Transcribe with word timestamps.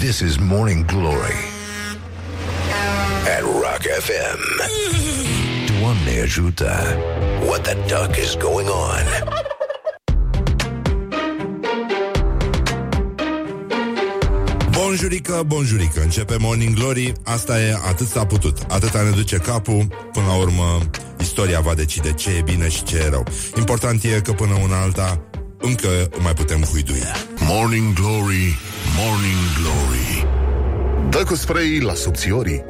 This 0.00 0.22
is 0.22 0.38
Morning 0.38 0.84
Glory 0.86 1.40
at 3.34 3.42
Rock 3.42 3.82
FM. 4.06 4.40
Doamne 5.80 6.20
ajută! 6.22 6.96
What 7.46 7.62
the 7.62 7.74
duck 7.74 8.16
is 8.16 8.36
going 8.36 8.68
on? 8.68 9.34
Bonjurică, 14.70 15.42
bonjurică 15.46 16.00
Începe 16.00 16.36
Morning 16.38 16.74
Glory 16.74 17.12
Asta 17.24 17.60
e, 17.60 17.74
atât 17.88 18.06
s-a 18.06 18.26
putut 18.26 18.58
Atâta 18.68 19.02
ne 19.02 19.10
duce 19.10 19.36
capul 19.36 19.86
Până 20.12 20.26
la 20.26 20.34
urmă, 20.34 20.78
istoria 21.20 21.60
va 21.60 21.74
decide 21.74 22.12
ce 22.12 22.30
e 22.30 22.40
bine 22.42 22.68
și 22.68 22.82
ce 22.82 22.96
e 22.96 23.08
rău 23.08 23.26
Important 23.56 24.02
e 24.04 24.20
că 24.20 24.32
până 24.32 24.54
una 24.62 24.80
alta 24.80 25.20
Încă 25.60 25.88
mai 26.18 26.32
putem 26.32 26.62
huidui 26.62 27.02
Morning 27.38 27.94
Glory, 27.94 28.58
Morning 28.96 29.42
Glory 29.60 30.26
Dă 31.10 31.24
cu 31.24 31.34
spray 31.34 31.78
la 31.80 31.94
subțiorii 31.94 32.64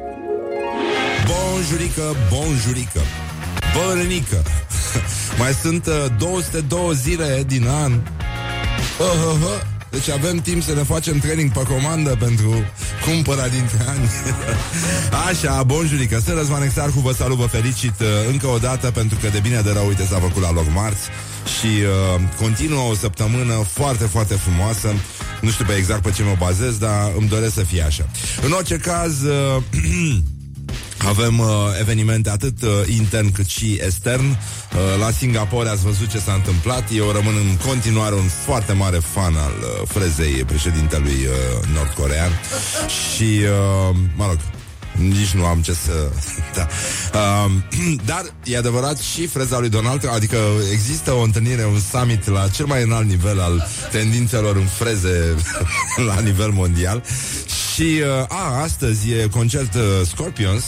Bonjurică, 1.27 2.15
bonjurică 2.29 3.01
Bărănică 3.73 4.43
Mai 5.39 5.53
sunt 5.53 5.85
uh, 5.85 6.05
202 6.17 6.91
zile 6.93 7.43
din 7.47 7.67
an 7.67 7.91
uh, 7.91 7.99
uh, 8.99 9.41
uh. 9.41 9.77
Deci 9.89 10.09
avem 10.09 10.37
timp 10.37 10.63
să 10.63 10.73
ne 10.73 10.83
facem 10.83 11.17
training 11.19 11.51
pe 11.51 11.63
comandă 11.63 12.15
pentru 12.19 12.63
cumpăra 13.05 13.47
dintre 13.47 13.85
ani. 13.87 14.09
Așa, 15.29 15.63
bonjurică, 15.63 16.21
sunt 16.25 16.37
Răzvan 16.37 16.63
Exarhu, 16.63 16.99
vă 16.99 17.11
salut, 17.11 17.37
vă 17.37 17.45
felicit 17.45 17.99
uh, 17.99 18.07
încă 18.31 18.47
o 18.47 18.57
dată 18.57 18.91
pentru 18.91 19.17
că 19.21 19.27
de 19.27 19.39
bine 19.39 19.61
de 19.61 19.71
rău, 19.71 19.87
uite, 19.87 20.05
s-a 20.05 20.19
făcut 20.19 20.41
la 20.41 20.51
loc 20.51 20.65
marți 20.73 21.07
și 21.59 21.65
uh, 21.65 22.21
continuă 22.41 22.89
o 22.89 22.93
săptămână 22.93 23.53
foarte, 23.53 24.05
foarte 24.05 24.33
frumoasă. 24.33 24.93
Nu 25.41 25.49
știu 25.49 25.65
pe 25.65 25.73
exact 25.73 26.01
pe 26.01 26.11
ce 26.11 26.23
mă 26.23 26.35
bazez, 26.37 26.77
dar 26.77 27.11
îmi 27.17 27.27
doresc 27.27 27.53
să 27.53 27.63
fie 27.63 27.81
așa. 27.81 28.09
În 28.45 28.51
orice 28.51 28.77
caz... 28.77 29.21
Uh, 29.21 29.63
Avem 31.07 31.39
uh, 31.39 31.47
evenimente 31.79 32.29
atât 32.29 32.61
uh, 32.61 32.69
intern 32.97 33.31
cât 33.31 33.47
și 33.47 33.79
extern. 33.83 34.25
Uh, 34.25 34.35
la 34.99 35.11
Singapore 35.11 35.69
ați 35.69 35.83
văzut 35.83 36.07
ce 36.07 36.19
s-a 36.19 36.33
întâmplat. 36.33 36.83
Eu 36.95 37.11
rămân 37.11 37.33
în 37.35 37.57
continuare 37.67 38.15
un 38.15 38.27
foarte 38.45 38.73
mare 38.73 38.97
fan 38.97 39.35
al 39.35 39.53
uh, 39.59 39.87
frezei 39.87 40.43
președintelui 40.43 41.25
uh, 41.25 41.67
nord-corean. 41.73 42.31
Și, 42.87 43.23
uh, 43.23 43.95
mă 44.15 44.25
rog, 44.25 44.37
nici 45.01 45.31
nu 45.31 45.45
am 45.45 45.61
ce 45.61 45.73
să... 45.73 45.91
da. 46.57 46.67
uh, 47.13 47.51
dar 48.11 48.25
e 48.43 48.57
adevărat 48.57 48.97
și 48.97 49.27
freza 49.27 49.59
lui 49.59 49.69
Donald 49.69 49.99
Trump, 49.99 50.15
adică 50.15 50.37
există 50.71 51.11
o 51.11 51.21
întâlnire, 51.21 51.65
un 51.65 51.79
summit 51.91 52.27
la 52.27 52.47
cel 52.47 52.65
mai 52.65 52.83
înalt 52.83 53.07
nivel 53.07 53.41
al 53.41 53.67
tendințelor 53.91 54.55
în 54.55 54.65
freze 54.65 55.35
la 56.09 56.19
nivel 56.19 56.49
mondial. 56.49 57.03
Și, 57.73 58.01
uh, 58.01 58.25
a, 58.27 58.61
astăzi 58.61 59.11
e 59.11 59.27
concert 59.31 59.73
uh, 59.73 59.81
Scorpions, 60.05 60.63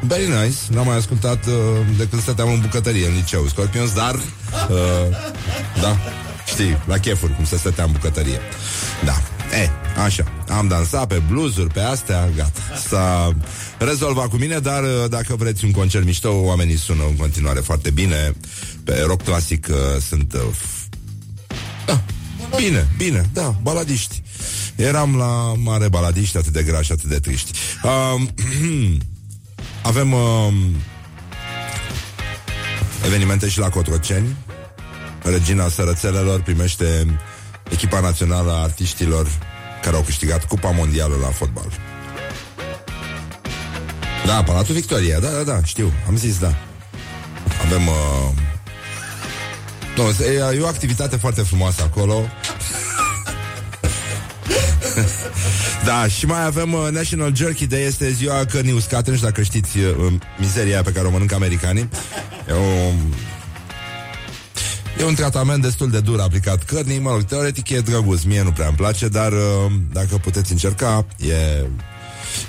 Very 0.00 0.26
nice, 0.26 0.56
n-am 0.70 0.86
mai 0.86 0.96
ascultat 0.96 1.46
uh, 1.46 1.52
de 1.96 2.08
când 2.08 2.22
stăteam 2.22 2.52
în 2.52 2.60
bucătărie 2.60 3.06
în 3.06 3.14
liceu 3.14 3.46
Scorpions, 3.46 3.92
dar 3.92 4.14
uh, 4.14 5.16
da, 5.80 5.96
știi, 6.46 6.78
la 6.86 6.98
chefuri 6.98 7.34
cum 7.34 7.44
se 7.44 7.56
stătea 7.56 7.84
în 7.84 7.92
bucătărie. 7.92 8.40
Da, 9.04 9.22
e, 9.52 9.70
așa, 10.00 10.24
am 10.48 10.68
dansat 10.68 11.06
pe 11.06 11.22
bluzuri, 11.28 11.72
pe 11.72 11.80
astea, 11.80 12.28
gata. 12.36 12.60
S-a 12.88 13.36
rezolvat 13.78 14.28
cu 14.28 14.36
mine, 14.36 14.58
dar 14.58 14.82
uh, 14.82 15.08
dacă 15.08 15.36
vreți 15.36 15.64
un 15.64 15.70
concert 15.70 16.04
mișto, 16.04 16.32
oamenii 16.32 16.76
sună 16.76 17.02
în 17.08 17.16
continuare 17.16 17.60
foarte 17.60 17.90
bine. 17.90 18.32
Pe 18.84 19.04
rock 19.06 19.22
clasic 19.22 19.66
uh, 19.70 19.76
sunt 20.08 20.32
uh, 20.32 20.40
da, 21.86 22.02
bine, 22.56 22.88
bine, 22.96 23.30
da, 23.32 23.54
baladiști. 23.62 24.22
Eram 24.76 25.16
la 25.16 25.52
mare 25.56 25.88
baladiști, 25.88 26.36
atât 26.36 26.52
de 26.52 26.62
grași, 26.62 26.92
atât 26.92 27.08
de 27.08 27.18
triști. 27.18 27.58
Uh, 27.82 28.22
Avem 29.82 30.12
uh, 30.12 30.52
evenimente 33.04 33.48
și 33.48 33.58
la 33.58 33.68
Cotroceni. 33.68 34.36
Regina 35.22 35.68
Sărățelelor 35.68 36.40
primește 36.40 37.18
echipa 37.68 38.00
națională 38.00 38.50
a 38.50 38.62
artiștilor 38.62 39.28
care 39.82 39.96
au 39.96 40.02
câștigat 40.02 40.44
Cupa 40.44 40.70
Mondială 40.70 41.14
la 41.22 41.28
fotbal. 41.28 41.72
Da, 44.26 44.42
Palatul 44.42 44.74
Victoria, 44.74 45.18
da, 45.18 45.28
da, 45.28 45.42
da, 45.42 45.64
știu, 45.64 45.92
am 46.08 46.16
zis, 46.16 46.38
da. 46.38 46.54
Avem... 47.64 47.86
Uh... 47.86 47.94
No, 49.96 50.24
e, 50.24 50.56
e 50.56 50.60
o 50.60 50.66
activitate 50.66 51.16
foarte 51.16 51.42
frumoasă 51.42 51.82
acolo. 51.82 52.22
da, 55.84 56.06
și 56.08 56.26
mai 56.26 56.44
avem 56.44 56.72
uh, 56.72 56.88
National 56.90 57.36
Jerky 57.36 57.66
Day, 57.66 57.82
este 57.82 58.10
ziua 58.10 58.44
cărnii 58.44 58.72
uscate, 58.72 59.10
nu 59.10 59.16
știu 59.16 59.28
dacă 59.28 59.42
știți 59.42 59.78
uh, 59.78 60.12
mizeria 60.38 60.82
pe 60.82 60.92
care 60.92 61.06
o 61.06 61.10
mănâncă 61.10 61.34
americanii. 61.34 61.88
E 62.48 62.52
o... 62.52 62.92
E 64.98 65.04
un 65.04 65.14
tratament 65.14 65.62
destul 65.62 65.90
de 65.90 66.00
dur 66.00 66.20
aplicat 66.20 66.64
cărnii, 66.64 66.98
mă 66.98 67.10
rog, 67.10 67.22
teoretic 67.22 67.70
e 67.70 67.80
drăguț, 67.80 68.22
mie 68.22 68.42
nu 68.42 68.50
prea 68.52 68.66
îmi 68.66 68.76
place, 68.76 69.08
dar 69.08 69.32
uh, 69.32 69.72
dacă 69.92 70.16
puteți 70.16 70.52
încerca, 70.52 71.06
e, 71.18 71.66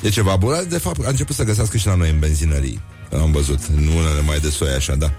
e 0.01 0.09
ceva 0.09 0.35
bun. 0.35 0.65
De 0.69 0.77
fapt, 0.77 1.05
a 1.05 1.09
început 1.09 1.35
să 1.35 1.43
găsească 1.43 1.77
și 1.77 1.87
la 1.87 1.95
noi 1.95 2.09
în 2.09 2.19
benzinării. 2.19 2.81
Am 3.21 3.31
văzut, 3.31 3.59
în 3.75 3.87
unele 3.87 4.21
mai 4.25 4.39
de 4.39 4.49
soi 4.49 4.69
așa, 4.69 4.95
da. 4.95 5.11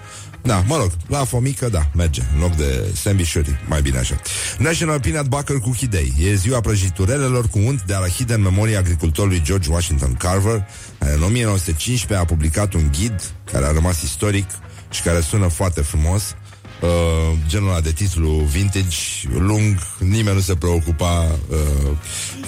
Da, 0.43 0.65
mă 0.66 0.77
rog, 0.77 0.91
la 1.06 1.25
fomică, 1.25 1.69
da, 1.69 1.91
merge. 1.94 2.22
În 2.34 2.41
loc 2.41 2.56
de 2.56 2.93
sandvișuri, 2.94 3.60
mai 3.66 3.83
bine 3.83 3.99
așa. 3.99 4.21
National 4.59 5.00
Peanut 5.00 5.27
Butter 5.27 5.56
Cookie 5.56 5.89
Day 5.91 6.12
E 6.19 6.34
ziua 6.34 6.60
prăjiturelelor 6.60 7.49
cu 7.49 7.59
unt 7.59 7.83
de 7.83 7.95
arahide 7.95 8.34
În 8.34 8.43
memoria 8.43 8.78
agricultorului 8.78 9.43
George 9.43 9.71
Washington 9.71 10.15
Carver 10.15 10.66
Care 10.99 11.15
în 11.15 11.22
1915 11.22 12.15
a 12.15 12.25
publicat 12.25 12.72
un 12.72 12.91
ghid 12.99 13.33
Care 13.53 13.65
a 13.65 13.72
rămas 13.72 14.03
istoric 14.03 14.47
Și 14.91 15.03
care 15.03 15.21
sună 15.21 15.47
foarte 15.47 15.81
frumos 15.81 16.34
uh, 16.81 17.39
genul 17.47 17.69
ăla 17.69 17.81
de 17.81 17.93
titlu 17.93 18.31
vintage, 18.31 18.97
lung, 19.39 19.78
nimeni 19.99 20.37
nu 20.37 20.43
se 20.43 20.55
preocupa 20.55 21.39
uh, 21.49 21.97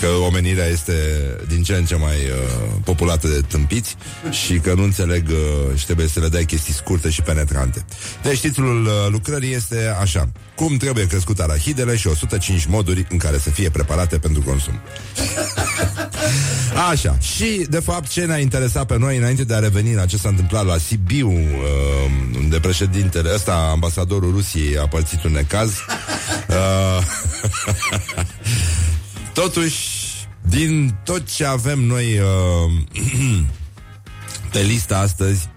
că 0.00 0.06
omenirea 0.06 0.66
este 0.66 0.92
din 1.48 1.62
ce 1.62 1.74
în 1.74 1.84
ce 1.84 1.96
mai 1.96 2.14
uh, 2.14 2.72
populată 2.84 3.28
de 3.28 3.40
tâmpiți 3.48 3.96
și 4.30 4.58
că 4.58 4.74
nu 4.74 4.82
înțeleg 4.82 5.28
uh, 5.28 5.78
și 5.78 5.84
trebuie 5.84 6.06
să 6.06 6.20
le 6.20 6.28
dai 6.28 6.44
chestii 6.44 6.74
scurte 6.74 7.10
și 7.10 7.22
penetrante. 7.22 7.84
Deci 8.22 8.40
titlul 8.40 8.84
uh, 8.84 8.92
lucrării 9.10 9.54
este 9.54 9.96
așa. 10.00 10.28
Cum 10.54 10.76
trebuie 10.76 11.06
crescut 11.06 11.38
arahidele 11.40 11.96
și 11.96 12.06
105 12.06 12.64
moduri 12.64 13.06
în 13.10 13.18
care 13.18 13.38
să 13.38 13.50
fie 13.50 13.70
preparate 13.70 14.18
pentru 14.18 14.42
consum. 14.42 14.80
Așa, 16.90 17.18
și 17.18 17.66
de 17.68 17.80
fapt 17.80 18.08
ce 18.08 18.24
ne-a 18.24 18.38
interesat 18.38 18.86
pe 18.86 18.98
noi 18.98 19.16
înainte 19.16 19.44
de 19.44 19.54
a 19.54 19.58
reveni 19.58 19.94
la 19.94 20.06
ce 20.06 20.16
s-a 20.16 20.28
întâmplat 20.28 20.64
la 20.66 20.78
Sibiu, 20.78 21.30
uh, 21.30 22.36
unde 22.36 22.60
președintele 22.60 23.34
ăsta, 23.34 23.68
ambasadorul 23.72 24.30
Rusiei, 24.30 24.78
a 24.78 24.88
părțit 24.88 25.24
un 25.24 25.32
necaz. 25.32 25.72
Uh, 26.48 27.04
totuși, 29.32 29.78
din 30.40 30.98
tot 31.04 31.34
ce 31.34 31.44
avem 31.44 31.80
noi 31.80 32.18
uh, 32.18 33.02
pe 34.52 34.58
lista 34.60 34.98
astăzi, 34.98 35.48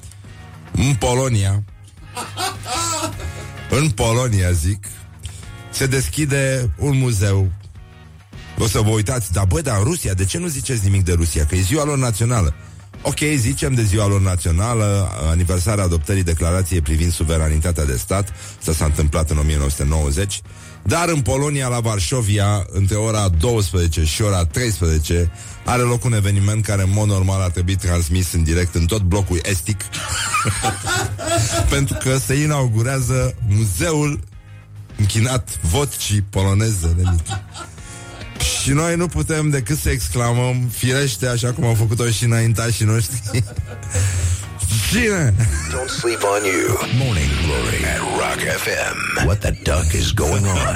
în 0.72 0.96
Polonia, 0.96 1.64
în 3.70 3.90
Polonia, 3.90 4.52
zic, 4.52 4.86
se 5.72 5.86
deschide 5.86 6.74
un 6.78 6.98
muzeu 6.98 7.52
o 8.60 8.68
să 8.68 8.80
vă 8.80 8.90
uitați, 8.90 9.32
dar 9.32 9.46
bă, 9.46 9.62
dar 9.62 9.84
Rusia, 9.84 10.14
de 10.14 10.26
ce 10.26 10.38
nu 10.38 10.48
ziceți 10.48 10.84
nimic 10.84 11.04
de 11.04 11.14
Rusia? 11.14 11.46
Că 11.46 11.56
e 11.56 11.62
ziua 11.62 11.84
lor 11.84 11.98
națională. 11.98 12.54
Ok, 13.02 13.20
zicem 13.36 13.74
de 13.74 13.84
ziua 13.84 14.08
lor 14.08 14.22
națională, 14.22 15.10
aniversarea 15.30 15.84
adoptării 15.84 16.24
declarației 16.24 16.82
privind 16.82 17.12
suveranitatea 17.12 17.86
de 17.86 17.98
stat, 17.98 18.34
asta 18.60 18.74
s-a 18.74 18.86
întâmplat 18.86 19.30
în 19.30 19.38
1990, 19.38 20.42
dar 20.84 21.10
în 21.10 21.22
Polonia, 21.22 21.68
la 21.68 21.80
Varșovia, 21.80 22.66
între 22.70 22.96
ora 22.96 23.30
12 23.30 24.04
și 24.04 24.22
ora 24.22 24.46
13, 24.46 25.32
are 25.66 25.82
loc 25.82 26.04
un 26.04 26.14
eveniment 26.14 26.66
care, 26.66 26.82
în 26.82 26.92
mod 26.94 27.08
normal, 27.08 27.42
ar 27.42 27.50
trebui 27.50 27.76
transmis 27.76 28.34
în 28.34 28.44
direct 28.44 28.76
în 28.76 28.86
tot 28.86 29.02
blocul 29.02 29.40
estic, 29.44 29.82
pentru 31.70 31.98
că 32.04 32.18
se 32.18 32.34
inaugurează 32.34 33.36
muzeul 33.50 34.20
închinat 34.98 35.60
vocii 35.62 36.22
poloneze 36.22 36.94
de 36.96 37.04
mică. 37.12 37.42
Și 38.44 38.72
noi 38.72 38.96
nu 38.96 39.08
putem 39.08 39.50
decât 39.50 39.78
să 39.78 39.90
exclamăm 39.90 40.70
Firește, 40.78 41.28
așa 41.28 41.52
cum 41.52 41.64
au 41.66 41.74
făcut-o 41.74 42.10
și 42.10 42.24
înaintașii 42.24 42.86
noștri 42.86 43.22
Cine? 44.92 45.34
Don't 45.74 45.90
sleep 46.00 46.24
on 46.36 46.44
you. 46.54 46.66
Morning 47.02 47.32
Glory 47.44 47.82
at 47.94 48.02
Rock 48.22 48.40
FM. 48.64 49.26
What 49.26 49.40
the 49.40 49.52
duck 49.64 49.94
is 50.02 50.12
going 50.14 50.46
on? 50.46 50.76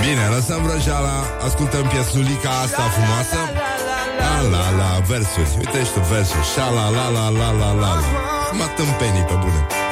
Bine, 0.00 0.24
lăsăm 0.34 0.62
vrăjeala 0.66 1.16
Ascultăm 1.46 1.84
piesulica 1.92 2.50
asta 2.64 2.82
frumoasă 2.96 3.40
La 4.20 4.40
la 4.54 4.64
la, 4.80 4.90
versuri 5.08 5.50
Uite 5.58 5.78
și 5.84 5.92
tu 5.92 6.00
versuri 6.00 6.46
Sha 6.52 6.66
la 6.78 6.88
la 6.88 7.06
la 7.16 7.28
la 7.40 7.50
la 7.60 7.70
la 7.82 7.92
Mă 8.58 8.66
tâmpenii 8.76 9.26
pe 9.30 9.36
bune 9.42 9.87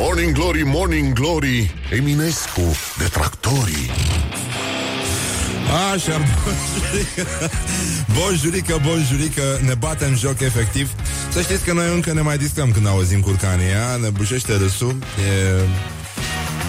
Morning 0.00 0.32
Glory, 0.32 0.62
Morning 0.64 1.12
Glory 1.12 1.74
Eminescu, 1.90 2.76
detractorii 2.98 3.90
Așa, 5.92 6.20
bonjurică, 8.14 8.80
bonjurică, 8.86 9.42
ne 9.64 9.74
batem 9.74 10.16
joc 10.16 10.40
efectiv. 10.40 10.90
Să 11.32 11.40
știți 11.40 11.64
că 11.64 11.72
noi 11.72 11.94
încă 11.94 12.12
ne 12.12 12.20
mai 12.20 12.38
distrăm 12.38 12.70
când 12.70 12.86
auzim 12.86 13.20
curcania, 13.20 13.96
ne 14.00 14.08
bușește 14.08 14.56
râsul. 14.56 14.96
E 14.98 15.62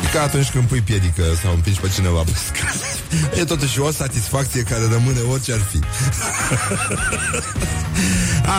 E 0.04 0.07
ca 0.13 0.22
atunci 0.22 0.50
când 0.50 0.63
pui 0.68 0.81
piedică 0.81 1.24
sau 1.44 1.54
împingi 1.54 1.80
pe 1.80 1.90
cineva 1.94 2.24
pe 2.24 2.31
E 3.40 3.44
totuși 3.44 3.80
o 3.80 3.92
satisfacție 3.92 4.62
care 4.62 4.81
rămâne 4.92 5.19
orice 5.19 5.54
ar 5.54 5.60
fi. 5.60 5.80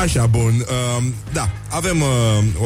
Așa, 0.03 0.27
bun. 0.27 0.67
Uh, 0.99 1.05
da, 1.33 1.51
avem 1.69 2.01
uh, 2.01 2.09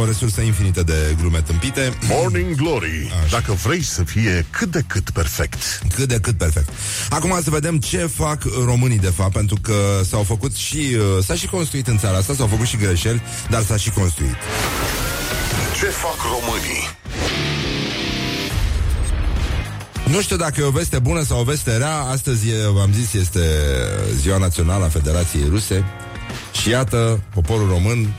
o 0.01 0.05
resursă 0.05 0.41
infinită 0.41 0.83
de 0.83 1.17
glume 1.21 1.41
tâmpite. 1.41 1.93
Morning 2.09 2.55
Glory. 2.55 3.13
Așa. 3.25 3.39
Dacă 3.39 3.53
vrei 3.53 3.83
să 3.83 4.03
fie 4.03 4.47
cât 4.51 4.71
de 4.71 4.85
cât 4.87 5.11
perfect. 5.11 5.83
Cât 5.95 6.09
de 6.09 6.19
cât 6.21 6.37
perfect. 6.37 6.69
Acum 7.09 7.41
să 7.43 7.51
vedem 7.51 7.79
ce 7.79 8.11
fac 8.15 8.43
românii, 8.65 8.99
de 8.99 9.13
fapt, 9.17 9.33
pentru 9.33 9.57
că 9.63 10.01
s-au 10.09 10.23
făcut 10.23 10.55
și... 10.55 10.97
Uh, 11.17 11.25
s-a 11.25 11.35
și 11.35 11.47
construit 11.47 11.87
în 11.87 11.99
țara 11.99 12.17
asta, 12.17 12.35
s-au 12.35 12.47
făcut 12.47 12.67
și 12.67 12.77
greșeli, 12.77 13.23
dar 13.51 13.63
s-a 13.63 13.77
și 13.77 13.91
construit. 13.91 14.35
Ce 15.79 15.87
fac 15.87 16.17
românii? 16.23 16.89
Nu 20.15 20.21
știu 20.21 20.37
dacă 20.37 20.61
e 20.61 20.65
o 20.65 20.71
veste 20.71 20.99
bună 20.99 21.23
sau 21.23 21.41
o 21.41 21.43
veste 21.43 21.77
rea. 21.77 21.97
Astăzi, 21.97 22.47
v-am 22.75 22.93
zis, 22.93 23.13
este 23.13 23.41
ziua 24.21 24.39
națională 24.39 24.85
a 24.85 24.89
Federației 24.89 25.49
Ruse. 25.49 25.85
Și 26.61 26.69
iată, 26.69 27.21
poporul 27.35 27.69
român 27.69 28.15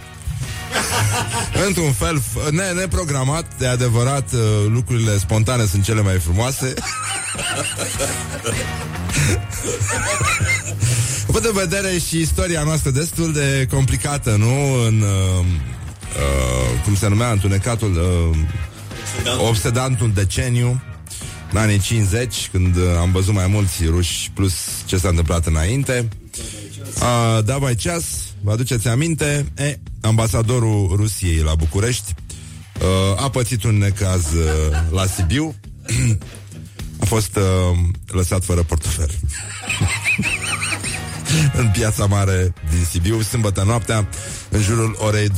Într-un 1.67 1.91
fel 1.91 2.21
ne, 2.51 2.71
neprogramat 2.79 3.45
De 3.57 3.67
adevărat, 3.67 4.33
uh, 4.33 4.39
lucrurile 4.67 5.17
spontane 5.17 5.65
Sunt 5.65 5.83
cele 5.83 6.01
mai 6.01 6.19
frumoase 6.19 6.73
Văd 11.27 11.41
de 11.41 11.51
vedere 11.53 11.97
și 11.97 12.19
istoria 12.19 12.63
noastră 12.63 12.89
Destul 12.89 13.33
de 13.33 13.67
complicată, 13.71 14.35
nu? 14.37 14.73
În, 14.87 15.01
uh, 15.01 15.45
uh, 16.15 16.81
cum 16.83 16.95
se 16.95 17.07
numea, 17.07 17.31
întunecatul 17.31 17.95
uh, 17.95 18.37
Obsedantul 19.47 20.11
deceniu 20.13 20.81
în 21.51 21.57
anii 21.57 21.79
50, 21.79 22.49
când 22.51 22.75
uh, 22.75 22.83
am 22.99 23.11
văzut 23.11 23.33
mai 23.33 23.47
mulți 23.47 23.85
ruși 23.85 24.31
plus 24.33 24.53
ce 24.85 24.97
s-a 24.97 25.09
întâmplat 25.09 25.45
înainte. 25.45 26.07
Uh, 26.95 27.43
da, 27.45 27.57
mai 27.57 27.75
ceas, 27.75 28.03
vă 28.41 28.51
aduceți 28.51 28.87
aminte? 28.87 29.45
E, 29.57 29.79
ambasadorul 30.01 30.93
Rusiei 30.95 31.41
la 31.41 31.55
București 31.55 32.13
uh, 32.81 33.23
a 33.23 33.29
pățit 33.29 33.63
un 33.63 33.77
necaz 33.77 34.33
uh, 34.33 34.77
la 34.91 35.05
Sibiu. 35.05 35.55
a 37.01 37.05
fost 37.05 37.35
uh, 37.35 37.77
lăsat 38.07 38.43
fără 38.43 38.63
portofel. 38.63 39.09
în 41.61 41.69
piața 41.73 42.05
mare 42.05 42.53
din 42.69 42.85
Sibiu, 42.89 43.21
sâmbătă 43.21 43.63
noaptea, 43.63 44.07
în 44.49 44.61
jurul 44.61 44.95
orei 44.99 45.29
21.30. 45.29 45.33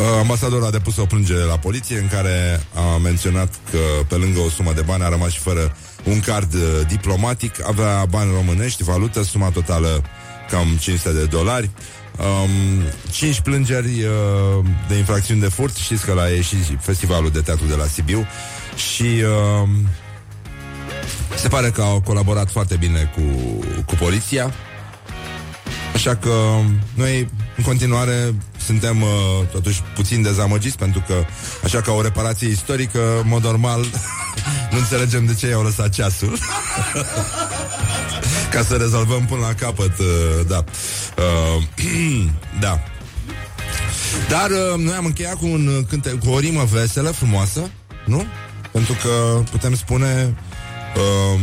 Uh, 0.00 0.06
ambasadorul 0.18 0.66
a 0.66 0.70
depus 0.70 0.96
o 0.96 1.06
plângere 1.06 1.40
la 1.40 1.58
poliție 1.58 1.98
în 1.98 2.08
care 2.08 2.66
a 2.74 2.96
menționat 2.96 3.54
că 3.70 3.78
pe 4.08 4.14
lângă 4.14 4.38
o 4.38 4.48
sumă 4.48 4.72
de 4.72 4.80
bani 4.80 5.02
a 5.02 5.08
rămas 5.08 5.30
și 5.30 5.38
fără 5.38 5.76
un 6.04 6.20
card 6.20 6.54
uh, 6.54 6.60
diplomatic, 6.88 7.68
avea 7.68 8.04
bani 8.04 8.30
românești, 8.34 8.82
valută, 8.82 9.22
suma 9.22 9.50
totală 9.50 10.02
cam 10.50 10.66
500 10.80 11.12
de 11.12 11.24
dolari. 11.24 11.70
Um, 12.18 12.50
5 13.10 13.40
plângeri 13.40 14.02
uh, 14.02 14.64
de 14.88 14.94
infracțiuni 14.94 15.40
de 15.40 15.48
furt. 15.48 15.76
Știți 15.76 16.04
că 16.04 16.12
la 16.12 16.28
ieșit 16.28 16.58
festivalul 16.80 17.30
de 17.30 17.40
teatru 17.40 17.66
de 17.66 17.74
la 17.74 17.84
Sibiu. 17.84 18.26
Și 18.76 19.02
uh, 19.62 19.68
Se 21.36 21.48
pare 21.48 21.70
că 21.70 21.82
au 21.82 22.00
colaborat 22.00 22.50
foarte 22.50 22.76
bine 22.76 23.10
cu, 23.14 23.22
cu 23.86 23.94
poliția. 23.94 24.52
Așa 25.94 26.16
că 26.16 26.32
noi 26.94 27.28
în 27.56 27.64
continuare 27.64 28.34
suntem 28.70 29.02
uh, 29.02 29.08
totuși 29.52 29.82
puțin 29.94 30.22
dezamăgiți 30.22 30.76
pentru 30.76 31.04
că, 31.06 31.14
așa 31.64 31.80
ca 31.80 31.92
o 31.92 32.02
reparație 32.02 32.48
istorică, 32.48 33.18
în 33.22 33.28
mod 33.28 33.42
normal, 33.42 33.80
nu 34.70 34.78
înțelegem 34.78 35.26
de 35.26 35.34
ce 35.34 35.46
i-au 35.46 35.62
lăsat 35.62 35.88
ceasul. 35.88 36.38
ca 38.52 38.62
să 38.62 38.74
rezolvăm 38.74 39.24
până 39.24 39.40
la 39.40 39.54
capăt, 39.54 39.98
uh, 39.98 40.46
da. 40.46 40.64
Uh, 41.16 41.62
da. 42.64 42.80
Dar 44.28 44.50
uh, 44.50 44.84
noi 44.84 44.94
am 44.94 45.04
încheiat 45.04 45.34
cu, 45.34 45.46
un 45.46 45.84
cânte, 45.88 46.10
cu 46.10 46.30
o 46.30 46.38
rimă 46.38 46.64
veselă, 46.64 47.10
frumoasă, 47.10 47.70
nu? 48.06 48.24
Pentru 48.72 48.96
că 49.02 49.42
putem 49.50 49.74
spune 49.74 50.34
uh, 50.96 51.40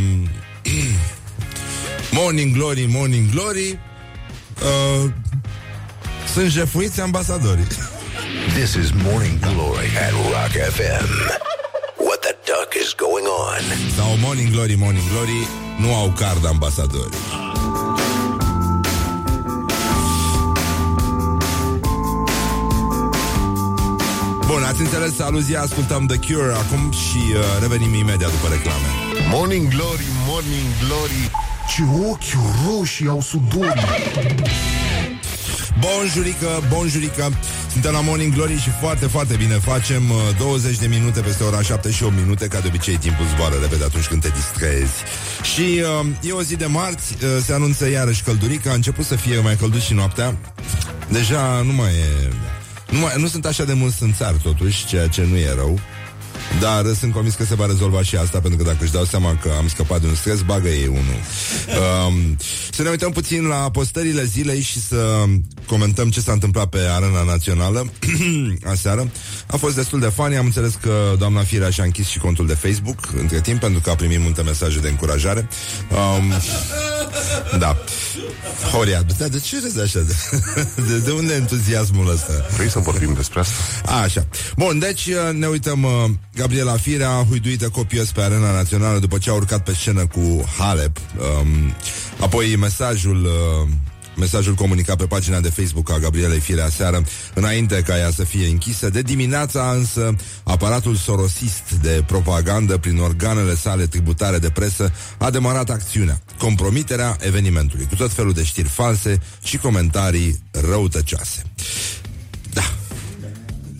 Morning 2.18 2.54
Glory, 2.56 2.86
Morning 2.90 3.30
Glory 3.30 3.78
uh, 4.62 5.10
sunt 6.38 6.50
jefuiți 6.50 7.00
ambasadorii. 7.00 7.66
This 8.54 8.74
is 8.74 8.90
Morning 9.02 9.38
Glory 9.38 9.88
at 10.06 10.12
Rock 10.32 10.52
FM. 10.76 11.08
What 12.06 12.20
the 12.26 12.34
duck 12.50 12.70
is 12.82 12.94
going 13.04 13.26
on? 13.46 13.62
Sau 13.96 14.16
Morning 14.26 14.50
Glory, 14.50 14.74
Morning 14.74 15.08
Glory, 15.10 15.40
nu 15.80 15.94
au 15.94 16.12
card 16.16 16.46
ambasadori. 16.46 17.16
Bun, 24.46 24.62
ați 24.62 24.80
înțeles 24.80 25.20
aluzia, 25.20 25.60
ascultăm 25.60 26.06
The 26.06 26.18
Cure 26.18 26.52
acum 26.52 26.92
și 26.92 27.22
uh, 27.32 27.40
revenim 27.60 27.94
imediat 27.94 28.30
după 28.30 28.48
reclame. 28.48 28.88
Morning 29.30 29.68
Glory, 29.68 30.06
Morning 30.26 30.68
Glory, 30.84 31.30
ce 31.74 31.82
ochi 32.10 32.32
roșii 32.66 33.08
au 33.08 33.20
sudorii. 33.20 34.77
Bonjurică, 35.80 36.62
bonjurică 36.68 37.32
Suntem 37.72 37.92
la 37.92 38.00
Morning 38.00 38.34
Glory 38.34 38.58
și 38.58 38.70
foarte, 38.80 39.06
foarte 39.06 39.36
bine 39.36 39.54
facem 39.54 40.02
20 40.38 40.72
uh, 40.72 40.78
de 40.78 40.86
minute 40.86 41.20
peste 41.20 41.42
ora 41.42 41.62
7 41.62 41.90
și 41.90 42.02
8 42.02 42.14
minute 42.14 42.46
Ca 42.46 42.60
de 42.60 42.66
obicei 42.68 42.96
timpul 42.96 43.26
zboară 43.34 43.54
repede 43.60 43.84
atunci 43.84 44.06
când 44.06 44.22
te 44.22 44.28
distrezi. 44.28 44.92
Și 45.54 45.82
uh, 46.00 46.28
e 46.28 46.32
o 46.32 46.42
zi 46.42 46.56
de 46.56 46.66
marți 46.66 47.12
uh, 47.12 47.42
Se 47.44 47.52
anunță 47.52 47.90
iarăși 47.90 48.22
căldurică 48.22 48.70
A 48.70 48.74
început 48.74 49.04
să 49.04 49.14
fie 49.14 49.40
mai 49.40 49.56
călduț 49.56 49.82
și 49.82 49.94
noaptea. 49.94 50.36
Deja 51.08 51.62
nu 51.64 51.72
mai 51.72 51.90
e 51.90 52.28
nu, 52.90 52.98
mai, 52.98 53.12
nu 53.16 53.26
sunt 53.26 53.46
așa 53.46 53.64
de 53.64 53.72
mulți 53.72 54.02
în 54.02 54.12
țară 54.12 54.36
totuși 54.42 54.86
Ceea 54.86 55.06
ce 55.06 55.26
nu 55.30 55.36
e 55.36 55.54
rău 55.54 55.80
dar 56.60 56.94
sunt 56.98 57.12
convins 57.12 57.34
că 57.34 57.44
se 57.44 57.54
va 57.54 57.66
rezolva 57.66 58.02
și 58.02 58.16
asta 58.16 58.40
Pentru 58.40 58.58
că 58.58 58.64
dacă 58.64 58.78
își 58.80 58.92
dau 58.92 59.04
seama 59.04 59.38
că 59.42 59.50
am 59.58 59.68
scăpat 59.68 60.00
de 60.00 60.06
un 60.06 60.14
stres 60.14 60.40
Bagă 60.40 60.68
ei 60.68 60.86
unul 60.86 61.20
um, 62.08 62.36
Să 62.70 62.82
ne 62.82 62.88
uităm 62.88 63.10
puțin 63.10 63.46
la 63.46 63.70
postările 63.70 64.24
zilei 64.24 64.60
Și 64.60 64.80
să 64.80 65.24
comentăm 65.66 66.10
ce 66.10 66.20
s-a 66.20 66.32
întâmplat 66.32 66.66
Pe 66.66 66.78
arena 66.90 67.22
națională 67.22 67.92
Aseară 68.72 69.10
A 69.46 69.56
fost 69.56 69.74
destul 69.74 70.00
de 70.00 70.06
funny 70.06 70.36
Am 70.36 70.44
înțeles 70.44 70.78
că 70.80 71.14
doamna 71.18 71.42
Firea 71.42 71.70
și-a 71.70 71.84
închis 71.84 72.06
și 72.06 72.18
contul 72.18 72.46
de 72.46 72.54
Facebook 72.54 72.98
Între 73.20 73.40
timp 73.40 73.60
pentru 73.60 73.80
că 73.80 73.90
a 73.90 73.94
primit 73.94 74.20
multe 74.20 74.42
mesaje 74.42 74.78
de 74.78 74.88
încurajare 74.88 75.48
um, 75.90 76.32
Da 77.58 77.76
Horia, 78.72 79.02
de 79.02 79.38
ce 79.38 79.60
râzi 79.62 79.80
așa? 79.80 79.98
De, 79.98 80.14
de, 80.88 80.98
de 80.98 81.10
unde 81.10 81.34
entuziasmul 81.34 82.10
ăsta? 82.10 82.32
Vrei 82.56 82.70
să 82.70 82.78
vorbim 82.78 83.12
despre 83.14 83.40
asta? 83.40 83.54
A, 83.84 84.00
așa. 84.00 84.26
Bun, 84.56 84.78
deci 84.78 85.08
ne 85.32 85.46
uităm 85.46 85.82
uh, 85.82 86.10
Gabriela 86.38 86.76
Firea, 86.76 87.24
huiduită 87.28 87.68
copios 87.68 88.10
pe 88.10 88.20
arena 88.20 88.52
națională 88.52 88.98
după 88.98 89.18
ce 89.18 89.30
a 89.30 89.32
urcat 89.32 89.62
pe 89.62 89.74
scenă 89.74 90.06
cu 90.06 90.44
Halep. 90.58 90.96
Um, 90.98 91.74
apoi 92.20 92.56
mesajul... 92.56 93.24
Uh, 93.24 93.68
mesajul 94.16 94.54
comunicat 94.54 94.96
pe 94.96 95.04
pagina 95.04 95.40
de 95.40 95.48
Facebook 95.48 95.90
a 95.90 95.98
Gabrielei 95.98 96.38
Firea 96.38 96.68
seară, 96.68 97.04
înainte 97.34 97.82
ca 97.86 97.98
ea 97.98 98.10
să 98.10 98.24
fie 98.24 98.46
închisă. 98.46 98.90
De 98.90 99.02
dimineața 99.02 99.70
însă, 99.70 100.16
aparatul 100.42 100.94
sorosist 100.96 101.72
de 101.82 102.02
propagandă 102.06 102.78
prin 102.78 102.98
organele 102.98 103.54
sale 103.54 103.86
tributare 103.86 104.38
de 104.38 104.50
presă 104.50 104.92
a 105.18 105.30
demarat 105.30 105.70
acțiunea, 105.70 106.20
compromiterea 106.38 107.16
evenimentului, 107.20 107.86
cu 107.86 107.94
tot 107.94 108.12
felul 108.12 108.32
de 108.32 108.44
știri 108.44 108.68
false 108.68 109.20
și 109.42 109.56
comentarii 109.56 110.40
răutăcioase. 110.50 111.42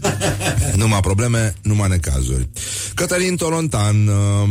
Da, 0.00 0.16
numai 0.74 1.00
probleme, 1.00 1.54
numai 1.62 1.88
necazuri. 1.88 2.48
Cătălin 2.94 3.36
Tolontan 3.36 4.06
uh, 4.06 4.48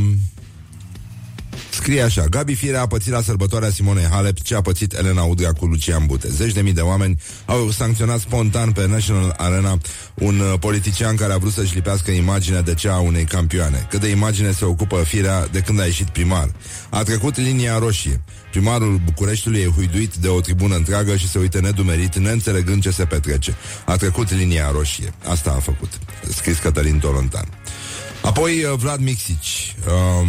scrie 1.87 2.01
așa 2.01 2.25
Gabi 2.25 2.53
Firea 2.53 2.81
a 2.81 2.87
pățit 2.87 3.11
la 3.11 3.21
sărbătoarea 3.21 3.69
Simonei 3.69 4.07
Halep 4.11 4.41
ce 4.41 4.55
a 4.55 4.61
pățit 4.61 4.93
Elena 4.93 5.23
Udrea 5.23 5.51
cu 5.51 5.65
Lucian 5.65 6.05
Bute. 6.05 6.29
Zeci 6.29 6.53
de 6.53 6.61
mii 6.61 6.73
de 6.73 6.81
oameni 6.81 7.19
au 7.45 7.69
sancționat 7.71 8.19
spontan 8.19 8.71
pe 8.71 8.87
National 8.87 9.33
Arena 9.37 9.77
un 10.13 10.39
uh, 10.39 10.59
politician 10.59 11.15
care 11.15 11.33
a 11.33 11.37
vrut 11.37 11.51
să-și 11.51 11.73
lipească 11.73 12.11
imaginea 12.11 12.61
de 12.61 12.73
cea 12.73 12.93
a 12.93 12.99
unei 12.99 13.23
campioane. 13.23 13.87
Cât 13.89 14.01
de 14.01 14.07
imagine 14.07 14.51
se 14.51 14.65
ocupă 14.65 15.03
Firea 15.03 15.47
de 15.51 15.59
când 15.59 15.79
a 15.79 15.85
ieșit 15.85 16.09
primar. 16.09 16.51
A 16.89 17.03
trecut 17.03 17.37
linia 17.37 17.77
roșie. 17.77 18.21
Primarul 18.51 19.01
Bucureștiului 19.05 19.59
e 19.59 19.71
huiduit 19.75 20.15
de 20.15 20.27
o 20.27 20.41
tribună 20.41 20.75
întreagă 20.75 21.15
și 21.15 21.29
se 21.29 21.39
uită 21.39 21.59
nedumerit, 21.61 22.15
neînțelegând 22.15 22.81
ce 22.81 22.89
se 22.89 23.05
petrece. 23.05 23.55
A 23.85 23.95
trecut 23.95 24.31
linia 24.31 24.71
roșie. 24.71 25.13
Asta 25.27 25.53
a 25.57 25.59
făcut. 25.59 25.89
Scris 26.29 26.57
Cătălin 26.57 26.99
Tolontan. 26.99 27.56
Apoi 28.27 28.63
uh, 28.63 28.73
Vlad 28.77 28.99
Mixici. 28.99 29.75
Um, 29.87 30.27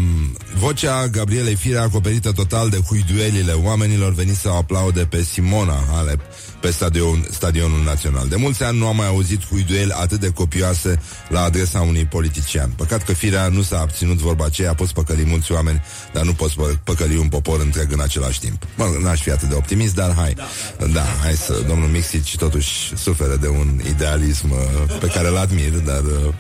Vocea 0.55 1.07
Gabrielei 1.07 1.55
Firea 1.55 1.83
acoperită 1.83 2.33
total 2.33 2.69
de 2.69 2.77
huiduelile 2.77 3.53
oamenilor 3.53 4.13
veniți 4.13 4.41
să 4.41 4.49
aplaude 4.49 5.05
pe 5.05 5.23
Simona 5.23 5.85
Halep 5.93 6.21
pe 6.61 6.71
stadion, 6.71 7.27
stadionul 7.31 7.83
național. 7.83 8.29
De 8.29 8.37
mulți 8.37 8.63
ani 8.63 8.79
nu 8.79 8.87
am 8.87 8.97
mai 8.97 9.07
auzit 9.07 9.47
huidueli 9.47 9.93
atât 9.93 10.21
de 10.21 10.31
copioase 10.31 11.01
la 11.29 11.43
adresa 11.43 11.81
unui 11.81 12.05
politician. 12.05 12.71
Păcat 12.77 13.05
că 13.05 13.13
firea 13.13 13.49
nu 13.49 13.63
s-a 13.63 13.81
abținut 13.81 14.17
vorba 14.17 14.45
aceea, 14.45 14.75
poți 14.75 14.93
păcăli 14.93 15.25
mulți 15.25 15.53
oameni, 15.53 15.83
dar 16.13 16.25
nu 16.25 16.33
poți 16.33 16.57
păcăli 16.85 17.17
un 17.17 17.29
popor 17.29 17.61
întreg 17.61 17.93
în 17.93 18.01
același 18.01 18.41
timp. 18.41 18.63
Mă, 18.77 18.97
n-aș 19.01 19.21
fi 19.21 19.31
atât 19.31 19.49
de 19.49 19.55
optimist, 19.55 19.95
dar 19.95 20.15
hai. 20.15 20.35
Da, 20.79 20.87
da 20.87 21.05
hai 21.23 21.35
să, 21.35 21.65
domnul 21.69 21.89
Mixici 21.89 22.37
totuși 22.37 22.97
suferă 22.97 23.37
de 23.37 23.49
un 23.49 23.81
idealism 23.89 24.51
uh, 24.51 24.97
pe 25.01 25.07
care 25.07 25.29
îl 25.29 25.37
admir, 25.37 25.73
dar 25.73 26.03
uh, 26.03 26.35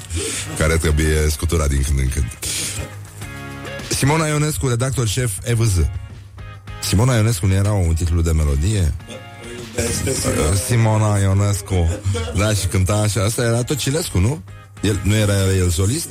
care 0.58 0.76
trebuie 0.76 1.28
scuturat 1.30 1.68
din 1.68 1.82
când 1.82 1.98
în 1.98 2.08
când. 2.08 2.38
Simona 3.88 4.26
Ionescu, 4.26 4.68
redactor 4.68 5.08
șef 5.08 5.32
EVZ. 5.42 5.76
Simona 6.82 7.14
Ionescu 7.14 7.46
nu 7.46 7.52
era 7.52 7.72
un 7.72 7.94
titlu 7.94 8.20
de 8.20 8.32
melodie? 8.32 8.94
Simona 10.66 11.18
Ionescu 11.18 11.88
Da, 12.36 12.52
și 12.52 12.66
cânta 12.66 12.94
așa 12.94 13.22
Asta 13.22 13.42
era 13.42 13.62
tot 13.62 13.76
Cilescu, 13.76 14.18
nu? 14.18 14.42
El, 14.80 15.00
nu 15.02 15.14
era 15.16 15.34
el 15.58 15.70
solist? 15.70 16.08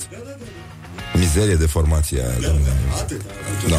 Mizerie 1.13 1.55
de 1.55 1.65
formație 1.65 2.19
aia, 2.19 2.39
Da, 2.41 2.47
nu, 2.47 2.59
no, 3.67 3.75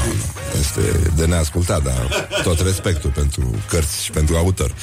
este 0.58 1.10
de 1.16 1.26
neascultat, 1.26 1.82
dar 1.82 2.28
tot 2.42 2.60
respectul 2.60 3.10
pentru 3.10 3.54
cărți 3.68 4.04
și 4.04 4.10
pentru 4.10 4.36
autor. 4.36 4.74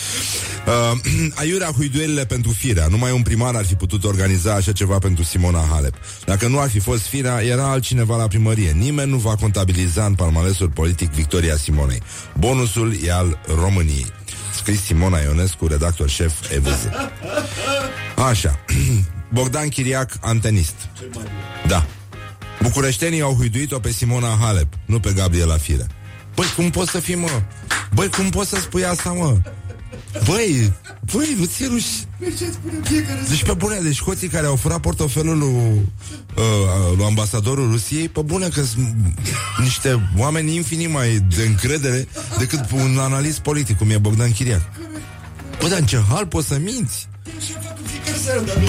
Uh, 0.67 0.99
aiurea 1.41 1.71
huiduelile 1.71 2.25
pentru 2.25 2.51
firea. 2.51 2.87
Numai 2.87 3.11
un 3.11 3.21
primar 3.21 3.55
ar 3.55 3.65
fi 3.65 3.75
putut 3.75 4.03
organiza 4.03 4.53
așa 4.53 4.71
ceva 4.71 4.97
pentru 4.97 5.23
Simona 5.23 5.67
Halep. 5.71 5.95
Dacă 6.25 6.47
nu 6.47 6.59
ar 6.59 6.69
fi 6.69 6.79
fost 6.79 7.01
firea, 7.01 7.43
era 7.43 7.69
altcineva 7.71 8.17
la 8.17 8.27
primărie. 8.27 8.71
Nimeni 8.71 9.09
nu 9.09 9.17
va 9.17 9.35
contabiliza 9.35 10.05
în 10.05 10.13
palmalesul 10.13 10.69
politic 10.69 11.11
victoria 11.11 11.55
Simonei. 11.55 12.01
Bonusul 12.37 12.95
e 13.03 13.11
al 13.11 13.39
României 13.59 14.13
scris 14.65 14.83
Simona 14.83 15.19
Ionescu, 15.19 15.67
redactor 15.67 16.09
șef 16.09 16.51
EVZ. 16.51 16.87
Așa. 18.29 18.59
Bogdan 19.33 19.69
Chiriac, 19.69 20.11
antenist. 20.21 20.75
Da. 21.67 21.85
Bucureștenii 22.61 23.21
au 23.21 23.33
huiduit-o 23.33 23.79
pe 23.79 23.91
Simona 23.91 24.37
Halep, 24.41 24.67
nu 24.85 24.99
pe 24.99 25.11
Gabriela 25.15 25.57
Fire. 25.57 25.87
Băi, 26.35 26.45
cum 26.55 26.69
poți 26.69 26.91
să 26.91 26.99
fii, 26.99 27.15
mă? 27.15 27.41
Băi, 27.93 28.09
cum 28.09 28.29
poți 28.29 28.49
să 28.49 28.55
spui 28.55 28.85
asta, 28.85 29.11
mă? 29.11 29.37
Băi, 30.25 30.73
băi, 31.15 31.35
nu 31.37 31.45
ți 31.45 31.65
ruși. 31.65 32.03
Deci 33.29 33.43
pe 33.43 33.53
bune, 33.53 33.79
deci 33.79 34.01
hoții 34.01 34.27
care 34.27 34.45
au 34.45 34.55
furat 34.55 34.79
portofelul 34.79 35.37
lui, 35.37 35.53
uh, 36.35 36.95
lui 36.95 37.05
ambasadorul 37.05 37.71
Rusiei, 37.71 38.09
pe 38.09 38.21
bune 38.21 38.47
că 38.47 38.63
sunt 38.63 38.95
niște 39.57 40.09
oameni 40.17 40.55
infinit 40.55 40.91
mai 40.91 41.25
de 41.35 41.43
încredere 41.43 42.07
decât 42.37 42.71
un 42.71 42.97
analist 42.99 43.39
politic, 43.39 43.77
cum 43.77 43.89
e 43.89 43.97
Bogdan 43.97 44.31
Chiriac. 44.31 44.61
Bă, 45.59 45.67
dar 45.67 45.79
în 45.79 45.85
ce 45.85 46.01
hal 46.09 46.25
poți 46.25 46.47
să 46.47 46.57
minți? 46.57 47.07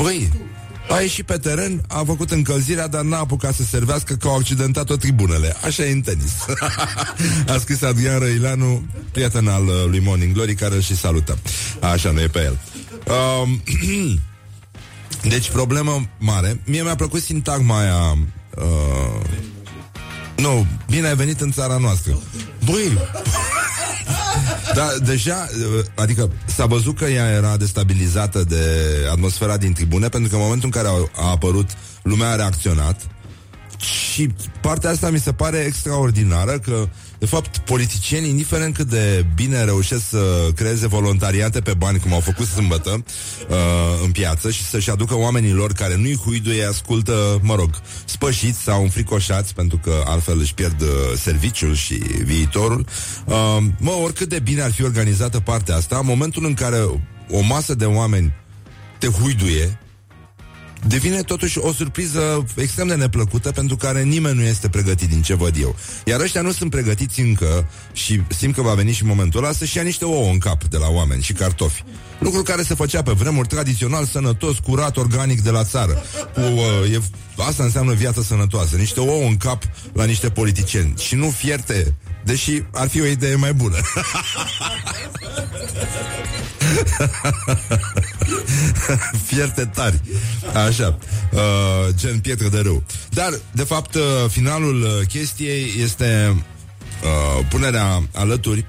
Băi, 0.02 0.30
a 0.88 1.00
ieșit 1.00 1.26
pe 1.26 1.38
teren, 1.38 1.84
a 1.88 2.02
făcut 2.06 2.30
încălzirea, 2.30 2.86
dar 2.86 3.02
n-a 3.02 3.18
apucat 3.18 3.54
să 3.54 3.62
servească 3.62 4.14
că 4.14 4.28
au 4.28 4.36
accidentat-o 4.36 4.96
tribunele. 4.96 5.56
Așa 5.64 5.84
e 5.84 5.92
în 5.92 6.00
tenis. 6.00 6.32
a 7.54 7.58
scris 7.58 7.82
Adrian 7.82 8.18
Răileanu, 8.18 8.86
prieten 9.12 9.48
al 9.48 9.66
uh, 9.66 9.84
lui 9.88 10.00
Morning 10.00 10.32
Glory, 10.32 10.54
care 10.54 10.74
îl 10.74 10.80
și 10.80 10.96
salută. 10.96 11.38
Așa 11.80 12.10
nu 12.10 12.20
e 12.20 12.26
pe 12.26 12.38
el. 12.38 12.58
Um, 13.42 13.62
deci, 15.32 15.50
problemă 15.50 16.08
mare. 16.18 16.60
Mie 16.64 16.82
mi-a 16.82 16.96
plăcut 16.96 17.22
sintagma 17.22 17.80
aia... 17.80 18.18
Uh, 18.56 19.24
nu, 20.36 20.66
bine 20.90 21.08
ai 21.08 21.16
venit 21.16 21.40
în 21.40 21.52
țara 21.52 21.76
noastră. 21.76 22.18
Băi, 22.64 22.98
da, 24.74 24.88
deja, 25.04 25.48
adică 25.94 26.30
s-a 26.44 26.66
văzut 26.66 26.98
că 26.98 27.04
ea 27.04 27.30
era 27.30 27.56
destabilizată 27.56 28.44
de 28.44 28.64
atmosfera 29.10 29.56
din 29.56 29.72
tribune, 29.72 30.08
pentru 30.08 30.30
că 30.30 30.36
în 30.36 30.42
momentul 30.42 30.70
în 30.74 30.82
care 30.82 30.88
a, 30.88 31.24
a 31.26 31.30
apărut, 31.30 31.70
lumea 32.02 32.30
a 32.30 32.36
reacționat. 32.36 33.00
Și 33.78 34.28
partea 34.60 34.90
asta 34.90 35.10
mi 35.10 35.18
se 35.18 35.32
pare 35.32 35.58
extraordinară 35.58 36.58
că 36.58 36.88
de 37.26 37.32
fapt, 37.32 37.58
politicienii, 37.58 38.30
indiferent 38.30 38.74
cât 38.74 38.88
de 38.88 39.26
bine 39.34 39.64
reușesc 39.64 40.08
să 40.08 40.48
creeze 40.54 40.86
voluntariate 40.86 41.60
pe 41.60 41.74
bani, 41.74 41.98
cum 41.98 42.12
au 42.12 42.20
făcut 42.20 42.46
sâmbătă 42.46 42.90
uh, 42.90 43.56
în 44.04 44.10
piață, 44.10 44.50
și 44.50 44.64
să-și 44.64 44.90
aducă 44.90 45.16
oamenilor 45.16 45.72
care 45.72 45.96
nu-i 45.96 46.20
huiduie, 46.24 46.64
ascultă, 46.64 47.40
mă 47.42 47.54
rog, 47.54 47.70
spășiți 48.04 48.62
sau 48.62 48.82
înfricoșați, 48.82 49.54
pentru 49.54 49.80
că 49.82 50.02
altfel 50.04 50.38
își 50.38 50.54
pierd 50.54 50.80
uh, 50.80 50.88
serviciul 51.16 51.74
și 51.74 51.94
viitorul. 52.24 52.86
Uh, 53.24 53.58
mă, 53.78 53.90
oricât 53.90 54.28
de 54.28 54.38
bine 54.38 54.60
ar 54.60 54.72
fi 54.72 54.82
organizată 54.82 55.40
partea 55.40 55.76
asta, 55.76 55.96
în 55.98 56.06
momentul 56.06 56.44
în 56.44 56.54
care 56.54 56.78
o 57.30 57.40
masă 57.40 57.74
de 57.74 57.84
oameni 57.84 58.32
te 58.98 59.06
huiduie, 59.06 59.78
devine 60.86 61.22
totuși 61.22 61.58
o 61.58 61.72
surpriză 61.72 62.44
extrem 62.54 62.86
de 62.86 62.94
neplăcută 62.94 63.52
pentru 63.52 63.76
care 63.76 64.02
nimeni 64.02 64.36
nu 64.36 64.42
este 64.42 64.68
pregătit 64.68 65.08
din 65.08 65.22
ce 65.22 65.34
văd 65.34 65.54
eu. 65.60 65.76
Iar 66.04 66.20
ăștia 66.20 66.40
nu 66.40 66.52
sunt 66.52 66.70
pregătiți 66.70 67.20
încă 67.20 67.68
și 67.92 68.20
simt 68.36 68.54
că 68.54 68.62
va 68.62 68.74
veni 68.74 68.92
și 68.92 69.04
momentul 69.04 69.44
ăla 69.44 69.52
să-și 69.52 69.76
ia 69.76 69.82
niște 69.82 70.04
ouă 70.04 70.30
în 70.30 70.38
cap 70.38 70.64
de 70.64 70.76
la 70.76 70.88
oameni 70.88 71.22
și 71.22 71.32
cartofi. 71.32 71.84
Lucru 72.18 72.42
care 72.42 72.62
se 72.62 72.74
făcea 72.74 73.02
pe 73.02 73.12
vremuri 73.12 73.48
tradițional, 73.48 74.04
sănătos, 74.04 74.58
curat, 74.58 74.96
organic 74.96 75.42
de 75.42 75.50
la 75.50 75.64
țară. 75.64 76.02
Cu, 76.34 76.40
uh, 76.40 76.92
e, 76.92 77.00
asta 77.36 77.62
înseamnă 77.62 77.92
viață 77.92 78.22
sănătoasă. 78.22 78.76
Niște 78.76 79.00
ouă 79.00 79.26
în 79.26 79.36
cap 79.36 79.62
la 79.92 80.04
niște 80.04 80.28
politicieni. 80.28 80.94
Și 80.98 81.14
nu 81.14 81.30
fierte, 81.30 81.94
deși 82.26 82.62
ar 82.72 82.88
fi 82.88 83.00
o 83.00 83.04
idee 83.04 83.34
mai 83.34 83.52
bună. 83.52 83.76
Fierte 89.26 89.64
tari. 89.64 90.00
Așa. 90.66 90.98
Uh, 91.32 91.40
gen 91.94 92.18
pietră 92.18 92.48
de 92.48 92.58
râu. 92.58 92.84
Dar, 93.10 93.40
de 93.52 93.62
fapt, 93.62 93.94
uh, 93.94 94.02
finalul 94.28 94.82
uh, 94.82 95.06
chestiei 95.08 95.74
este 95.82 96.36
uh, 97.02 97.46
punerea 97.48 98.02
alături 98.14 98.66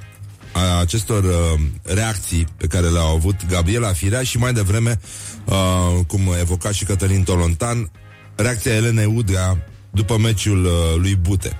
a 0.51 0.79
acestor 0.79 1.23
uh, 1.23 1.59
reacții 1.83 2.47
pe 2.57 2.67
care 2.67 2.87
le-au 2.87 3.15
avut 3.15 3.35
Gabriela 3.49 3.93
Firea 3.93 4.23
și 4.23 4.37
mai 4.37 4.53
devreme, 4.53 4.99
uh, 5.45 6.05
cum 6.07 6.35
evoca 6.39 6.71
și 6.71 6.85
Cătălin 6.85 7.23
Tolontan, 7.23 7.91
reacția 8.35 8.73
Elenei 8.73 9.13
Udrea 9.15 9.57
după 9.91 10.17
meciul 10.17 10.65
uh, 10.65 10.71
lui 10.97 11.15
Bute. 11.15 11.57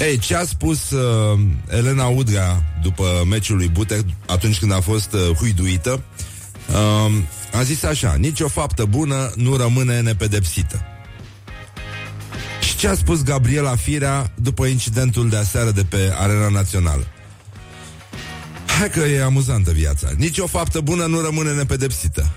Ei, 0.00 0.18
ce 0.18 0.36
a 0.36 0.44
spus 0.44 0.90
uh, 0.90 1.40
Elena 1.68 2.06
Udrea 2.06 2.78
după 2.82 3.22
meciul 3.28 3.56
lui 3.56 3.68
Bute 3.68 4.04
atunci 4.26 4.58
când 4.58 4.72
a 4.72 4.80
fost 4.80 5.12
uh, 5.12 5.36
huiduită? 5.36 6.02
Uh, 6.70 7.12
a 7.52 7.62
zis 7.62 7.82
așa, 7.82 8.14
nici 8.14 8.40
o 8.40 8.48
faptă 8.48 8.84
bună 8.84 9.32
nu 9.34 9.56
rămâne 9.56 10.00
nepedepsită. 10.00 10.84
Și 12.60 12.76
ce 12.76 12.88
a 12.88 12.94
spus 12.94 13.22
Gabriela 13.22 13.76
Firea 13.76 14.32
după 14.34 14.66
incidentul 14.66 15.28
de 15.28 15.36
aseară 15.36 15.70
de 15.70 15.84
pe 15.84 16.12
Arena 16.18 16.48
Națională? 16.48 17.06
Hai 18.78 18.90
că 18.90 19.00
e 19.00 19.22
amuzantă 19.22 19.70
viața. 19.70 20.08
Nici 20.16 20.38
o 20.38 20.46
faptă 20.46 20.80
bună 20.80 21.06
nu 21.06 21.20
rămâne 21.20 21.52
nepedepsită. 21.52 22.30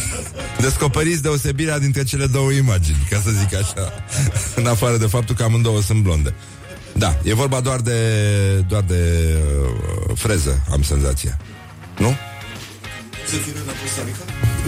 Descoperiți 0.60 1.22
deosebirea 1.22 1.78
dintre 1.78 2.02
cele 2.04 2.26
două 2.26 2.50
imagini, 2.50 3.06
ca 3.10 3.20
să 3.24 3.30
zic 3.30 3.54
așa, 3.54 3.92
în 4.60 4.66
afară 4.66 4.96
de 4.96 5.06
faptul 5.06 5.34
că 5.34 5.42
amândouă 5.42 5.82
sunt 5.82 6.02
blonde. 6.02 6.34
Da, 6.94 7.18
e 7.22 7.34
vorba 7.34 7.60
doar 7.60 7.80
de 7.80 8.00
doar 8.68 8.82
de 8.82 9.34
uh, 10.08 10.16
freză, 10.16 10.62
am 10.70 10.82
senzația. 10.82 11.38
Nu? 11.98 12.16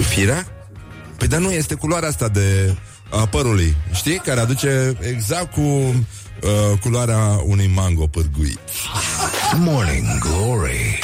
Firea? 0.09 0.47
Păi 1.17 1.29
dar 1.29 1.41
nu, 1.41 1.51
este 1.51 1.75
culoarea 1.75 2.09
asta 2.09 2.29
de 2.29 2.77
a 3.11 3.27
părului, 3.27 3.77
știi? 3.93 4.19
Care 4.19 4.41
aduce 4.41 4.97
exact 5.01 5.53
cu 5.53 5.61
uh, 5.61 6.79
culoarea 6.81 7.41
unui 7.45 7.67
mango 7.75 8.07
pârguit. 8.07 8.59
Morning 9.57 10.07
Glory 10.19 10.99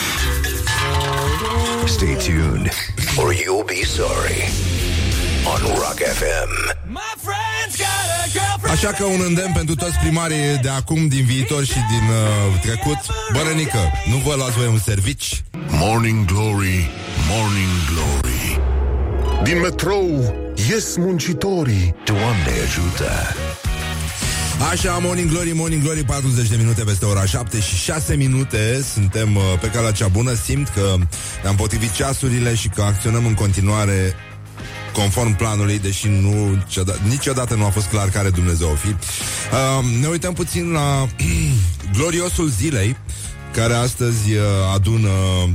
Stay 1.87 2.17
tuned 2.17 2.71
or 3.17 3.33
you'll 3.33 3.65
be 3.67 3.83
sorry 3.85 4.41
on 5.53 5.61
Rock 5.81 5.99
FM. 6.21 6.51
My 6.89 7.13
friend's 7.25 7.77
got 7.79 7.96
Așa 8.76 8.92
că 8.92 9.04
un 9.04 9.23
îndemn 9.26 9.52
pentru 9.52 9.75
toți 9.75 9.99
primarii 9.99 10.59
de 10.62 10.68
acum, 10.68 11.09
din 11.09 11.25
viitor 11.25 11.64
și 11.64 11.73
din 11.73 12.09
uh, 12.11 12.61
trecut. 12.61 12.97
Bărănică, 13.33 13.78
nu 14.11 14.16
vă 14.16 14.35
luați 14.37 14.56
voi 14.56 14.66
un 14.66 14.78
servici? 14.78 15.42
Morning 15.68 16.25
Glory, 16.25 16.90
Morning 17.30 17.75
Glory. 17.90 18.61
Din 19.42 19.61
metrou 19.61 20.35
ies 20.71 20.97
muncitorii. 20.97 21.95
Doamne 22.04 22.52
ajută! 22.66 23.11
Așa, 24.71 24.99
Morning 25.02 25.30
Glory, 25.30 25.52
Morning 25.52 25.83
Glory 25.83 26.04
40 26.04 26.49
de 26.49 26.56
minute 26.56 26.83
peste 26.83 27.04
ora 27.04 27.25
7 27.25 27.61
și 27.61 27.76
6 27.76 28.14
minute 28.14 28.85
Suntem 28.92 29.37
uh, 29.37 29.42
pe 29.61 29.66
calea 29.66 29.90
cea 29.90 30.09
bună 30.09 30.35
Simt 30.35 30.68
că 30.68 30.95
ne-am 31.42 31.56
potrivit 31.56 31.92
ceasurile 31.92 32.54
Și 32.54 32.68
că 32.68 32.83
acționăm 32.83 33.26
în 33.26 33.35
continuare 33.35 34.14
conform 34.97 35.37
planului, 35.37 35.79
deși 35.79 36.09
nu, 36.09 36.65
niciodată 37.09 37.55
nu 37.55 37.65
a 37.65 37.69
fost 37.69 37.87
clar 37.87 38.09
care 38.09 38.31
Dumnezeu 38.31 38.69
o 38.69 38.75
fi. 38.75 38.88
Uh, 38.88 40.00
ne 40.00 40.07
uităm 40.07 40.33
puțin 40.33 40.71
la 40.71 41.07
gloriosul 41.97 42.49
zilei, 42.49 42.97
care 43.53 43.75
astăzi 43.75 44.33
uh, 44.33 44.43
adună 44.75 45.09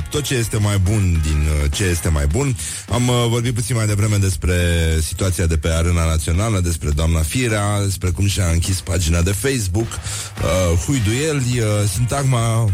tot 0.10 0.24
ce 0.24 0.36
este 0.36 0.57
mai 0.57 0.77
bun 0.77 1.21
din 1.24 1.48
uh, 1.63 1.71
ce 1.71 1.83
este 1.83 2.10
mai 2.10 2.27
bun. 2.27 2.55
Am 2.89 3.07
uh, 3.07 3.25
vorbit 3.29 3.53
puțin 3.53 3.75
mai 3.75 3.86
devreme 3.86 4.15
despre 4.15 4.55
situația 5.01 5.45
de 5.45 5.57
pe 5.57 5.67
arena 5.69 6.05
națională, 6.05 6.60
despre 6.60 6.89
doamna 6.89 7.19
Firea, 7.19 7.81
despre 7.83 8.10
cum 8.10 8.27
și-a 8.27 8.48
închis 8.48 8.79
pagina 8.79 9.21
de 9.21 9.31
Facebook. 9.31 9.88
Uh, 9.88 10.77
huiduieli, 10.86 11.60
uh, 11.60 11.89
sintagma 11.93 12.69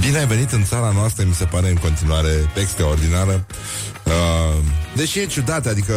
Bine 0.00 0.18
ai 0.18 0.26
venit 0.26 0.50
în 0.50 0.64
țara 0.64 0.92
noastră, 0.94 1.24
mi 1.24 1.34
se 1.34 1.44
pare 1.44 1.68
în 1.68 1.76
continuare 1.76 2.50
extraordinară. 2.60 3.46
Uh, 4.04 4.64
deși 4.96 5.18
e 5.18 5.26
ciudat, 5.26 5.66
adică 5.66 5.94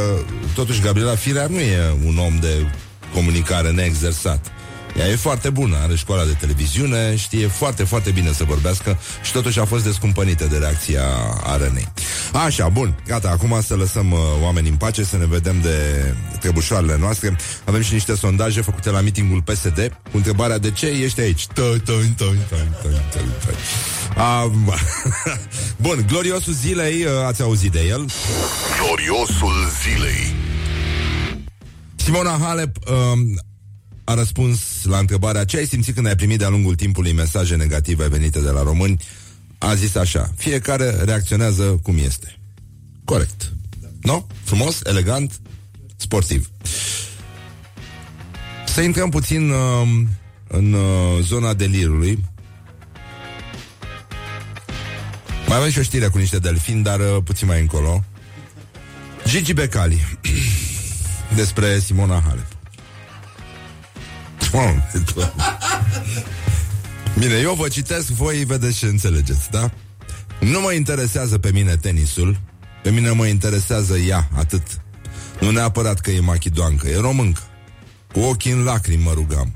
totuși 0.55 0.81
Gabriela 0.81 1.15
Firea 1.15 1.47
nu 1.47 1.59
e 1.59 1.95
un 2.05 2.17
om 2.17 2.39
de 2.39 2.71
comunicare 3.13 3.71
neexersat. 3.71 4.51
Ea 4.99 5.07
e 5.07 5.15
foarte 5.15 5.49
bună, 5.49 5.77
are 5.83 5.95
școala 5.95 6.23
de 6.23 6.31
televiziune, 6.39 7.15
știe 7.15 7.47
foarte, 7.47 7.83
foarte 7.83 8.11
bine 8.11 8.31
să 8.31 8.43
vorbească 8.43 8.97
și 9.23 9.31
totuși 9.31 9.59
a 9.59 9.65
fost 9.65 9.83
descumpănită 9.83 10.45
de 10.45 10.57
reacția 10.57 11.03
arenei. 11.43 11.87
Așa, 12.33 12.69
bun, 12.69 12.95
gata, 13.07 13.29
acum 13.29 13.61
să 13.61 13.75
lăsăm 13.75 14.11
uh, 14.11 14.19
oamenii 14.41 14.69
în 14.69 14.75
pace, 14.75 15.03
să 15.03 15.17
ne 15.17 15.25
vedem 15.25 15.61
de 15.61 15.77
trebușoarele 16.39 16.97
noastre. 16.99 17.35
Avem 17.65 17.81
și 17.81 17.93
niște 17.93 18.15
sondaje 18.15 18.61
făcute 18.61 18.89
la 18.89 19.01
meetingul 19.01 19.41
PSD 19.41 19.99
cu 20.11 20.17
întrebarea 20.17 20.57
de 20.57 20.71
ce 20.71 20.87
ești 20.87 21.19
aici. 21.19 21.47
Bun, 25.83 26.05
gloriosul 26.07 26.53
zilei, 26.53 27.03
uh, 27.03 27.11
ați 27.25 27.41
auzit 27.41 27.71
de 27.71 27.79
el? 27.87 28.05
Gloriosul 28.79 29.53
zilei. 29.83 30.33
Simona 31.95 32.37
Halep 32.41 32.77
uh, 32.77 32.93
a 34.03 34.13
răspuns 34.13 34.59
la 34.83 34.97
întrebarea 34.97 35.45
ce 35.45 35.57
ai 35.57 35.65
simțit 35.65 35.93
când 35.93 36.07
ai 36.07 36.15
primit 36.15 36.37
de-a 36.37 36.49
lungul 36.49 36.75
timpului 36.75 37.11
mesaje 37.11 37.55
negative 37.55 38.07
venite 38.07 38.39
de 38.39 38.49
la 38.49 38.63
români. 38.63 39.01
A 39.57 39.75
zis 39.75 39.95
așa, 39.95 40.31
fiecare 40.35 40.89
reacționează 40.89 41.79
cum 41.83 41.97
este. 41.97 42.39
Corect. 43.05 43.53
Nu? 44.01 44.27
Frumos, 44.43 44.79
elegant, 44.83 45.39
sportiv. 45.95 46.49
Să 48.65 48.81
intrăm 48.81 49.09
puțin 49.09 49.49
uh, 49.49 49.87
în 50.47 50.73
uh, 50.73 51.21
zona 51.21 51.53
delirului. 51.53 52.23
Mai 55.55 55.63
avem 55.63 55.75
și 55.75 55.79
o 55.87 55.89
știre 55.89 56.07
cu 56.07 56.17
niște 56.17 56.37
delfini, 56.37 56.83
dar 56.83 56.99
uh, 56.99 57.17
puțin 57.23 57.47
mai 57.47 57.59
încolo. 57.59 58.03
Gigi 59.27 59.53
Becali 59.53 60.17
despre 61.35 61.79
Simona 61.79 62.23
Halep. 62.27 62.47
Bine, 67.19 67.33
eu 67.33 67.53
vă 67.53 67.67
citesc, 67.67 68.07
voi 68.07 68.43
vedeți 68.43 68.77
ce 68.77 68.85
înțelegeți, 68.85 69.49
da? 69.51 69.71
Nu 70.39 70.61
mă 70.61 70.71
interesează 70.71 71.37
pe 71.37 71.51
mine 71.51 71.75
tenisul, 71.75 72.39
pe 72.83 72.91
mine 72.91 73.09
mă 73.09 73.25
interesează 73.25 73.97
ea, 73.97 74.29
atât. 74.33 74.81
Nu 75.39 75.51
neapărat 75.51 75.99
că 75.99 76.11
e 76.11 76.19
machidoancă, 76.19 76.87
e 76.87 76.99
româncă. 76.99 77.41
Cu 78.13 78.19
ochii 78.19 78.51
în 78.51 78.63
lacrimi 78.63 79.03
mă 79.03 79.11
rugam. 79.13 79.53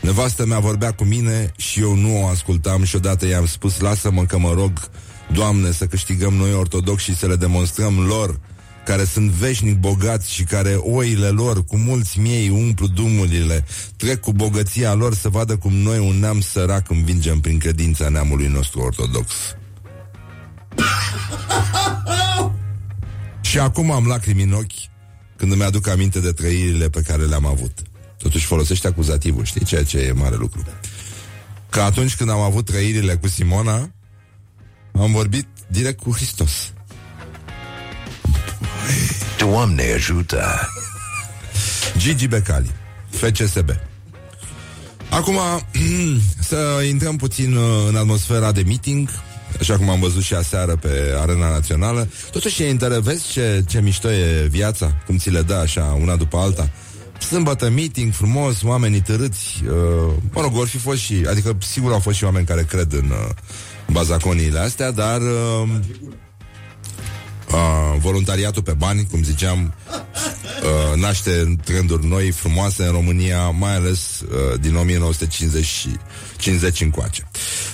Nevastă 0.00 0.46
mea 0.46 0.58
vorbea 0.58 0.92
cu 0.92 1.04
mine 1.04 1.52
și 1.56 1.80
eu 1.80 1.94
nu 1.94 2.22
o 2.22 2.26
ascultam 2.26 2.84
și 2.84 2.96
odată 2.96 3.26
i-am 3.26 3.46
spus, 3.46 3.78
lasă-mă 3.78 4.24
că 4.24 4.38
mă 4.38 4.52
rog, 4.52 4.90
Doamne, 5.32 5.70
să 5.70 5.86
câștigăm 5.86 6.34
noi 6.34 6.54
ortodoxi 6.54 7.04
și 7.04 7.16
să 7.16 7.26
le 7.26 7.36
demonstrăm 7.36 7.98
lor 7.98 8.40
care 8.84 9.04
sunt 9.04 9.30
veșnic 9.30 9.78
bogați 9.78 10.32
și 10.32 10.44
care 10.44 10.74
oile 10.74 11.28
lor 11.28 11.64
cu 11.64 11.76
mulți 11.76 12.18
miei 12.18 12.48
umplu 12.48 12.86
dumurile, 12.86 13.64
trec 13.96 14.20
cu 14.20 14.32
bogăția 14.32 14.94
lor 14.94 15.14
să 15.14 15.28
vadă 15.28 15.56
cum 15.56 15.72
noi, 15.72 15.98
un 15.98 16.18
neam 16.18 16.40
sărac, 16.40 16.90
învingem 16.90 17.40
prin 17.40 17.58
credința 17.58 18.08
neamului 18.08 18.46
nostru 18.46 18.80
ortodox. 18.80 19.30
și 23.40 23.58
acum 23.58 23.90
am 23.90 24.06
lacrimi 24.06 24.42
în 24.42 24.52
ochi 24.52 24.90
când 25.36 25.52
îmi 25.52 25.62
aduc 25.62 25.88
aminte 25.88 26.20
de 26.20 26.32
trăirile 26.32 26.88
pe 26.88 27.00
care 27.00 27.22
le-am 27.22 27.46
avut. 27.46 27.78
Totuși 28.18 28.46
folosește 28.46 28.86
acuzativul, 28.86 29.44
știi, 29.44 29.64
ceea 29.64 29.84
ce 29.84 29.98
e 29.98 30.12
mare 30.12 30.36
lucru. 30.36 30.64
Că 31.70 31.80
atunci 31.80 32.16
când 32.16 32.30
am 32.30 32.40
avut 32.40 32.64
trăirile 32.64 33.14
cu 33.14 33.28
Simona, 33.28 33.90
am 34.92 35.12
vorbit 35.12 35.46
direct 35.66 36.00
cu 36.00 36.12
Hristos. 36.12 36.72
Doamne 39.38 39.92
ajută! 39.94 40.68
Gigi 41.96 42.26
Becali, 42.26 42.70
FCSB. 43.10 43.70
Acum, 45.10 45.38
să 46.48 46.82
intrăm 46.88 47.16
puțin 47.16 47.56
uh, 47.56 47.86
în 47.88 47.96
atmosfera 47.96 48.52
de 48.52 48.62
meeting, 48.66 49.08
așa 49.60 49.76
cum 49.76 49.88
am 49.88 50.00
văzut 50.00 50.22
și 50.22 50.34
aseară 50.34 50.76
pe 50.76 51.14
Arena 51.20 51.50
Națională. 51.50 52.08
Totuși 52.30 52.62
e 52.62 52.68
interesant, 52.68 53.04
vezi 53.04 53.32
ce, 53.32 53.64
ce 53.68 53.80
mișto 53.80 54.10
e 54.10 54.46
viața, 54.50 55.02
cum 55.06 55.16
ți 55.16 55.30
le 55.30 55.42
dă 55.42 55.54
așa, 55.54 55.98
una 56.00 56.16
după 56.16 56.36
alta. 56.36 56.70
Sâmbătă 57.18 57.70
meeting 57.70 58.12
frumos, 58.12 58.62
oamenii 58.62 59.00
târâți, 59.00 59.62
uh, 59.64 60.12
mă 60.32 60.40
rog, 60.40 60.52
vor 60.52 60.68
fi 60.68 60.78
fost 60.78 60.98
și, 60.98 61.24
adică 61.28 61.56
sigur 61.60 61.92
au 61.92 61.98
fost 61.98 62.16
și 62.16 62.24
oameni 62.24 62.46
care 62.46 62.62
cred 62.62 62.92
în 62.92 63.10
uh, 63.10 63.34
bazaconiile 63.92 64.58
astea, 64.58 64.90
dar 64.90 65.20
uh, 65.20 65.68
uh, 67.52 67.98
voluntariatul 67.98 68.62
pe 68.62 68.72
bani, 68.72 69.06
cum 69.10 69.22
ziceam, 69.22 69.74
uh, 69.92 71.00
naște 71.00 71.54
trenduri 71.64 72.06
noi, 72.06 72.30
frumoase 72.30 72.84
în 72.84 72.90
România, 72.90 73.50
mai 73.50 73.74
ales 73.74 74.20
uh, 74.20 74.60
din 74.60 74.76
1950 74.76 75.64
și 75.64 75.88
50 76.36 76.80
încoace. 76.80 77.28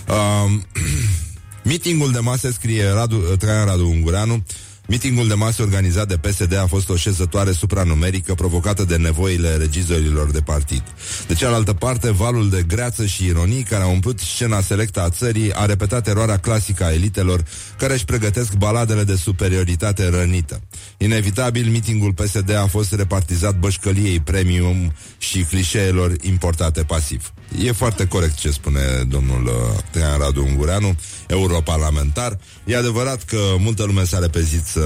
Uh, 0.09 0.61
meetingul 1.69 2.13
de 2.13 2.19
masă 2.19 2.51
scrie 2.51 2.89
Radu, 2.89 3.17
Traian 3.17 3.67
Radu 3.67 3.89
Ungureanu 3.89 4.45
Mitingul 4.91 5.29
de 5.29 5.35
masă 5.35 5.63
organizat 5.63 6.09
de 6.09 6.17
PSD 6.17 6.57
a 6.57 6.67
fost 6.67 6.89
o 6.89 6.97
șezătoare 6.97 7.53
supranumerică 7.53 8.35
provocată 8.35 8.85
de 8.85 8.97
nevoile 8.97 9.57
regizorilor 9.57 10.31
de 10.31 10.41
partid. 10.41 10.83
De 11.27 11.35
cealaltă 11.35 11.73
parte, 11.73 12.11
valul 12.11 12.49
de 12.49 12.63
greață 12.63 13.07
și 13.07 13.25
ironii 13.25 13.63
care 13.63 13.83
a 13.83 13.87
umplut 13.87 14.19
scena 14.19 14.61
selectă 14.61 15.01
a 15.03 15.11
țării 15.11 15.55
a 15.55 15.65
repetat 15.65 16.07
eroarea 16.07 16.39
clasică 16.39 16.85
a 16.85 16.93
elitelor 16.93 17.45
care 17.79 17.93
își 17.93 18.05
pregătesc 18.05 18.55
baladele 18.55 19.05
de 19.05 19.17
superioritate 19.17 20.09
rănită. 20.09 20.61
Inevitabil, 20.99 21.71
mitingul 21.71 22.13
PSD 22.13 22.51
a 22.55 22.67
fost 22.67 22.93
repartizat 22.93 23.59
bășcăliei 23.59 24.21
premium 24.21 24.93
și 25.19 25.43
clișeelor 25.43 26.17
importate 26.21 26.83
pasiv. 26.83 27.33
E 27.57 27.73
foarte 27.73 28.07
corect 28.07 28.35
ce 28.35 28.51
spune 28.51 28.81
domnul 29.09 29.45
uh, 29.45 29.79
Traian 29.91 30.19
Radu 30.19 30.45
Ungureanu, 30.45 30.97
europarlamentar. 31.27 32.39
E 32.65 32.77
adevărat 32.77 33.25
că 33.25 33.39
multă 33.59 33.85
lume 33.85 34.05
s-a 34.05 34.19
repezit 34.19 34.65
să, 34.65 34.83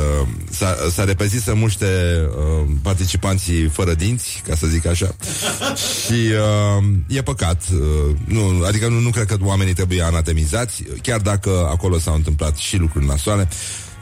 s-a, 0.50 0.76
s-a 0.92 1.04
repezit 1.04 1.42
să 1.42 1.54
muște 1.54 1.86
uh, 2.28 2.68
participanții 2.82 3.68
fără 3.68 3.94
dinți, 3.94 4.42
ca 4.46 4.54
să 4.54 4.66
zic 4.66 4.86
așa. 4.86 5.14
și 6.04 6.12
uh, 6.78 6.84
e 7.06 7.22
păcat. 7.22 7.62
Uh, 7.72 8.16
nu, 8.24 8.64
adică 8.66 8.88
nu, 8.88 8.98
nu 8.98 9.10
cred 9.10 9.26
că 9.26 9.36
oamenii 9.40 9.74
trebuie 9.74 10.02
anatemizați, 10.02 10.82
chiar 11.02 11.20
dacă 11.20 11.68
acolo 11.70 11.98
s-au 11.98 12.14
întâmplat 12.14 12.56
și 12.56 12.76
lucruri 12.76 13.06
nasoale. 13.06 13.48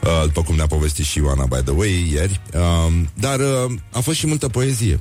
Uh, 0.03 0.23
după 0.25 0.41
cum 0.41 0.55
ne-a 0.55 0.67
povestit 0.67 1.05
și 1.05 1.17
Ioana, 1.17 1.45
by 1.45 1.61
the 1.63 1.73
way, 1.73 2.09
ieri. 2.11 2.41
Uh, 2.53 2.93
dar 3.13 3.39
uh, 3.39 3.71
a 3.91 3.99
fost 3.99 4.17
și 4.17 4.27
multă 4.27 4.47
poezie 4.47 4.99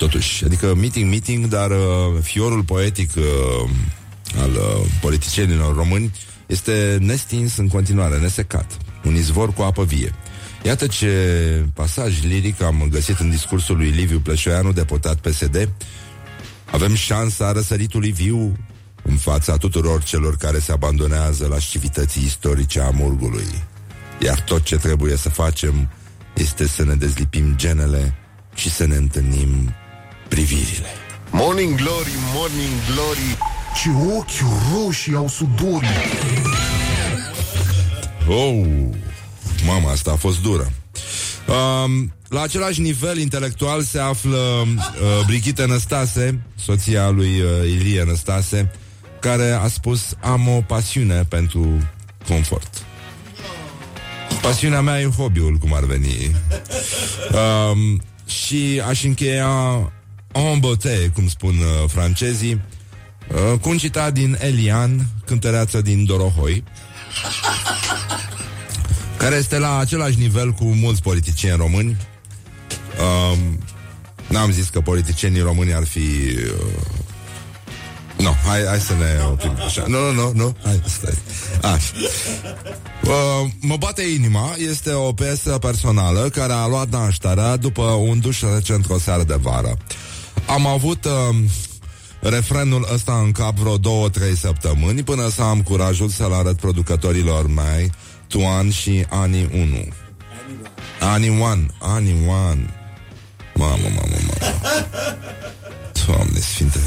totuși. 0.00 0.44
Adică 0.44 0.74
meeting, 0.74 1.08
meeting, 1.08 1.46
dar 1.46 1.70
uh, 1.70 1.76
fiorul 2.22 2.62
poetic 2.62 3.10
uh, 3.16 3.70
al 4.40 4.50
uh, 4.50 4.86
politicienilor 5.00 5.76
români 5.76 6.12
este 6.46 6.98
nestins 7.00 7.56
în 7.56 7.68
continuare, 7.68 8.18
nesecat. 8.18 8.76
Un 9.04 9.14
izvor 9.14 9.52
cu 9.52 9.62
apă 9.62 9.84
vie. 9.84 10.14
Iată 10.62 10.86
ce 10.86 11.10
pasaj 11.74 12.22
liric 12.22 12.62
am 12.62 12.86
găsit 12.90 13.18
în 13.18 13.30
discursul 13.30 13.76
lui 13.76 13.90
Liviu 13.90 14.18
Plășoianu, 14.18 14.72
deputat 14.72 15.16
PSD. 15.16 15.68
Avem 16.70 16.94
șansa 16.94 17.52
răsăritului 17.52 18.10
viu 18.10 18.56
în 19.02 19.16
fața 19.16 19.56
tuturor 19.56 20.02
celor 20.02 20.36
care 20.36 20.58
se 20.58 20.72
abandonează 20.72 21.46
la 21.46 21.54
activității 21.54 22.24
istorice 22.24 22.80
a 22.80 22.90
murgului. 22.90 23.64
Iar 24.22 24.40
tot 24.40 24.62
ce 24.62 24.76
trebuie 24.76 25.16
să 25.16 25.28
facem 25.28 25.90
este 26.34 26.66
să 26.66 26.84
ne 26.84 26.94
dezlipim 26.94 27.56
genele 27.56 28.14
și 28.54 28.70
să 28.70 28.86
ne 28.86 28.96
întâlnim 28.96 29.74
privirile. 30.30 30.86
Morning 31.30 31.74
Glory, 31.74 32.14
Morning 32.34 32.74
Glory 32.92 33.38
Ce 33.74 33.88
ochi 34.16 34.50
roșii 34.72 35.14
au 35.14 35.28
sudorii 35.28 35.88
Oh, 38.28 38.66
mama, 39.66 39.90
asta 39.90 40.10
a 40.10 40.16
fost 40.16 40.42
dură. 40.42 40.72
Um, 41.48 42.12
la 42.28 42.40
același 42.40 42.80
nivel 42.80 43.18
intelectual 43.18 43.82
se 43.82 43.98
află 43.98 44.36
uh, 44.36 45.24
Brigitte 45.26 45.66
Năstase, 45.66 46.42
soția 46.54 47.08
lui 47.08 47.40
uh, 47.40 47.70
Ilie 47.70 48.02
Năstase, 48.02 48.70
care 49.20 49.50
a 49.50 49.68
spus 49.68 50.00
am 50.20 50.48
o 50.48 50.60
pasiune 50.60 51.24
pentru 51.28 51.90
confort. 52.28 52.82
Pasiunea 54.42 54.80
mea 54.80 55.00
e 55.00 55.08
hobby-ul, 55.16 55.56
cum 55.60 55.74
ar 55.74 55.84
veni. 55.84 56.36
Um, 57.32 58.00
și 58.26 58.82
aș 58.88 59.04
încheia 59.04 59.48
en 60.32 60.60
beauté, 60.60 61.10
cum 61.14 61.28
spun 61.28 61.58
uh, 61.58 61.88
francezii, 61.88 62.60
uh, 63.28 63.58
cu 63.60 63.68
un 63.68 63.78
citat 63.78 64.12
din 64.12 64.38
Elian, 64.40 65.06
cântăreață 65.24 65.80
din 65.80 66.04
Dorohoi, 66.04 66.64
care 69.20 69.36
este 69.36 69.58
la 69.58 69.78
același 69.78 70.18
nivel 70.18 70.50
cu 70.50 70.64
mulți 70.64 71.02
politicieni 71.02 71.56
români. 71.56 71.96
Um, 73.00 73.58
n-am 74.28 74.50
zis 74.50 74.68
că 74.68 74.80
politicienii 74.80 75.40
români 75.40 75.74
ar 75.74 75.86
fi 75.86 75.98
uh, 75.98 77.00
nu, 78.20 78.26
no, 78.26 78.34
hai, 78.48 78.64
hai 78.66 78.80
să 78.80 78.92
ne 78.92 79.24
oprim 79.24 79.56
așa. 79.66 79.84
Nu, 79.86 79.98
nu, 79.98 80.12
nu, 80.12 80.32
nu, 80.34 80.56
hai, 80.64 80.82
stai. 80.86 81.18
Așa. 81.62 81.92
Uh, 83.04 83.50
mă 83.60 83.76
bate 83.76 84.02
inima 84.02 84.54
este 84.70 84.92
o 84.92 85.12
piesă 85.12 85.50
personală 85.50 86.28
care 86.28 86.52
a 86.52 86.66
luat 86.66 86.88
nașterea 86.88 87.56
după 87.56 87.82
un 87.82 88.20
duș 88.20 88.40
rece 88.40 88.72
într-o 88.72 88.98
seară 88.98 89.22
de 89.22 89.34
vară. 89.40 89.76
Am 90.50 90.66
avut 90.66 91.04
uh, 91.04 91.36
refrenul 92.20 92.88
ăsta 92.94 93.20
în 93.24 93.32
cap 93.32 93.56
vreo 93.56 93.76
două, 93.76 94.08
trei 94.08 94.36
săptămâni 94.36 95.02
până 95.02 95.28
să 95.28 95.42
am 95.42 95.62
curajul 95.62 96.08
să-l 96.08 96.32
arăt 96.32 96.56
producătorilor 96.56 97.46
mei 97.46 97.90
Tuan 98.26 98.70
și 98.70 99.06
Ani 99.08 99.50
1. 99.52 99.88
Ani 101.00 101.28
1, 101.28 101.42
Ani 101.78 102.10
1. 102.12 102.22
Mamă, 103.54 103.76
mamă, 103.82 104.02
mamă. 104.10 104.32
Doamne 106.06 106.38
sfinte. 106.38 106.78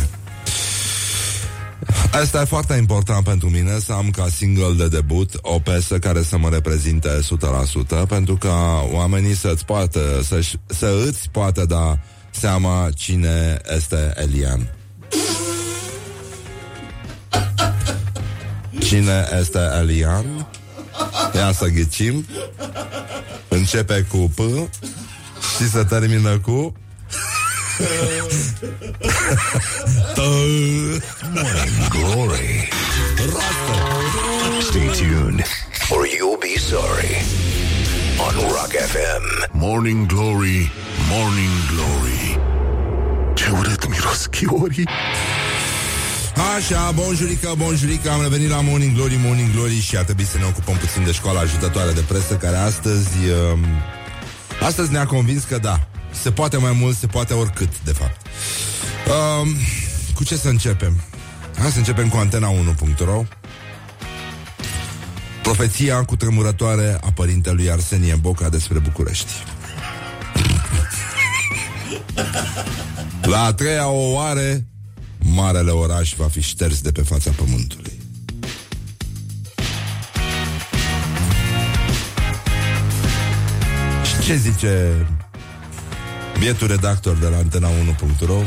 Asta 2.11 2.41
e 2.41 2.45
foarte 2.45 2.73
important 2.73 3.23
pentru 3.23 3.49
mine 3.49 3.79
Să 3.79 3.93
am 3.93 4.09
ca 4.09 4.27
single 4.29 4.73
de 4.77 4.87
debut 4.87 5.29
O 5.41 5.59
piesă 5.59 5.99
care 5.99 6.23
să 6.23 6.37
mă 6.37 6.49
reprezinte 6.49 7.19
100% 8.03 8.07
Pentru 8.07 8.35
ca 8.35 8.87
oamenii 8.91 9.35
să-ți 9.35 9.65
poată 9.65 10.21
să, 10.23 10.39
să 10.65 11.03
îți 11.07 11.29
poată 11.29 11.65
da 11.65 11.99
Seama 12.39 12.89
cine 12.95 13.61
este 13.75 14.13
Elian 14.15 14.73
Cine 18.79 19.27
este 19.39 19.59
Elian 19.79 20.47
Ia 21.35 21.51
să 21.51 21.67
ghicim 21.67 22.25
Începe 23.47 24.05
cu 24.09 24.31
P 24.35 24.39
Și 25.57 25.69
se 25.69 25.83
termină 25.83 26.39
cu 26.39 26.73
Morning 31.33 31.87
Glory. 31.89 32.69
Stay 34.61 34.87
tuned, 34.93 35.43
or 35.89 36.05
you'll 36.05 36.37
be 36.37 36.55
sorry. 36.57 37.17
On 38.19 38.35
Rock 38.53 38.73
FM. 38.73 39.57
Morning 39.57 40.07
Glory, 40.07 40.71
Morning 41.15 41.57
Glory 41.71 42.39
Ce 43.33 43.49
urât 43.49 43.89
miros 43.89 44.25
chiorii 44.25 44.87
Așa, 46.55 46.91
bonjurică, 46.91 47.53
bonjurică, 47.57 48.11
am 48.11 48.21
revenit 48.21 48.49
la 48.49 48.61
Morning 48.61 48.95
Glory, 48.95 49.19
Morning 49.23 49.51
Glory 49.51 49.79
și 49.79 49.97
ar 49.97 50.03
trebui 50.03 50.25
să 50.25 50.37
ne 50.37 50.43
ocupăm 50.43 50.75
puțin 50.75 51.03
de 51.03 51.11
școala 51.11 51.39
ajutătoare 51.39 51.91
de 51.91 52.01
presă, 52.01 52.35
care 52.35 52.55
astăzi, 52.55 53.07
uh, 53.51 53.59
astăzi 54.61 54.91
ne-a 54.91 55.05
convins 55.05 55.43
că 55.43 55.57
da, 55.57 55.87
se 56.11 56.31
poate 56.31 56.57
mai 56.57 56.71
mult, 56.79 56.95
se 56.95 57.07
poate 57.07 57.33
oricât, 57.33 57.79
de 57.83 57.91
fapt. 57.91 58.27
Uh, 59.07 59.47
cu 60.15 60.23
ce 60.23 60.35
să 60.35 60.49
începem? 60.49 61.01
Hai 61.57 61.71
să 61.71 61.77
începem 61.77 62.09
cu 62.09 62.27
antena1.ro 62.27 63.23
Profeția 65.43 66.03
cu 66.03 66.15
tremurătoare 66.15 66.99
a 67.03 67.11
părintelui 67.11 67.71
Arsenie 67.71 68.15
Boca 68.15 68.49
despre 68.49 68.79
București. 68.79 69.31
La 73.21 73.43
a 73.43 73.53
treia 73.53 73.87
o 73.87 74.11
oare, 74.11 74.65
marele 75.17 75.71
oraș 75.71 76.13
va 76.17 76.27
fi 76.27 76.41
șters 76.41 76.81
de 76.81 76.91
pe 76.91 77.01
fața 77.01 77.31
pământului. 77.35 78.01
Și 84.05 84.25
ce 84.25 84.35
zice 84.35 85.05
bietul 86.39 86.67
redactor 86.67 87.15
de 87.15 87.27
la 87.27 87.37
antena1.ro? 87.37 88.41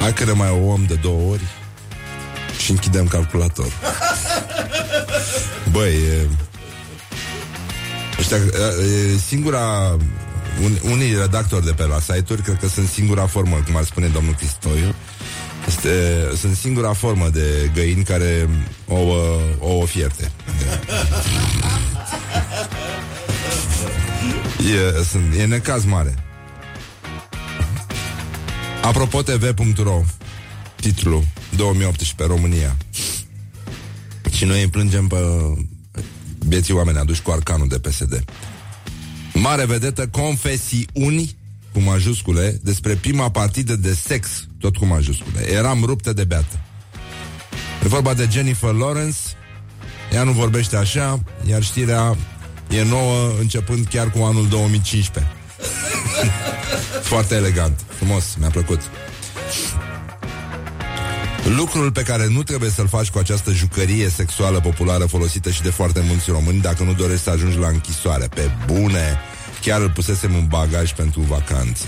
Hai 0.00 0.12
că 0.12 0.24
ne 0.24 0.32
mai 0.32 0.50
o 0.50 0.66
om 0.66 0.84
de 0.86 0.94
două 0.94 1.30
ori 1.30 1.42
și 2.58 2.70
închidem 2.70 3.06
calculator. 3.06 3.72
Băi, 5.70 5.94
e... 5.94 6.28
Ăștia, 8.18 8.36
e 8.36 9.18
singura 9.26 9.96
un, 10.62 10.90
unii 10.90 11.14
redactori 11.14 11.64
de 11.64 11.72
pe 11.72 11.86
la 11.86 12.00
site-uri 12.00 12.42
cred 12.42 12.58
că 12.58 12.68
sunt 12.68 12.88
singura 12.88 13.26
formă, 13.26 13.62
cum 13.66 13.76
ar 13.76 13.84
spune 13.84 14.06
domnul 14.06 14.34
Cristoiu, 14.34 14.94
este, 15.66 15.88
sunt 16.36 16.56
singura 16.56 16.92
formă 16.92 17.28
de 17.28 17.70
găini 17.74 18.04
care 18.04 18.48
o, 18.86 18.98
o, 19.60 19.80
o 19.80 19.84
fierte. 19.84 20.30
E, 24.58 25.04
sunt, 25.04 25.34
e 25.38 25.44
necaz 25.44 25.84
mare. 25.84 26.14
Apropo 28.82 29.22
TV.ro 29.22 30.02
Titlul 30.80 31.24
2018 31.56 32.34
România 32.34 32.76
Și 34.30 34.44
noi 34.44 34.60
îi 34.60 34.68
plângem 34.68 35.06
pe 35.06 35.16
Bieții 36.46 36.74
oameni 36.74 36.98
aduși 36.98 37.22
cu 37.22 37.30
arcanul 37.30 37.68
de 37.68 37.78
PSD 37.78 38.24
Mare 39.34 39.64
vedetă 39.64 40.06
Confesiuni 40.06 41.36
Cu 41.72 41.80
majuscule 41.80 42.58
Despre 42.62 42.94
prima 42.94 43.30
partidă 43.30 43.76
de 43.76 43.94
sex 43.94 44.46
Tot 44.58 44.76
cu 44.76 44.84
majuscule. 44.84 45.50
Eram 45.52 45.84
ruptă 45.84 46.12
de 46.12 46.24
beată. 46.24 46.60
E 47.84 47.88
vorba 47.88 48.14
de 48.14 48.28
Jennifer 48.30 48.72
Lawrence. 48.72 49.18
Ea 50.12 50.22
nu 50.22 50.32
vorbește 50.32 50.76
așa 50.76 51.22
Iar 51.48 51.62
știrea 51.62 52.16
e 52.70 52.84
nouă 52.84 53.32
Începând 53.40 53.86
chiar 53.86 54.10
cu 54.10 54.22
anul 54.22 54.48
2015 54.48 55.32
Foarte 57.02 57.34
elegant, 57.34 57.84
frumos, 57.88 58.34
mi-a 58.38 58.50
plăcut 58.50 58.80
Lucrul 61.48 61.92
pe 61.92 62.02
care 62.02 62.28
nu 62.28 62.42
trebuie 62.42 62.70
să-l 62.70 62.88
faci 62.88 63.10
cu 63.10 63.18
această 63.18 63.52
jucărie 63.52 64.08
sexuală 64.08 64.60
populară 64.60 65.04
folosită 65.04 65.50
și 65.50 65.62
de 65.62 65.70
foarte 65.70 66.00
mulți 66.08 66.30
români 66.30 66.60
dacă 66.60 66.82
nu 66.82 66.92
dorești 66.92 67.22
să 67.22 67.30
ajungi 67.30 67.58
la 67.58 67.68
închisoare. 67.68 68.28
Pe 68.34 68.50
bune, 68.66 69.18
chiar 69.60 69.80
îl 69.80 69.90
pusesem 69.90 70.34
în 70.34 70.46
bagaj 70.46 70.92
pentru 70.92 71.20
vacanță. 71.20 71.84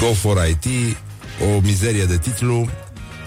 Go 0.00 0.12
for 0.12 0.46
IT, 0.48 0.96
o 1.40 1.60
mizerie 1.60 2.04
de 2.04 2.18
titlu 2.18 2.68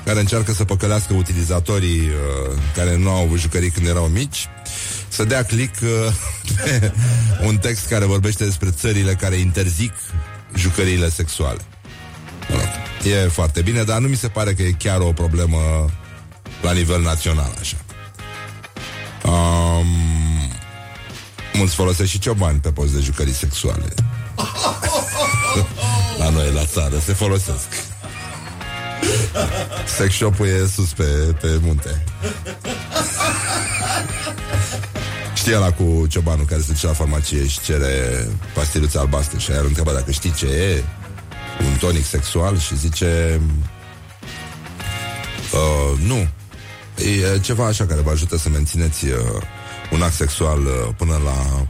care 0.06 0.20
încearcă 0.20 0.54
să 0.54 0.66
păcălească 0.66 1.14
utilizatorii 1.14 2.00
uh, 2.00 2.58
care 2.76 2.98
nu 2.98 3.10
au 3.10 3.24
avut 3.24 3.40
jucării 3.40 3.70
când 3.70 3.88
erau 3.88 4.08
mici 4.08 4.48
să 5.08 5.24
dea 5.24 5.44
click 5.44 5.76
uh, 5.82 5.90
pe 6.64 6.94
un 7.46 7.58
text 7.58 7.88
care 7.88 8.06
vorbește 8.06 8.44
despre 8.44 8.70
țările 8.70 9.14
care 9.14 9.36
interzic 9.36 9.94
jucăriile 10.56 11.10
sexuale. 11.10 11.60
E 13.04 13.28
foarte 13.28 13.62
bine, 13.62 13.84
dar 13.84 14.00
nu 14.00 14.08
mi 14.08 14.16
se 14.16 14.28
pare 14.28 14.54
că 14.54 14.62
e 14.62 14.72
chiar 14.72 15.00
o 15.00 15.12
problemă 15.12 15.90
la 16.62 16.72
nivel 16.72 17.02
național, 17.02 17.52
așa. 17.60 17.78
Um, 19.24 19.86
mulți 21.54 21.76
folosesc 21.76 22.10
și 22.10 22.20
ciobani 22.20 22.60
pe 22.60 22.72
post 22.72 22.94
de 22.94 23.00
jucării 23.00 23.34
sexuale. 23.34 23.94
la 26.20 26.30
noi, 26.30 26.52
la 26.54 26.66
țară, 26.66 27.00
se 27.06 27.14
folosesc. 27.14 27.68
Sex 29.98 30.16
shop-ul 30.16 30.48
e 30.48 30.68
sus 30.74 30.90
pe, 30.90 31.04
pe 31.42 31.60
munte. 31.62 32.04
Știi 35.34 35.52
la 35.52 35.72
cu 35.72 36.06
ciobanul 36.08 36.46
care 36.46 36.62
se 36.62 36.72
duce 36.72 36.86
la 36.86 36.94
farmacie 36.94 37.48
și 37.48 37.60
cere 37.62 38.28
pastiluțe 38.54 38.98
albastre 38.98 39.40
și 39.40 39.52
aia 39.52 39.60
îl 39.60 39.66
întreba 39.66 39.92
dacă 39.92 40.12
știi 40.12 40.34
ce 40.34 40.46
e 40.46 40.84
un 41.66 41.76
tonic 41.80 42.06
sexual 42.06 42.60
și 42.60 42.78
zice 42.78 43.42
uh, 45.54 46.00
nu. 46.06 46.28
E 47.04 47.40
ceva 47.40 47.66
așa 47.66 47.86
care 47.86 48.02
vă 48.02 48.10
ajută 48.10 48.38
să 48.38 48.50
mențineți 48.50 49.06
uh, 49.06 49.12
un 49.92 50.02
act 50.02 50.14
sexual 50.14 50.60
uh, 50.60 50.94
până 50.98 51.22
la 51.24 51.66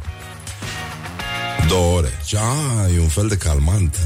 două 1.68 1.98
ore. 1.98 2.20
Ce, 2.26 2.38
a, 2.38 2.88
e 2.96 3.00
un 3.00 3.08
fel 3.08 3.28
de 3.28 3.38
calmant. 3.38 3.98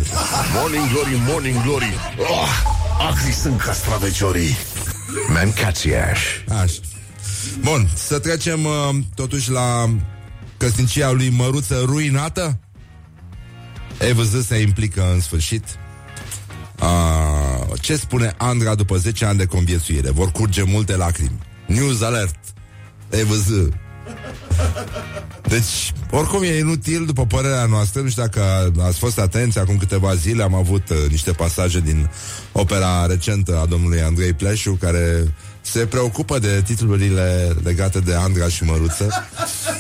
Morning 0.53 0.89
Glory, 0.91 1.21
Morning 1.27 1.61
Glory 1.63 1.93
oh, 2.17 2.49
Acri 3.09 3.31
sunt 3.31 3.61
castraveciorii 3.61 4.57
Mancațiaș. 5.33 6.19
Așa. 6.61 6.79
Bun, 7.59 7.89
să 7.95 8.19
trecem 8.19 8.65
uh, 8.65 8.89
totuși 9.15 9.51
la 9.51 9.89
căsnicia 10.57 11.11
lui 11.11 11.29
Măruță 11.29 11.81
ruinată. 11.85 12.59
EVZ 14.07 14.45
se 14.45 14.57
implică 14.57 15.11
în 15.13 15.21
sfârșit. 15.21 15.63
Uh, 16.79 17.79
ce 17.81 17.95
spune 17.95 18.33
Andra 18.37 18.75
după 18.75 18.97
10 18.97 19.25
ani 19.25 19.37
de 19.37 19.45
conviețuire? 19.45 20.11
Vor 20.11 20.31
curge 20.31 20.63
multe 20.63 20.95
lacrimi. 20.95 21.39
News 21.65 22.01
alert. 22.01 22.35
EVZ. 23.09 23.47
Deci, 25.47 25.93
oricum 26.11 26.43
e 26.43 26.57
inutil, 26.57 27.05
după 27.05 27.25
părerea 27.25 27.65
noastră, 27.65 28.01
nu 28.01 28.09
știu 28.09 28.21
dacă 28.21 28.71
ați 28.79 28.97
fost 28.97 29.19
atenți, 29.19 29.59
acum 29.59 29.77
câteva 29.77 30.15
zile 30.15 30.43
am 30.43 30.53
avut 30.53 30.89
uh, 30.89 30.97
niște 31.09 31.31
pasaje 31.31 31.79
din 31.79 32.09
opera 32.51 33.05
recentă 33.05 33.59
a 33.59 33.65
domnului 33.65 34.01
Andrei 34.01 34.33
Pleșu, 34.33 34.71
care 34.71 35.33
se 35.61 35.85
preocupă 35.85 36.39
de 36.39 36.61
titlurile 36.65 37.55
legate 37.63 37.99
de 37.99 38.13
Andra 38.13 38.47
și 38.47 38.63
Măruță. 38.63 39.09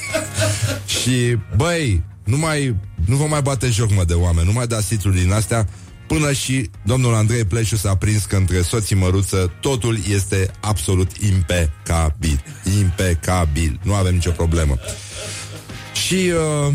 și, 1.01 1.37
băi, 1.55 2.03
nu 2.23 2.37
mai, 2.37 2.75
nu 3.05 3.15
vă 3.15 3.25
mai 3.25 3.41
bate 3.41 3.69
joc, 3.69 3.91
mă, 3.91 4.03
de 4.03 4.13
oameni, 4.13 4.47
nu 4.47 4.53
mai 4.53 4.67
dați 4.67 4.87
titluri 4.87 5.19
din 5.19 5.31
astea, 5.31 5.67
până 6.07 6.31
și 6.31 6.69
domnul 6.83 7.13
Andrei 7.13 7.45
Pleșu 7.45 7.75
s-a 7.75 7.95
prins 7.95 8.23
că 8.25 8.35
între 8.35 8.61
soții 8.61 8.95
măruță 8.95 9.51
totul 9.59 9.97
este 10.09 10.51
absolut 10.59 11.11
impecabil. 11.17 12.43
Impecabil. 12.79 13.79
Nu 13.83 13.93
avem 13.93 14.13
nicio 14.13 14.31
problemă. 14.31 14.77
Și 16.07 16.31
uh, 16.67 16.73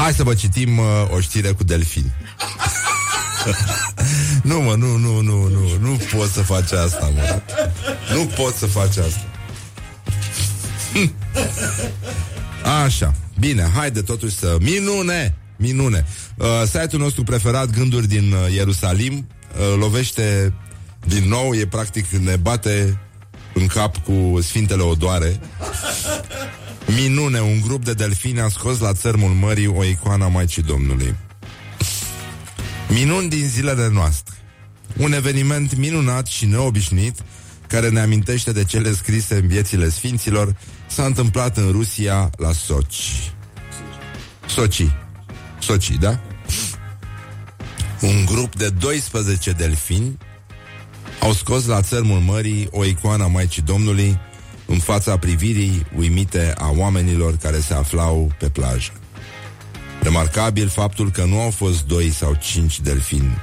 Hai 0.00 0.12
să 0.12 0.22
vă 0.22 0.34
citim 0.34 0.78
uh, 0.78 0.84
o 1.14 1.20
știre 1.20 1.48
cu 1.48 1.64
delfini. 1.64 2.12
nu, 4.50 4.60
mă, 4.60 4.74
nu, 4.74 4.96
nu, 4.96 5.20
nu, 5.20 5.48
nu, 5.48 5.76
nu 5.80 6.00
pot 6.16 6.30
să 6.30 6.42
faci 6.42 6.72
asta, 6.72 7.10
mă. 7.14 7.40
Nu 8.14 8.24
pot 8.24 8.54
să 8.54 8.66
faci 8.66 8.96
asta. 8.96 9.24
Așa. 12.84 13.14
Bine, 13.38 13.70
haide 13.74 14.02
totuși 14.02 14.36
să... 14.36 14.56
Minune! 14.60 15.34
Minune! 15.56 16.06
Uh, 16.36 16.46
site-ul 16.64 17.02
nostru 17.02 17.22
preferat, 17.22 17.70
Gânduri 17.70 18.08
din 18.08 18.32
uh, 18.32 18.54
Ierusalim, 18.54 19.14
uh, 19.14 19.78
lovește 19.78 20.52
din 21.06 21.28
nou, 21.28 21.54
e 21.54 21.66
practic, 21.66 22.06
ne 22.06 22.36
bate 22.36 22.98
în 23.54 23.66
cap 23.66 23.96
cu 23.96 24.40
Sfintele 24.40 24.82
Odoare. 24.82 25.40
Minune, 27.00 27.40
un 27.40 27.60
grup 27.60 27.84
de 27.84 27.92
delfini 27.92 28.40
a 28.40 28.48
scos 28.48 28.78
la 28.78 28.92
țărmul 28.92 29.30
mării 29.30 29.66
o 29.66 29.84
icoană 29.84 30.24
a 30.24 30.28
Maicii 30.28 30.62
Domnului. 30.62 31.14
Minuni 32.88 33.28
din 33.28 33.48
zilele 33.48 33.88
noastre. 33.92 34.34
Un 34.96 35.12
eveniment 35.12 35.76
minunat 35.76 36.26
și 36.26 36.46
neobișnuit 36.46 37.18
care 37.66 37.88
ne 37.88 38.00
amintește 38.00 38.52
de 38.52 38.64
cele 38.64 38.92
scrise 38.92 39.34
în 39.34 39.46
viețile 39.46 39.88
sfinților 39.88 40.56
s-a 40.90 41.04
întâmplat 41.04 41.56
în 41.56 41.70
Rusia 41.70 42.30
la 42.36 42.52
Sochi. 42.52 43.32
Sochi. 44.46 44.90
Sochi, 45.58 45.98
da? 45.98 46.20
Un 48.00 48.24
grup 48.24 48.56
de 48.56 48.68
12 48.68 49.50
delfini 49.50 50.18
au 51.20 51.32
scos 51.32 51.66
la 51.66 51.82
țărmul 51.82 52.18
mării 52.18 52.68
o 52.70 52.84
icoană 52.84 53.24
a 53.24 53.26
Maicii 53.26 53.62
Domnului 53.62 54.18
în 54.66 54.78
fața 54.78 55.16
privirii 55.16 55.86
uimite 55.96 56.54
a 56.58 56.70
oamenilor 56.76 57.36
care 57.36 57.60
se 57.60 57.74
aflau 57.74 58.32
pe 58.38 58.48
plajă. 58.48 58.92
Remarcabil 60.00 60.68
faptul 60.68 61.10
că 61.10 61.24
nu 61.24 61.40
au 61.40 61.50
fost 61.50 61.86
doi 61.86 62.10
sau 62.10 62.34
cinci 62.40 62.80
delfini, 62.80 63.36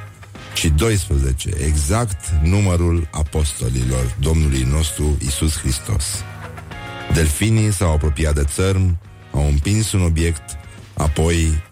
ci 0.54 0.72
12, 0.76 1.50
exact 1.66 2.30
numărul 2.44 3.08
apostolilor 3.12 4.16
Domnului 4.20 4.62
nostru 4.62 5.18
Isus 5.26 5.58
Hristos. 5.58 6.06
Delfinii 7.14 7.72
s-au 7.72 7.92
apropiat 7.92 8.34
de 8.34 8.44
țărm, 8.44 8.98
au 9.32 9.48
împins 9.48 9.92
un 9.92 10.02
obiect, 10.02 10.58
apoi 10.94 11.64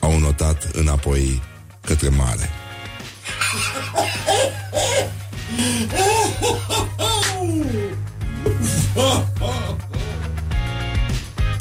au 0.00 0.18
notat 0.18 0.70
înapoi 0.72 1.42
către 1.80 2.08
mare. 2.08 2.50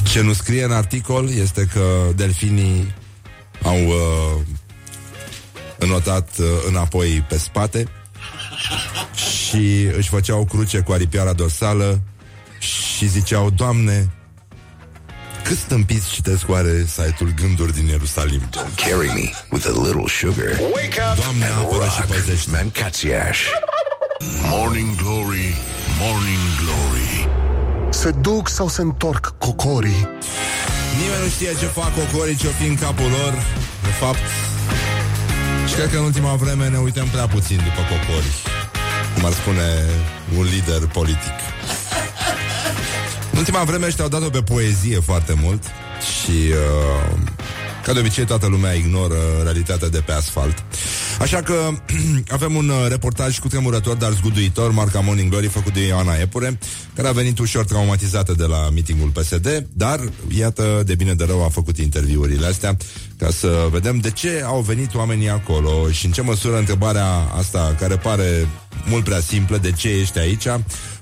Ce 0.04 0.22
nu 0.22 0.34
scrie 0.34 0.63
în 0.63 0.72
articol 0.72 1.30
este 1.30 1.70
că 1.74 2.12
delfinii 2.15 2.93
au 3.63 3.88
uh, 3.88 4.41
înotat 5.78 6.38
uh, 6.38 6.46
înapoi 6.67 7.26
pe 7.30 7.38
spate 7.38 7.88
și 9.15 9.88
își 9.98 10.10
făceau 10.10 10.46
cruce 10.46 10.80
cu 10.80 10.91
aripioara 10.91 11.34
dorsală 11.34 12.02
și 12.98 13.08
ziceau, 13.08 13.50
Doamne, 13.50 14.10
cât 15.44 15.58
stâmpiți 15.58 16.10
citesc 16.12 16.50
oare 16.50 16.86
site-ul 16.86 17.34
Gânduri 17.42 17.74
din 17.74 17.88
Ierusalim? 17.88 18.42
Don't 18.42 18.76
carry 18.76 19.08
me 19.08 19.30
with 19.52 19.66
a 19.68 19.82
little 19.86 20.08
sugar. 20.08 20.52
Wake 20.76 21.00
up 21.10 21.24
Doamne, 21.24 21.46
apără 21.46 21.90
și 21.96 22.02
păzește. 22.02 22.50
Mancațiaș. 22.52 23.40
Morning 24.50 24.96
Glory, 24.96 25.56
Morning 26.00 26.46
Glory 26.62 27.30
Se 27.90 28.12
duc 28.12 28.50
sau 28.50 28.68
se 28.68 28.82
întorc 28.82 29.34
cocorii? 29.38 30.10
Nimeni 31.00 31.22
nu 31.24 31.30
știe 31.30 31.52
ce 31.60 31.66
fac 31.66 31.92
cocorii, 31.96 32.36
ce-o 32.36 32.50
fi 32.50 32.68
în 32.68 32.76
capul 32.76 33.10
lor. 33.10 33.34
De 33.84 33.94
fapt, 34.00 34.26
și 35.68 35.74
cred 35.74 35.90
că 35.92 35.98
în 35.98 36.04
ultima 36.04 36.34
vreme 36.36 36.70
ne 36.70 36.78
uităm 36.78 37.08
prea 37.08 37.28
puțin 37.28 37.58
după 37.58 37.82
cocori. 37.92 38.32
Cum 39.14 39.26
ar 39.26 39.32
spune 39.32 39.68
un 40.38 40.44
lider 40.44 40.88
politic. 40.88 41.38
În 43.38 43.43
ultima 43.43 43.63
vreme 43.63 43.86
ăștia 43.86 44.04
au 44.04 44.10
dat-o 44.10 44.30
pe 44.30 44.41
poezie 44.41 45.00
foarte 45.00 45.34
mult 45.41 45.63
și 46.21 46.32
uh, 46.32 47.17
ca 47.86 47.93
de 47.93 48.00
obicei 48.00 48.26
toată 48.26 48.47
lumea 48.47 48.73
ignoră 48.73 49.15
realitatea 49.43 49.88
de 49.88 50.00
pe 50.00 50.12
asfalt. 50.12 50.63
Așa 51.19 51.41
că 51.41 51.69
avem 52.38 52.56
un 52.56 52.69
uh, 52.69 52.86
reportaj 52.89 53.39
cu 53.39 53.47
tremurător, 53.47 53.95
dar 53.95 54.12
zguduitor, 54.12 54.71
marca 54.71 55.00
Morning 55.00 55.30
Glory, 55.30 55.47
făcut 55.47 55.73
de 55.73 55.86
Ioana 55.86 56.15
Epure, 56.15 56.60
care 56.95 57.08
a 57.08 57.12
venit 57.12 57.39
ușor 57.39 57.65
traumatizată 57.65 58.34
de 58.34 58.45
la 58.45 58.69
meetingul 58.69 59.10
PSD, 59.10 59.67
dar, 59.73 60.00
iată, 60.38 60.82
de 60.86 60.95
bine 60.95 61.13
de 61.13 61.23
rău 61.26 61.43
a 61.43 61.50
făcut 61.50 61.78
interviurile 61.78 62.45
astea, 62.45 62.78
ca 63.17 63.30
să 63.30 63.67
vedem 63.71 63.97
de 63.97 64.12
ce 64.12 64.43
au 64.45 64.62
venit 64.62 64.95
oamenii 64.95 65.30
acolo 65.30 65.91
și 65.91 66.06
în 66.06 66.12
ce 66.12 66.21
măsură 66.21 66.58
întrebarea 66.58 67.08
asta, 67.38 67.76
care 67.80 67.95
pare 67.95 68.47
mult 68.86 69.04
prea 69.04 69.19
simplă, 69.19 69.58
de 69.58 69.71
ce 69.71 69.89
ești 69.89 70.19
aici, 70.19 70.47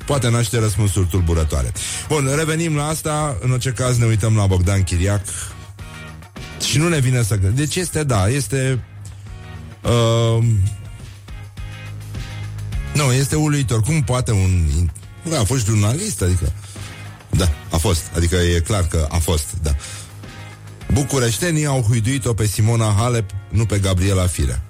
poate 0.05 0.29
naște 0.29 0.59
răspunsuri 0.59 1.07
tulburătoare. 1.07 1.71
Bun, 2.07 2.29
revenim 2.35 2.75
la 2.75 2.87
asta, 2.87 3.37
în 3.41 3.51
orice 3.51 3.69
caz 3.69 3.97
ne 3.97 4.05
uităm 4.05 4.35
la 4.35 4.45
Bogdan 4.45 4.83
Chiriac 4.83 5.25
și 6.67 6.77
nu 6.77 6.87
ne 6.87 6.99
vine 6.99 7.23
să... 7.23 7.35
Deci 7.35 7.75
este, 7.75 8.03
da, 8.03 8.27
este 8.27 8.79
Uh, 9.85 10.43
nu, 12.93 13.13
este 13.13 13.35
uluitor. 13.35 13.81
Cum 13.81 14.03
poate 14.03 14.31
un... 14.31 14.67
Da, 15.29 15.39
a 15.39 15.43
fost 15.43 15.65
jurnalist, 15.65 16.21
adică... 16.21 16.51
Da, 17.29 17.49
a 17.71 17.77
fost. 17.77 18.01
Adică 18.15 18.35
e 18.35 18.59
clar 18.59 18.87
că 18.87 19.07
a 19.11 19.17
fost, 19.17 19.45
da. 19.61 19.75
Bucureștenii 20.93 21.65
au 21.65 21.81
huiduit-o 21.81 22.33
pe 22.33 22.45
Simona 22.45 22.95
Halep, 22.97 23.29
nu 23.49 23.65
pe 23.65 23.79
Gabriela 23.79 24.27
Firea. 24.27 24.61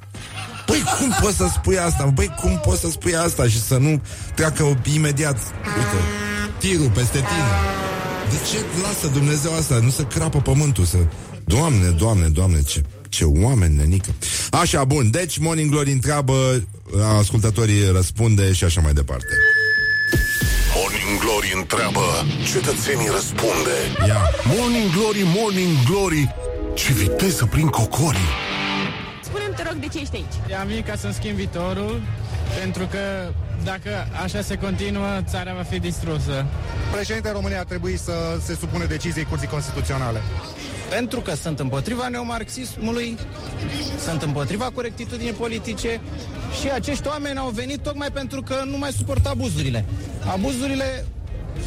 Păi 0.66 0.84
cum 1.00 1.16
poți 1.22 1.38
să 1.38 1.48
spui 1.54 1.78
asta? 1.78 2.12
Păi 2.16 2.36
cum 2.42 2.62
poți 2.66 2.82
să 2.82 2.90
spui 2.90 3.16
asta 3.16 3.48
și 3.48 3.62
să 3.62 3.78
nu 3.78 4.02
treacă 4.36 4.82
imediat, 4.96 5.38
uite, 5.78 6.00
tirul 6.58 6.90
peste 6.90 7.18
tine? 7.18 7.52
De 8.30 8.36
ce 8.52 8.58
lasă 8.82 9.08
Dumnezeu 9.14 9.56
asta? 9.56 9.80
Nu 9.80 9.90
să 9.90 10.04
crapă 10.04 10.40
pământul, 10.40 10.86
să... 10.86 10.98
Doamne, 11.44 11.90
Doamne, 11.90 12.28
Doamne, 12.28 12.62
ce 12.62 12.84
ce 13.10 13.24
oameni, 13.24 13.76
nenică. 13.76 14.16
Așa, 14.50 14.84
bun. 14.84 15.10
Deci, 15.12 15.38
Morning 15.38 15.70
Glory 15.70 15.92
întreabă, 15.92 16.64
ascultătorii 17.18 17.92
răspunde 17.92 18.54
și 18.54 18.64
așa 18.64 18.82
mai 18.82 18.94
departe. 18.94 19.34
Morning 20.76 21.20
Glory 21.20 21.54
întreabă 21.56 22.02
Cetățenii 22.52 23.10
răspunde 23.12 23.76
Ia. 24.08 24.22
Morning 24.58 24.92
Glory, 24.96 25.24
Morning 25.38 25.74
Glory 25.90 26.36
Ce 26.74 26.94
viteză 26.94 27.46
prin 27.46 27.68
cocorii 27.68 28.20
Spune-mi, 28.20 28.50
te 28.50 28.55
rog, 29.76 29.82
de 29.82 29.98
ce 29.98 30.00
ești 30.00 30.16
aici? 30.16 30.60
Am 30.60 30.68
venit 30.68 30.86
ca 30.86 30.96
să-mi 30.96 31.14
schimb 31.14 31.36
viitorul, 31.36 32.02
pentru 32.60 32.86
că 32.86 33.32
dacă 33.64 34.08
așa 34.24 34.42
se 34.42 34.56
continuă, 34.58 35.08
țara 35.28 35.54
va 35.54 35.62
fi 35.62 35.80
distrusă. 35.80 36.46
Președintele 36.94 37.34
României 37.34 37.60
ar 37.60 37.66
trebui 37.66 37.98
să 37.98 38.14
se 38.44 38.56
supune 38.56 38.86
deciziei 38.86 39.26
Curții 39.26 39.48
Constituționale. 39.48 40.22
Pentru 40.90 41.20
că 41.20 41.36
sunt 41.36 41.60
împotriva 41.60 42.08
neomarxismului, 42.08 43.18
sunt 44.06 44.22
împotriva 44.22 44.72
corectitudinii 44.74 45.32
politice 45.34 46.02
și 46.62 46.72
acești 46.72 47.08
oameni 47.08 47.38
au 47.38 47.50
venit 47.50 47.80
tocmai 47.80 48.12
pentru 48.12 48.42
că 48.42 48.56
nu 48.66 48.78
mai 48.78 48.92
suportă 48.92 49.30
abuzurile. 49.30 49.86
Abuzurile 50.32 51.06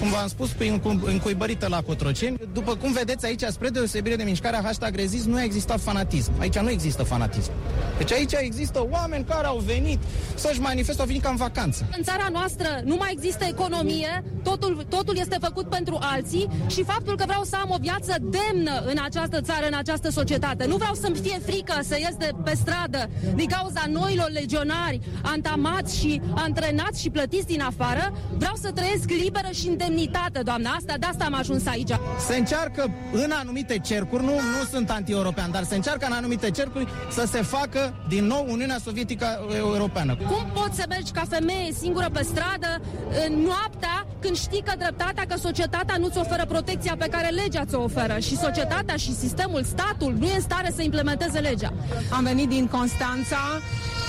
cum 0.01 0.11
v-am 0.11 0.29
spus, 0.29 0.51
pe 0.51 0.81
încuibărită 1.05 1.69
la 1.69 1.83
Cotroceni. 1.83 2.37
După 2.53 2.75
cum 2.75 2.93
vedeți 2.93 3.27
aici, 3.27 3.43
spre 3.43 3.69
deosebire 3.69 4.17
de 4.17 4.23
mișcarea 4.23 4.61
hashtag 4.65 4.95
rezist, 4.95 5.27
nu 5.27 5.37
a 5.37 5.43
existat 5.43 5.81
fanatism. 5.81 6.33
Aici 6.39 6.59
nu 6.59 6.71
există 6.71 7.03
fanatism. 7.03 7.51
Deci 7.99 8.13
aici 8.13 8.33
există 8.33 8.87
oameni 8.91 9.25
care 9.25 9.47
au 9.47 9.59
venit 9.59 9.99
să-și 10.35 10.61
manifestă, 10.61 11.01
au 11.01 11.07
venit 11.07 11.23
ca 11.23 11.31
în 11.31 11.37
vacanță. 11.37 11.89
În 11.97 12.03
țara 12.03 12.29
noastră 12.33 12.69
nu 12.85 12.97
mai 12.99 13.13
există 13.13 13.45
economie, 13.49 14.25
totul, 14.43 14.87
totul 14.89 15.17
este 15.19 15.37
făcut 15.41 15.69
pentru 15.69 15.99
alții 16.01 16.49
și 16.67 16.85
faptul 16.85 17.17
că 17.17 17.25
vreau 17.27 17.43
să 17.43 17.57
am 17.57 17.71
o 17.71 17.77
viață 17.81 18.17
demnă 18.21 18.83
în 18.87 18.99
această 19.05 19.41
țară, 19.41 19.67
în 19.67 19.75
această 19.75 20.11
societate. 20.11 20.67
Nu 20.67 20.77
vreau 20.77 20.95
să-mi 20.95 21.17
fie 21.17 21.39
frică 21.47 21.79
să 21.83 21.97
ies 21.99 22.15
de 22.19 22.31
pe 22.45 22.55
stradă 22.55 23.11
din 23.35 23.49
cauza 23.49 23.83
noilor 23.89 24.31
legionari 24.31 25.01
antamați 25.23 25.99
și 25.99 26.21
antrenați 26.35 27.01
și 27.01 27.11
plătiți 27.11 27.47
din 27.47 27.61
afară. 27.61 28.13
Vreau 28.37 28.55
să 28.61 28.71
trăiesc 28.71 29.11
liberă 29.11 29.49
și 29.53 29.69
în 29.69 29.77
demnitate, 29.79 30.41
doamna. 30.45 30.71
Asta, 30.71 30.95
de 30.99 31.07
asta 31.07 31.25
am 31.25 31.35
ajuns 31.35 31.67
aici. 31.67 31.93
Se 32.27 32.37
încearcă 32.37 32.91
în 33.13 33.31
anumite 33.41 33.79
cercuri, 33.79 34.25
nu, 34.25 34.33
nu 34.33 34.65
sunt 34.71 34.91
anti-european, 34.91 35.51
dar 35.51 35.63
se 35.63 35.75
încearcă 35.75 36.07
în 36.07 36.13
anumite 36.13 36.51
cercuri 36.51 36.87
să 37.11 37.27
se 37.27 37.43
facă 37.43 37.95
din 38.09 38.25
nou 38.25 38.47
Uniunea 38.49 38.79
Sovietică 38.85 39.27
Europeană. 39.57 40.17
Cum 40.17 40.47
poți 40.55 40.77
să 40.77 40.85
mergi 40.89 41.13
ca 41.13 41.23
femeie 41.29 41.73
singură 41.81 42.09
pe 42.13 42.23
stradă 42.23 42.81
în 43.27 43.33
noaptea 43.41 44.07
când 44.21 44.37
știi 44.37 44.63
că 44.63 44.73
dreptatea, 44.79 45.25
că 45.29 45.39
societatea 45.39 45.97
nu-ți 45.97 46.19
oferă 46.19 46.45
protecția 46.47 46.95
pe 46.99 47.09
care 47.11 47.29
legea 47.29 47.65
ți-o 47.65 47.83
oferă 47.83 48.19
și 48.19 48.37
societatea 48.37 48.97
și 48.97 49.15
sistemul, 49.15 49.63
statul 49.65 50.15
nu 50.19 50.27
e 50.27 50.35
în 50.35 50.41
stare 50.41 50.73
să 50.75 50.83
implementeze 50.83 51.39
legea. 51.39 51.73
Am 52.11 52.25
venit 52.25 52.49
din 52.49 52.67
Constanța 52.67 53.37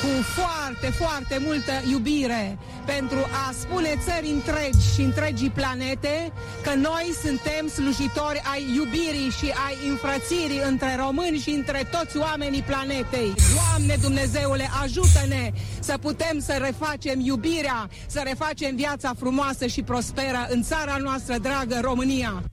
cu 0.02 0.24
foarte, 0.40 0.88
foarte 1.04 1.38
multă 1.46 1.72
iubire 1.90 2.58
pentru 2.86 3.20
a 3.48 3.54
spune 3.60 3.94
țări 4.06 4.28
întregi 4.28 4.94
și 4.94 5.02
întregii 5.02 5.50
planete 5.50 6.32
că 6.64 6.74
noi 6.76 7.14
suntem 7.24 7.68
slujitori 7.68 8.42
ai 8.54 8.64
iubirii 8.76 9.30
și 9.40 9.54
ai 9.68 9.76
înfrățirii 9.90 10.62
între 10.68 10.96
români 11.00 11.38
și 11.38 11.50
între 11.50 11.88
toți 11.92 12.18
oamenii 12.18 12.62
planetei. 12.62 13.34
Doamne 13.56 13.96
Dumnezeule, 14.02 14.70
ajută-ne 14.84 15.52
să 15.80 15.98
putem 16.02 16.40
să 16.40 16.54
refacem 16.62 17.20
iubirea, 17.20 17.90
să 18.08 18.22
refacem 18.24 18.76
viața 18.76 19.12
frumoasă 19.20 19.66
și 19.68 19.82
prosperă 19.82 20.48
în 20.50 20.64
țara 20.64 20.98
noastră 21.02 21.36
dragă, 21.38 21.80
România. 21.82 22.44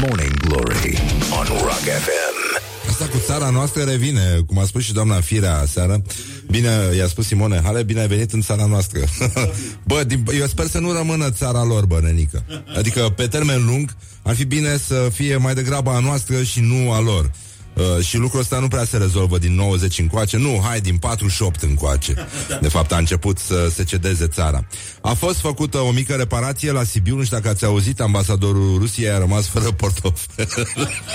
Morning 0.00 0.36
Glory 0.36 0.98
on 1.38 1.46
Rock 1.46 1.84
FM. 2.04 2.67
Asta 3.00 3.10
cu 3.12 3.22
țara 3.24 3.50
noastră 3.50 3.82
revine, 3.82 4.42
cum 4.46 4.58
a 4.58 4.64
spus 4.64 4.82
și 4.82 4.92
doamna 4.92 5.20
Firea 5.20 5.64
seară. 5.66 6.02
Bine, 6.50 6.68
i-a 6.96 7.06
spus 7.06 7.26
Simone 7.26 7.60
Hale, 7.64 7.82
bine 7.82 8.00
ai 8.00 8.06
venit 8.06 8.32
în 8.32 8.40
țara 8.40 8.66
noastră. 8.66 9.00
bă, 9.88 10.04
din, 10.04 10.24
eu 10.38 10.46
sper 10.46 10.66
să 10.66 10.78
nu 10.78 10.92
rămână 10.92 11.30
țara 11.30 11.64
lor, 11.64 11.86
bă, 11.86 12.00
nenică. 12.02 12.44
Adică, 12.76 13.12
pe 13.16 13.26
termen 13.26 13.64
lung, 13.66 13.96
ar 14.22 14.34
fi 14.34 14.44
bine 14.44 14.76
să 14.76 15.08
fie 15.12 15.36
mai 15.36 15.54
degrabă 15.54 15.90
a 15.90 15.98
noastră 15.98 16.42
și 16.42 16.60
nu 16.60 16.92
a 16.92 17.00
lor. 17.00 17.30
Uh, 17.78 18.04
și 18.04 18.16
lucrul 18.16 18.40
ăsta 18.40 18.58
nu 18.58 18.68
prea 18.68 18.84
se 18.84 18.96
rezolvă 18.96 19.38
din 19.38 19.54
90 19.54 19.98
încoace, 19.98 20.36
nu, 20.36 20.60
hai, 20.62 20.80
din 20.80 20.96
48 20.96 21.62
încoace. 21.62 22.14
De 22.60 22.68
fapt, 22.68 22.92
a 22.92 22.96
început 22.96 23.38
să 23.38 23.70
se 23.74 23.84
cedeze 23.84 24.26
țara. 24.26 24.66
A 25.00 25.12
fost 25.12 25.38
făcută 25.38 25.78
o 25.78 25.90
mică 25.90 26.14
reparație 26.14 26.72
la 26.72 26.84
Sibiu, 26.84 27.16
nu 27.16 27.24
știu 27.24 27.36
dacă 27.36 27.48
ați 27.48 27.64
auzit, 27.64 28.00
ambasadorul 28.00 28.78
Rusiei 28.78 29.10
a 29.10 29.18
rămas 29.18 29.46
fără 29.52 29.70
portofel. 29.70 30.66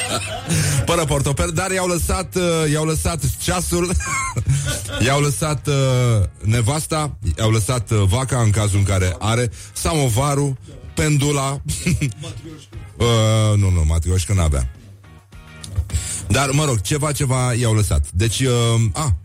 fără 0.87 1.05
portofel, 1.05 1.51
dar 1.53 1.71
i-au 1.71 1.87
lăsat, 1.87 2.35
uh, 2.35 2.71
i-au 2.71 2.85
lăsat 2.85 3.21
ceasul, 3.41 3.91
i-au 5.05 5.21
lăsat 5.21 5.67
uh, 5.67 5.73
nevasta, 6.41 7.17
i-au 7.37 7.51
lăsat 7.51 7.91
uh, 7.91 8.03
vaca 8.07 8.39
în 8.39 8.49
cazul 8.49 8.77
în 8.77 8.85
care 8.85 9.15
are, 9.19 9.51
samovarul, 9.73 10.57
pendula. 10.93 11.61
uh, 12.97 13.57
nu, 13.57 13.69
nu, 13.69 13.83
matrioșcă 13.87 14.33
n-avea. 14.33 14.71
Dar, 16.33 16.49
mă 16.49 16.65
rog, 16.65 16.81
ceva, 16.81 17.11
ceva 17.11 17.53
i-au 17.53 17.73
lăsat. 17.73 18.05
Deci, 18.11 18.39
uh, 18.39 18.81
a, 18.93 19.15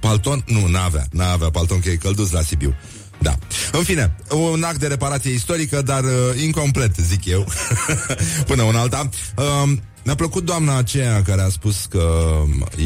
palton? 0.00 0.44
Nu, 0.46 0.66
n-avea, 0.66 1.06
n-avea 1.10 1.50
palton, 1.50 1.80
că 1.80 1.88
e 1.88 1.96
călduț 1.96 2.30
la 2.30 2.42
Sibiu. 2.42 2.74
Da. 3.18 3.38
În 3.72 3.82
fine, 3.82 4.16
un 4.30 4.62
act 4.62 4.78
de 4.78 4.86
reparație 4.86 5.32
istorică, 5.32 5.82
dar 5.82 6.04
uh, 6.04 6.10
incomplet, 6.42 6.94
zic 6.96 7.24
eu. 7.24 7.46
Până 8.48 8.62
un 8.62 8.74
alta. 8.74 9.08
Uh, 9.36 9.72
mi-a 10.04 10.14
plăcut 10.14 10.44
doamna 10.44 10.76
aceea 10.76 11.22
care 11.22 11.40
a 11.40 11.48
spus 11.48 11.84
că 11.84 12.32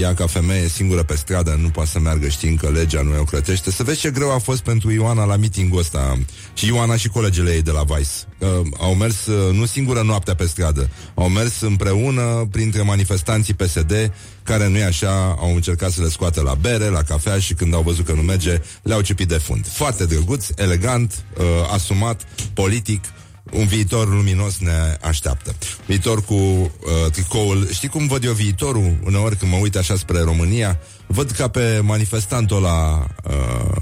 ea 0.00 0.14
ca 0.14 0.26
femeie 0.26 0.68
singură 0.68 1.02
pe 1.02 1.16
stradă 1.16 1.58
nu 1.60 1.68
poate 1.68 1.90
să 1.90 1.98
meargă 1.98 2.28
știind 2.28 2.58
că 2.58 2.68
legea 2.68 3.02
nu 3.02 3.20
o 3.20 3.24
crătește. 3.24 3.70
Să 3.70 3.82
vezi 3.82 4.00
ce 4.00 4.10
greu 4.10 4.32
a 4.32 4.38
fost 4.38 4.62
pentru 4.62 4.90
Ioana 4.90 5.24
la 5.24 5.36
meetingul 5.36 5.78
ăsta 5.78 6.18
și 6.54 6.66
Ioana 6.66 6.96
și 6.96 7.08
colegele 7.08 7.54
ei 7.54 7.62
de 7.62 7.70
la 7.70 7.82
Vice. 7.82 8.10
Uh, 8.38 8.66
au 8.78 8.94
mers 8.94 9.26
uh, 9.26 9.54
nu 9.54 9.66
singură 9.66 10.02
noaptea 10.02 10.34
pe 10.34 10.46
stradă, 10.46 10.90
au 11.14 11.28
mers 11.28 11.60
împreună 11.60 12.48
printre 12.50 12.82
manifestanții 12.82 13.54
PSD 13.54 14.12
care 14.42 14.68
nu 14.68 14.76
e 14.76 14.84
așa, 14.84 15.36
au 15.38 15.54
încercat 15.54 15.90
să 15.90 16.02
le 16.02 16.08
scoată 16.08 16.40
la 16.40 16.54
bere, 16.54 16.84
la 16.88 17.02
cafea 17.02 17.38
și 17.38 17.54
când 17.54 17.74
au 17.74 17.82
văzut 17.82 18.04
că 18.04 18.12
nu 18.12 18.22
merge, 18.22 18.62
le-au 18.82 19.00
cepit 19.00 19.28
de 19.28 19.38
fund. 19.38 19.66
Foarte 19.66 20.06
drăguț, 20.06 20.46
elegant, 20.56 21.24
uh, 21.38 21.44
asumat, 21.72 22.22
politic, 22.54 23.04
un 23.52 23.66
viitor 23.66 24.08
luminos 24.08 24.58
ne 24.58 24.96
așteaptă. 25.00 25.54
Viitor 25.86 26.24
cu 26.24 26.34
uh, 26.34 26.70
tricoul. 27.12 27.68
Știi 27.72 27.88
cum 27.88 28.06
văd 28.06 28.24
eu 28.24 28.32
viitorul? 28.32 28.96
Uneori 29.04 29.36
când 29.36 29.52
mă 29.52 29.58
uit 29.58 29.76
așa 29.76 29.96
spre 29.96 30.20
România, 30.20 30.78
văd 31.06 31.30
ca 31.30 31.48
pe 31.48 31.80
manifestantul 31.82 32.62
la 32.62 33.06
uh, 33.24 33.76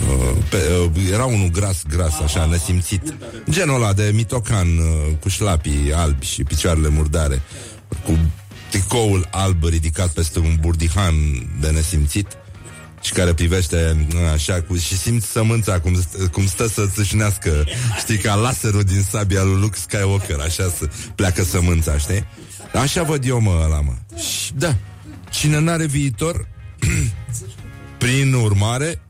Uh, 0.00 0.36
pe, 0.48 0.56
uh, 0.96 1.12
era 1.12 1.24
unul 1.24 1.50
gras, 1.50 1.82
gras, 1.88 2.20
așa, 2.20 2.46
nesimțit. 2.46 3.14
Genul 3.50 3.74
ăla 3.74 3.92
de 3.92 4.10
mitocan 4.14 4.78
uh, 4.78 5.16
cu 5.20 5.28
șlapii 5.28 5.92
albi 5.92 6.26
și 6.26 6.44
picioarele 6.44 6.88
murdare, 6.88 7.42
cu 8.04 8.18
tricoul 8.70 9.28
alb 9.30 9.64
ridicat 9.64 10.08
peste 10.08 10.38
un 10.38 10.56
burdihan 10.60 11.14
de 11.60 11.70
nesimțit 11.70 12.26
și 13.04 13.12
care 13.12 13.34
privește 13.34 14.06
așa 14.32 14.62
cu, 14.62 14.76
și 14.76 14.96
simți 14.96 15.26
sămânța 15.26 15.80
cum, 15.80 16.02
cum 16.32 16.46
stă 16.46 16.66
să 16.66 16.86
țâșnească, 16.94 17.64
știi, 17.98 18.16
ca 18.18 18.34
laserul 18.34 18.82
din 18.82 19.02
sabia 19.10 19.42
lui 19.42 19.60
Luke 19.60 19.78
Skywalker, 19.78 20.38
așa 20.38 20.68
să 20.78 20.88
pleacă 21.14 21.42
sămânța, 21.42 21.98
știi? 21.98 22.24
Așa 22.74 23.02
văd 23.02 23.26
eu, 23.26 23.40
mă, 23.40 23.60
ăla, 23.64 23.80
mă. 23.80 23.92
Și, 24.18 24.52
da, 24.54 24.76
cine 25.30 25.58
n-are 25.58 25.86
viitor, 25.86 26.48
prin 27.98 28.32
urmare, 28.32 29.02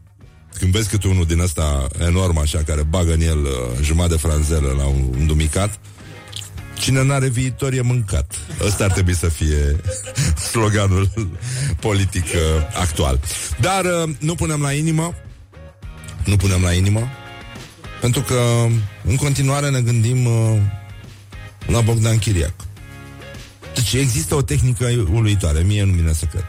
când 0.58 0.72
vezi 0.72 0.88
câte 0.88 1.08
unul 1.08 1.24
din 1.24 1.40
ăsta 1.40 1.86
enorm 1.98 2.38
așa, 2.38 2.62
care 2.66 2.82
bagă 2.82 3.12
în 3.12 3.20
el 3.20 3.38
uh, 3.38 3.50
jumătate 3.82 4.14
de 4.14 4.20
franzelă 4.20 4.74
la 4.76 4.84
un, 4.84 5.04
un 5.18 5.26
dumicat, 5.26 5.78
Cine 6.78 7.02
n-are 7.02 7.28
viitor 7.28 7.72
e 7.72 7.80
mâncat. 7.80 8.34
Ăsta 8.64 8.84
ar 8.84 8.92
trebui 8.92 9.14
să 9.14 9.28
fie 9.28 9.76
sloganul 10.50 11.10
politic 11.80 12.24
uh, 12.24 12.80
actual. 12.80 13.20
Dar 13.60 13.84
uh, 13.84 14.14
nu 14.18 14.34
punem 14.34 14.60
la 14.60 14.72
inimă, 14.72 15.14
nu 16.24 16.36
punem 16.36 16.62
la 16.62 16.72
inimă, 16.72 17.08
pentru 18.00 18.20
că 18.20 18.66
în 19.04 19.16
continuare 19.16 19.70
ne 19.70 19.80
gândim 19.80 20.26
uh, 20.26 20.56
la 21.66 21.80
Bogdan 21.80 22.18
Chiriac. 22.18 22.54
Deci 23.74 23.92
există 23.92 24.34
o 24.34 24.42
tehnică 24.42 25.06
uluitoare, 25.12 25.62
mie 25.62 25.84
nu 25.84 25.92
vine 25.92 26.12
să 26.12 26.24
cred. 26.24 26.46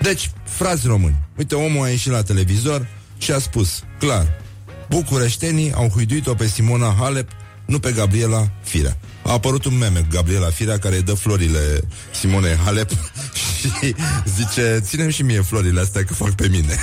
Deci, 0.00 0.30
frați 0.44 0.86
români, 0.86 1.16
uite, 1.36 1.54
omul 1.54 1.84
a 1.84 1.88
ieșit 1.88 2.10
la 2.10 2.22
televizor 2.22 2.86
și 3.18 3.32
a 3.32 3.38
spus, 3.38 3.82
clar, 3.98 4.40
bucureștenii 4.88 5.72
au 5.72 5.88
huiduit-o 5.88 6.34
pe 6.34 6.46
Simona 6.46 6.94
Halep, 6.98 7.30
nu 7.64 7.78
pe 7.78 7.92
Gabriela 7.92 8.50
Firea 8.62 8.96
a 9.30 9.32
apărut 9.32 9.64
un 9.64 9.78
meme, 9.78 10.06
Gabriela 10.10 10.50
Firea, 10.50 10.78
care 10.78 10.94
îi 10.94 11.02
dă 11.02 11.14
florile 11.14 11.80
Simone 12.10 12.58
Halep 12.64 12.90
și 13.58 13.94
zice, 14.36 14.78
ținem 14.82 15.08
și 15.08 15.22
mie 15.22 15.40
florile 15.40 15.80
astea 15.80 16.04
că 16.04 16.14
fac 16.14 16.30
pe 16.30 16.48
mine. 16.48 16.76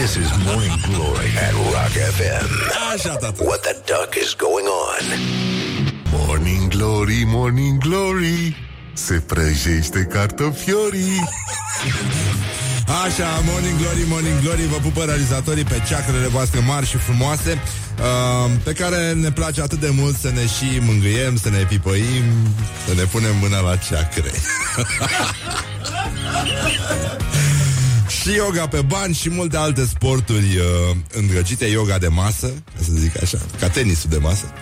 This 0.00 0.14
is 0.14 0.30
Morning 0.44 0.80
Glory 0.88 1.28
at 1.46 1.52
Rock 1.52 1.94
FM. 2.14 2.48
Așa, 2.94 3.14
tată. 3.14 3.44
What 3.44 3.60
the 3.60 3.76
duck 3.86 4.14
is 4.22 4.34
going 4.36 4.66
on? 4.66 5.04
Morning 6.26 6.68
Glory, 6.68 7.22
Morning 7.26 7.78
Glory 7.78 8.56
Se 8.92 9.14
prăjește 9.14 10.06
cartofiorii 10.10 11.28
Așa, 12.86 13.42
Morning 13.44 13.78
Glory, 13.78 14.04
Morning 14.08 14.40
Glory 14.40 14.66
Vă 14.66 14.76
pupă 14.76 15.04
realizatorii 15.04 15.64
pe 15.64 15.82
ceacrele 15.88 16.26
voastre 16.26 16.60
mari 16.60 16.86
și 16.86 16.96
frumoase 16.96 17.58
uh, 17.98 18.50
Pe 18.64 18.72
care 18.72 19.12
ne 19.12 19.32
place 19.32 19.60
atât 19.60 19.80
de 19.80 19.90
mult 19.90 20.16
să 20.16 20.30
ne 20.30 20.46
și 20.46 20.80
mângâiem 20.80 21.36
Să 21.36 21.48
ne 21.48 21.64
pipăim 21.68 22.24
Să 22.86 22.94
ne 22.94 23.02
punem 23.02 23.36
mâna 23.40 23.60
la 23.60 23.76
ceacre 23.76 24.30
Și 28.22 28.34
yoga 28.34 28.68
pe 28.68 28.80
bani 28.80 29.14
și 29.14 29.30
multe 29.30 29.56
alte 29.56 29.84
sporturi 29.84 30.56
uh, 30.56 30.96
îndrăgite 31.12 31.64
Yoga 31.64 31.98
de 31.98 32.08
masă, 32.08 32.46
ca 32.46 32.84
să 32.84 32.90
zic 32.94 33.22
așa 33.22 33.38
Ca 33.60 33.68
tenisul 33.68 34.10
de 34.10 34.16
masă 34.18 34.52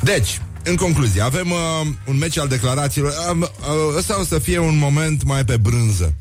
Deci, 0.00 0.40
în 0.64 0.76
concluzie, 0.76 1.22
avem 1.22 1.50
uh, 1.50 1.58
un 2.06 2.18
meci 2.18 2.38
al 2.38 2.48
declarațiilor. 2.48 3.12
Uh, 3.32 3.36
uh, 3.40 3.96
ăsta 3.96 4.20
o 4.20 4.24
să 4.24 4.38
fie 4.38 4.58
un 4.58 4.78
moment 4.78 5.24
mai 5.24 5.44
pe 5.44 5.56
brânză. 5.56 6.14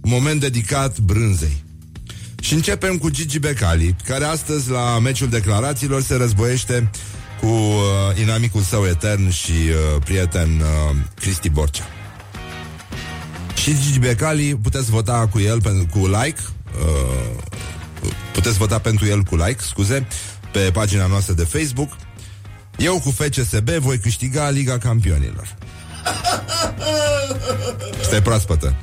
Un 0.00 0.10
moment 0.10 0.40
dedicat 0.40 0.98
brânzei. 0.98 1.64
Și 2.40 2.54
începem 2.54 2.98
cu 2.98 3.10
Gigi 3.10 3.38
Becali, 3.38 3.96
care 4.04 4.24
astăzi 4.24 4.70
la 4.70 4.98
meciul 4.98 5.28
declarațiilor 5.28 6.02
se 6.02 6.14
războiește 6.14 6.90
cu 7.40 7.46
uh, 7.46 8.20
inamicul 8.20 8.62
său 8.62 8.86
etern 8.86 9.30
și 9.30 9.50
uh, 9.50 10.02
prieten 10.04 10.60
uh, 10.60 10.96
Cristi 11.14 11.48
Borcea. 11.48 11.84
Și 13.54 13.76
Gigi 13.82 13.98
Becali, 13.98 14.56
puteți 14.62 14.90
vota 14.90 15.28
cu 15.30 15.38
el 15.40 15.62
pentru, 15.62 15.86
cu 15.98 16.06
like, 16.06 16.40
uh, 16.84 17.42
puteți 18.32 18.58
vota 18.58 18.78
pentru 18.78 19.06
el 19.06 19.22
cu 19.22 19.36
like, 19.36 19.62
scuze, 19.62 20.06
pe 20.52 20.70
pagina 20.72 21.06
noastră 21.06 21.34
de 21.34 21.44
Facebook. 21.44 21.96
Eu 22.76 23.00
cu 23.00 23.10
FCSB 23.10 23.68
voi 23.68 23.98
câștiga 23.98 24.50
Liga 24.50 24.78
Campionilor. 24.78 25.56
Stai 28.06 28.22
proaspătă. 28.22 28.74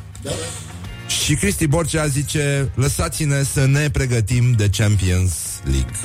Și 1.26 1.36
Cristi 1.36 1.68
Borcea 1.68 2.08
zice 2.08 2.72
Lăsați-ne 2.76 3.44
să 3.44 3.66
ne 3.66 3.90
pregătim 3.90 4.52
de 4.52 4.70
Champions 4.78 5.34
League. 5.64 5.96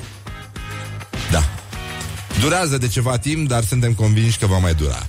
Da. 1.31 1.45
Durează 2.41 2.79
de 2.79 2.89
ceva 2.89 3.19
timp, 3.19 3.49
dar 3.49 3.65
suntem 3.65 3.93
convinși 3.93 4.39
că 4.39 4.47
va 4.47 4.59
mai 4.59 4.75
dura. 4.75 5.07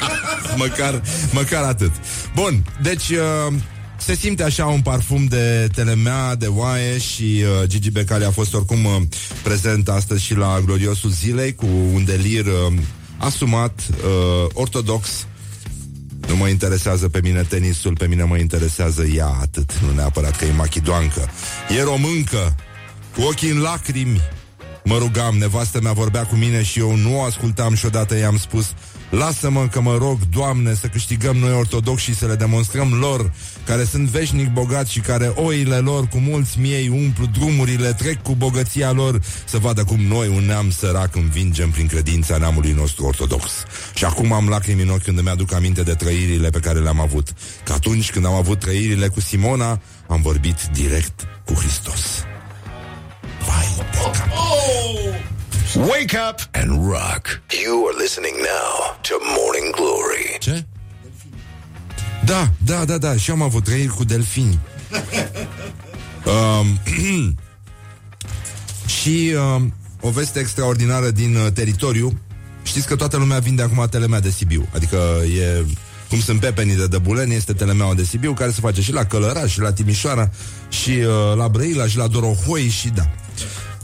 Măcar, 0.56 1.02
măcar 1.32 1.62
atât. 1.62 1.90
Bun, 2.34 2.64
deci 2.82 3.08
uh, 3.08 3.52
se 3.96 4.14
simte 4.14 4.42
așa 4.42 4.66
un 4.66 4.80
parfum 4.80 5.24
de 5.24 5.68
telemea, 5.74 6.34
de 6.34 6.46
oaie 6.46 6.98
și 6.98 7.22
uh, 7.22 7.68
Gigi 7.68 7.90
Becali 7.90 8.24
a 8.24 8.30
fost 8.30 8.54
oricum 8.54 8.84
uh, 8.84 9.02
prezent 9.42 9.88
astăzi 9.88 10.24
și 10.24 10.34
la 10.34 10.60
gloriosul 10.64 11.10
zilei 11.10 11.54
cu 11.54 11.66
un 11.92 12.04
delir 12.04 12.46
uh, 12.46 12.72
asumat, 13.18 13.80
uh, 13.90 14.50
ortodox, 14.52 15.26
nu 16.28 16.36
mă 16.36 16.48
interesează 16.48 17.08
pe 17.08 17.20
mine 17.22 17.42
tenisul, 17.42 17.96
pe 17.96 18.06
mine 18.06 18.22
mă 18.22 18.36
interesează 18.36 19.04
ea 19.04 19.26
atât, 19.40 19.78
nu 19.78 19.92
neapărat 19.94 20.36
că 20.36 20.44
e 20.44 20.52
machidoancă. 20.52 21.30
E 21.78 21.82
româncă, 21.82 22.56
cu 23.14 23.22
ochii 23.22 23.50
în 23.50 23.60
lacrimi. 23.60 24.20
Mă 24.84 24.98
rugam, 24.98 25.36
nevastă 25.36 25.80
mea 25.80 25.92
vorbea 25.92 26.26
cu 26.26 26.34
mine 26.34 26.62
și 26.62 26.78
eu 26.78 26.96
nu 26.96 27.18
o 27.18 27.22
ascultam 27.22 27.74
și 27.74 27.86
odată 27.86 28.18
i-am 28.18 28.36
spus 28.36 28.74
Lasă-mă 29.12 29.68
că 29.68 29.80
mă 29.80 29.96
rog, 29.96 30.18
Doamne, 30.30 30.74
să 30.74 30.86
câștigăm 30.86 31.36
noi 31.36 31.52
ortodoxi 31.52 32.04
și 32.04 32.14
să 32.14 32.26
le 32.26 32.34
demonstrăm 32.34 32.92
lor, 32.92 33.32
care 33.66 33.84
sunt 33.84 34.08
veșnic 34.08 34.52
bogați 34.52 34.92
și 34.92 35.00
care 35.00 35.26
oile 35.26 35.76
lor 35.76 36.06
cu 36.06 36.18
mulți 36.18 36.58
miei 36.58 36.88
umplu 36.88 37.26
drumurile, 37.26 37.92
trec 37.92 38.22
cu 38.22 38.34
bogăția 38.34 38.92
lor, 38.92 39.20
să 39.44 39.58
vadă 39.58 39.84
cum 39.84 40.00
noi, 40.00 40.28
un 40.28 40.44
neam 40.44 40.70
sărac, 40.70 41.16
învingem 41.16 41.70
prin 41.70 41.86
credința 41.86 42.36
neamului 42.36 42.72
nostru 42.72 43.04
ortodox. 43.04 43.50
Și 43.94 44.04
acum 44.04 44.32
am 44.32 44.48
lacrimi 44.48 44.82
în 44.82 44.88
ochi 44.88 45.02
când 45.02 45.18
îmi 45.18 45.28
aduc 45.28 45.52
aminte 45.52 45.82
de 45.82 45.94
trăirile 45.94 46.50
pe 46.50 46.58
care 46.58 46.78
le-am 46.78 47.00
avut. 47.00 47.28
Că 47.64 47.72
atunci 47.72 48.10
când 48.10 48.26
am 48.26 48.34
avut 48.34 48.58
trăirile 48.58 49.08
cu 49.08 49.20
Simona, 49.20 49.80
am 50.08 50.22
vorbit 50.22 50.56
direct 50.72 51.26
cu 51.44 51.54
Hristos. 51.54 52.24
Vai 53.46 53.74
de 53.76 53.84
cap. 53.98 54.16
Wake 55.74 56.16
up 56.28 56.38
and 56.52 56.70
rock. 56.90 57.40
You 57.64 57.86
are 57.88 57.96
listening 58.02 58.36
now 58.36 58.96
to 59.00 59.14
Morning 59.36 59.74
Glory. 59.74 60.36
Ce? 60.38 60.66
Da, 62.24 62.50
da, 62.64 62.84
da, 62.84 62.98
da, 62.98 63.16
și 63.16 63.30
am 63.30 63.42
avut 63.42 63.64
trăiri 63.64 63.88
cu 63.88 64.04
delfini. 64.04 64.58
um, 66.24 66.78
și 69.00 69.34
um, 69.54 69.74
o 70.00 70.10
veste 70.10 70.38
extraordinară 70.38 71.10
din 71.10 71.36
uh, 71.36 71.52
teritoriu. 71.52 72.18
Știți 72.62 72.86
că 72.86 72.96
toată 72.96 73.16
lumea 73.16 73.38
vinde 73.38 73.62
acum 73.62 73.86
telemea 73.90 74.20
de 74.20 74.30
Sibiu. 74.30 74.68
Adică 74.74 74.96
e 75.38 75.64
cum 76.08 76.20
sunt 76.20 76.40
pepenii 76.40 76.76
de 76.76 76.86
Dăbuleni, 76.86 77.34
este 77.34 77.52
telemeaua 77.52 77.94
de 77.94 78.04
Sibiu, 78.04 78.32
care 78.32 78.50
se 78.50 78.60
face 78.60 78.82
și 78.82 78.92
la 78.92 79.04
Călăraș, 79.04 79.50
și 79.50 79.60
la 79.60 79.72
Timișoara, 79.72 80.30
și 80.68 80.90
uh, 80.90 81.36
la 81.36 81.48
Brăila, 81.48 81.86
și 81.86 81.96
la 81.96 82.06
Dorohoi, 82.06 82.68
și 82.68 82.88
da. 82.88 83.10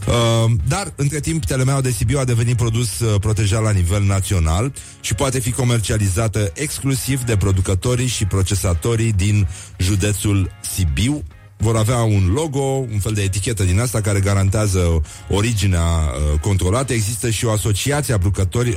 Uh, 0.08 0.50
dar, 0.68 0.92
între 0.96 1.20
timp, 1.20 1.44
telemeaua 1.44 1.80
de 1.80 1.90
Sibiu 1.90 2.18
a 2.18 2.24
devenit 2.24 2.56
produs 2.56 3.00
uh, 3.00 3.20
protejat 3.20 3.62
la 3.62 3.70
nivel 3.70 4.02
național 4.02 4.72
și 5.00 5.14
poate 5.14 5.38
fi 5.38 5.50
comercializată 5.50 6.52
exclusiv 6.54 7.22
de 7.22 7.36
producătorii 7.36 8.06
și 8.06 8.24
procesatorii 8.24 9.12
din 9.12 9.48
județul 9.78 10.50
Sibiu, 10.60 11.22
vor 11.60 11.76
avea 11.76 11.98
un 11.98 12.30
logo, 12.34 12.60
un 12.92 12.98
fel 12.98 13.12
de 13.12 13.22
etichetă 13.22 13.64
din 13.64 13.80
asta 13.80 14.00
care 14.00 14.20
garantează 14.20 15.02
originea 15.28 15.82
uh, 15.82 16.40
controlată. 16.40 16.92
Există 16.92 17.30
și 17.30 17.44
o 17.44 17.50
asociație 17.50 18.14
a, 18.14 18.18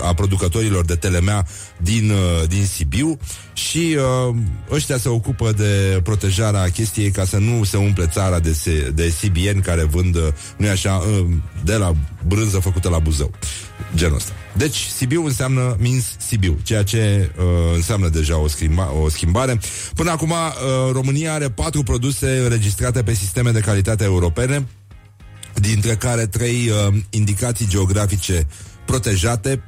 a 0.01 0.13
producătorilor 0.13 0.85
de 0.85 0.95
telemea 0.95 1.45
din, 1.77 2.09
uh, 2.09 2.47
din 2.47 2.65
Sibiu 2.65 3.17
și 3.53 3.97
uh, 4.29 4.35
ăștia 4.71 4.97
se 4.97 5.09
ocupă 5.09 5.51
de 5.51 5.99
protejarea 6.03 6.69
chestiei 6.69 7.11
ca 7.11 7.25
să 7.25 7.37
nu 7.37 7.63
se 7.63 7.77
umple 7.77 8.07
țara 8.07 8.39
de, 8.39 8.53
se, 8.53 8.91
de 8.93 9.09
sibieni 9.09 9.61
care 9.61 9.83
vând, 9.83 10.15
uh, 10.15 10.27
nu 10.57 10.69
așa, 10.69 10.93
uh, 10.93 11.25
de 11.63 11.75
la 11.75 11.93
brânză 12.27 12.59
făcută 12.59 12.89
la 12.89 12.99
Buzău. 12.99 13.31
Genul 13.95 14.15
ăsta. 14.15 14.33
Deci, 14.53 14.87
Sibiu 14.95 15.25
înseamnă 15.25 15.75
Mins 15.79 16.15
Sibiu, 16.17 16.57
ceea 16.63 16.83
ce 16.83 17.31
uh, 17.37 17.45
înseamnă 17.75 18.09
deja 18.09 18.37
o, 18.37 18.47
schimba, 18.47 18.93
o 18.93 19.09
schimbare. 19.09 19.59
Până 19.95 20.11
acum, 20.11 20.29
uh, 20.29 20.91
România 20.91 21.33
are 21.33 21.49
patru 21.49 21.83
produse 21.83 22.37
înregistrate 22.43 23.03
pe 23.03 23.13
sisteme 23.13 23.51
de 23.51 23.59
calitate 23.59 24.03
europene, 24.03 24.67
dintre 25.53 25.95
care 25.95 26.27
trei 26.27 26.69
uh, 26.69 26.95
indicații 27.09 27.67
geografice 27.67 28.47
protejate. 28.85 29.63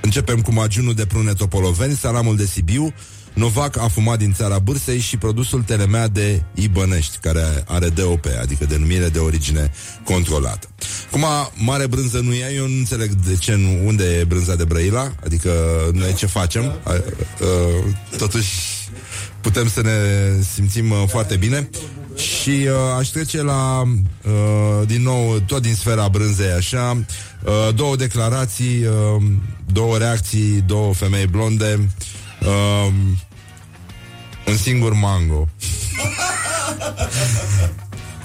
Începem 0.00 0.40
cu 0.40 0.52
magiunul 0.52 0.94
de 0.94 1.06
prune 1.06 1.32
topoloveni, 1.32 1.94
salamul 1.94 2.36
de 2.36 2.46
Sibiu, 2.46 2.94
Novac 3.34 3.76
a 3.78 3.88
fumat 3.88 4.18
din 4.18 4.32
țara 4.32 4.58
Bârsei 4.58 4.98
și 4.98 5.16
produsul 5.16 5.62
Telemea 5.62 6.08
de 6.08 6.42
Ibănești, 6.54 7.16
care 7.16 7.64
are 7.66 7.88
DOP, 7.88 8.26
adică 8.40 8.64
denumire 8.64 9.08
de 9.08 9.18
origine 9.18 9.72
controlată. 10.04 10.68
Cum 11.10 11.24
mare 11.54 11.86
brânză 11.86 12.18
nu 12.18 12.32
e, 12.32 12.52
eu 12.54 12.66
nu 12.66 12.76
înțeleg 12.76 13.10
de 13.10 13.36
ce 13.36 13.54
nu, 13.54 13.86
unde 13.86 14.04
e 14.04 14.24
brânza 14.24 14.54
de 14.54 14.64
Brăila, 14.64 15.12
adică 15.24 15.50
noi 15.92 16.14
ce 16.14 16.26
facem, 16.26 16.62
a, 16.62 16.90
a, 16.90 17.00
totuși 18.16 18.50
putem 19.40 19.68
să 19.68 19.82
ne 19.82 19.92
simțim 20.54 20.90
uh, 20.90 21.02
foarte 21.06 21.36
bine. 21.36 21.70
Și 22.16 22.50
uh, 22.50 22.68
aș 22.98 23.08
trece 23.08 23.42
la 23.42 23.82
uh, 23.82 24.86
din 24.86 25.02
nou, 25.02 25.38
tot 25.46 25.62
din 25.62 25.74
sfera 25.74 26.08
brânzei 26.08 26.52
așa, 26.52 27.04
uh, 27.44 27.74
două 27.74 27.96
declarații, 27.96 28.84
uh, 28.84 29.22
două 29.72 29.96
reacții, 29.96 30.64
două 30.66 30.94
femei 30.94 31.26
blonde. 31.26 31.78
uh, 31.78 32.21
un 34.46 34.56
singur 34.56 34.94
mango. 34.94 35.48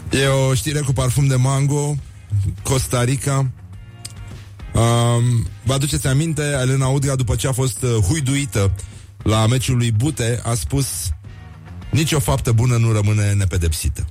e 0.10 0.26
o 0.26 0.54
știre 0.54 0.80
cu 0.80 0.94
parfum 0.94 1.28
de 1.28 1.36
mango, 1.36 1.96
Costa 2.64 3.04
Rica. 3.04 3.52
Um, 4.74 5.48
vă 5.64 5.74
aduceți 5.74 6.08
aminte, 6.08 6.42
Elena 6.42 6.88
Udrea, 6.88 7.16
după 7.16 7.36
ce 7.36 7.48
a 7.48 7.52
fost 7.52 7.84
uh, 7.84 7.90
huiduită 7.90 8.72
la 9.24 9.48
meciul 9.48 9.78
lui 9.78 9.92
Bute, 9.92 10.42
a 10.44 10.54
spus 10.54 10.88
nici 11.92 12.12
o 12.12 12.20
faptă 12.20 12.52
bună 12.52 12.78
nu 12.78 12.92
rămâne 12.92 13.34
nepedepsită. 13.34 14.06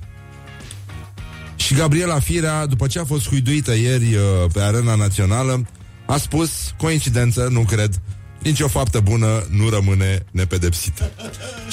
Și 1.55 1.73
Gabriela 1.73 2.19
Firea, 2.19 2.65
după 2.65 2.87
ce 2.87 2.99
a 2.99 3.05
fost 3.05 3.27
huiduită 3.27 3.75
ieri 3.75 4.15
uh, 4.15 4.21
pe 4.53 4.61
arena 4.61 4.95
națională, 4.95 5.67
a 6.05 6.17
spus, 6.17 6.73
coincidență, 6.77 7.47
nu 7.51 7.61
cred, 7.61 8.01
nici 8.41 8.59
o 8.59 8.67
faptă 8.67 8.99
bună 8.99 9.45
nu 9.49 9.69
rămâne 9.69 10.25
nepedepsită. 10.31 11.11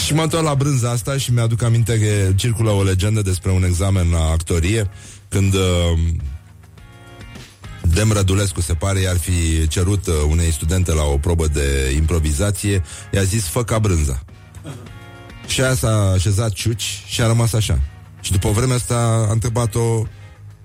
și 0.05 0.15
mă 0.15 0.23
întorc 0.23 0.45
la 0.45 0.55
brânza 0.55 0.91
asta 0.91 1.17
și 1.17 1.33
mi-aduc 1.33 1.63
aminte 1.63 1.99
că 1.99 2.33
circulă 2.33 2.71
o 2.71 2.83
legendă 2.83 3.23
despre 3.23 3.51
un 3.51 3.65
examen 3.65 4.11
la 4.11 4.31
actorie, 4.31 4.91
când 5.29 5.55
uh, 5.55 5.99
Dem 7.83 8.13
Rădulescu, 8.13 8.61
se 8.61 8.75
pare, 8.75 9.01
i-ar 9.01 9.19
fi 9.19 9.69
cerut 9.69 10.07
uh, 10.07 10.15
unei 10.29 10.53
studente 10.53 10.93
la 10.93 11.03
o 11.03 11.19
probă 11.19 11.47
de 11.47 11.93
improvizație, 11.97 12.83
i-a 13.13 13.23
zis, 13.23 13.47
fă 13.47 13.65
ca 13.65 13.79
brânza. 13.79 14.25
Și 15.47 15.61
aia 15.61 15.75
s-a 15.75 16.11
așezat 16.11 16.53
ciuci 16.53 17.03
și 17.07 17.21
a 17.21 17.27
rămas 17.27 17.53
așa. 17.53 17.81
Și 18.21 18.33
după 18.33 18.51
vremea 18.51 18.77
asta 18.77 19.27
a 19.29 19.33
întrebat-o, 19.33 20.03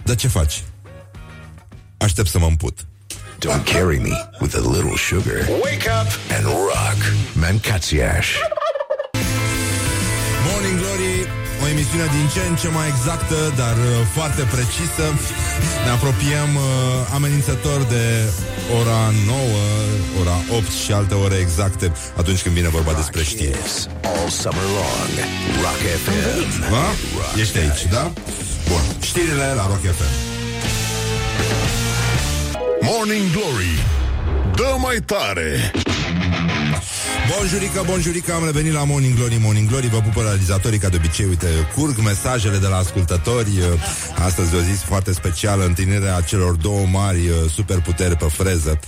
de 0.04 0.16
ce 0.16 0.28
faci? 0.28 0.64
Aștept 1.98 2.28
să 2.28 2.40
mă 2.40 2.46
împut. 2.46 2.89
Don't 3.40 3.66
carry 3.66 4.00
me 4.00 4.14
with 4.42 4.54
a 4.56 4.60
little 4.60 4.98
sugar. 4.98 5.40
Wake 5.64 5.88
up 5.88 6.08
and 6.36 6.46
rock. 6.46 6.98
Mancațiaș. 7.34 8.28
Morning 10.50 10.78
Glory, 10.80 11.28
o 11.64 11.68
emisiune 11.68 12.08
din 12.18 12.28
ce 12.34 12.42
în 12.50 12.56
ce 12.56 12.68
mai 12.68 12.88
exactă, 12.88 13.36
dar 13.56 13.76
uh, 13.78 13.92
foarte 14.16 14.42
precisă. 14.56 15.06
Ne 15.86 15.90
apropiem 15.98 16.50
uh, 16.56 16.64
amenințător 17.14 17.80
de 17.84 18.06
ora 18.80 19.02
9, 19.26 19.40
ora 20.20 20.38
8 20.58 20.72
și 20.84 20.92
alte 20.92 21.14
ore 21.14 21.36
exacte 21.36 21.92
atunci 22.18 22.42
când 22.42 22.56
vine 22.56 22.68
vorba 22.68 22.94
despre 22.94 23.24
știri. 23.24 23.60
All 24.04 24.30
summer 24.30 24.68
long. 24.78 25.12
Rock 25.64 25.82
FM. 26.04 26.70
Da? 26.72 26.86
Ești 27.42 27.58
aici, 27.58 27.84
da? 27.92 28.12
Bun. 28.70 28.84
Știrile 29.02 29.54
la 29.56 29.66
Rock 29.68 29.84
FM. 30.00 30.29
Morning 32.82 33.32
Glory. 33.32 33.84
Dă 34.56 34.76
mai 34.82 34.98
tare 35.06 35.72
Bonjurică, 37.38 37.84
bonjurică, 37.86 38.34
am 38.34 38.46
revenit 38.46 38.74
la 38.74 38.84
Morning 38.84 39.16
Glory, 39.16 39.38
Morning 39.42 39.70
Glory 39.70 39.88
Vă 39.88 40.00
pupă 40.00 40.22
realizatorii 40.22 40.78
ca 40.80 40.90
de 40.90 40.96
obicei 40.96 41.26
Uite, 41.26 41.48
curg 41.76 41.98
mesajele 42.04 42.58
de 42.58 42.68
la 42.68 42.78
ascultători. 42.78 43.50
Astăzi 44.18 44.56
o 44.56 44.60
zi 44.60 44.84
foarte 44.86 45.14
specială 45.14 45.66
Întâlnirea 45.66 46.22
celor 46.22 46.56
două 46.56 46.86
mari 46.86 47.20
superputeri 47.54 48.16
pe 48.16 48.26
freză. 48.26 48.80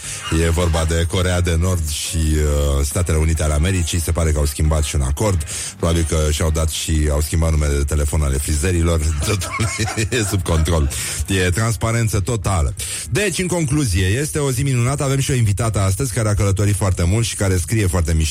E 0.46 0.50
vorba 0.50 0.86
de 0.86 1.06
Corea 1.08 1.42
de 1.42 1.58
Nord 1.60 1.90
și 1.90 2.18
uh, 2.18 2.86
Statele 2.86 3.18
Unite 3.18 3.44
ale 3.44 3.54
Americii. 3.54 4.00
Se 4.00 4.12
pare 4.12 4.32
că 4.32 4.38
au 4.38 4.46
schimbat 4.46 4.84
și 4.84 4.96
un 4.96 5.02
acord. 5.02 5.44
Probabil 5.78 6.06
că 6.10 6.32
și-au 6.32 6.52
dat 6.52 6.70
și 6.70 7.08
au 7.12 7.22
schimbat 7.22 7.52
numele 7.52 7.78
de 7.78 7.84
telefon 7.84 8.22
ale 8.22 8.38
frizerilor. 8.38 9.00
Totul 9.28 9.70
e 10.10 10.24
sub 10.30 10.44
control. 10.44 10.90
E 11.28 11.50
transparență 11.50 12.20
totală. 12.20 12.74
Deci, 13.10 13.40
în 13.40 13.48
concluzie, 13.48 14.06
este 14.06 14.40
o 14.40 14.52
zi 14.52 14.62
minunată. 14.62 15.04
Avem 15.04 15.20
și 15.20 15.32
o 15.32 15.34
invitată 15.34 15.80
astăzi 15.80 16.14
care 16.14 16.30
a 16.30 16.34
călătorit 16.34 16.76
foarte 16.76 17.04
mult 17.04 17.26
Și 17.26 17.36
care 17.36 17.58
scrie 17.58 17.88
foarte 17.88 18.14
mișto 18.14 18.31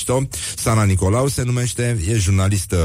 Sana 0.56 0.84
Nicolau 0.84 1.28
se 1.28 1.42
numește 1.42 1.98
E 2.08 2.14
jurnalistă 2.14 2.76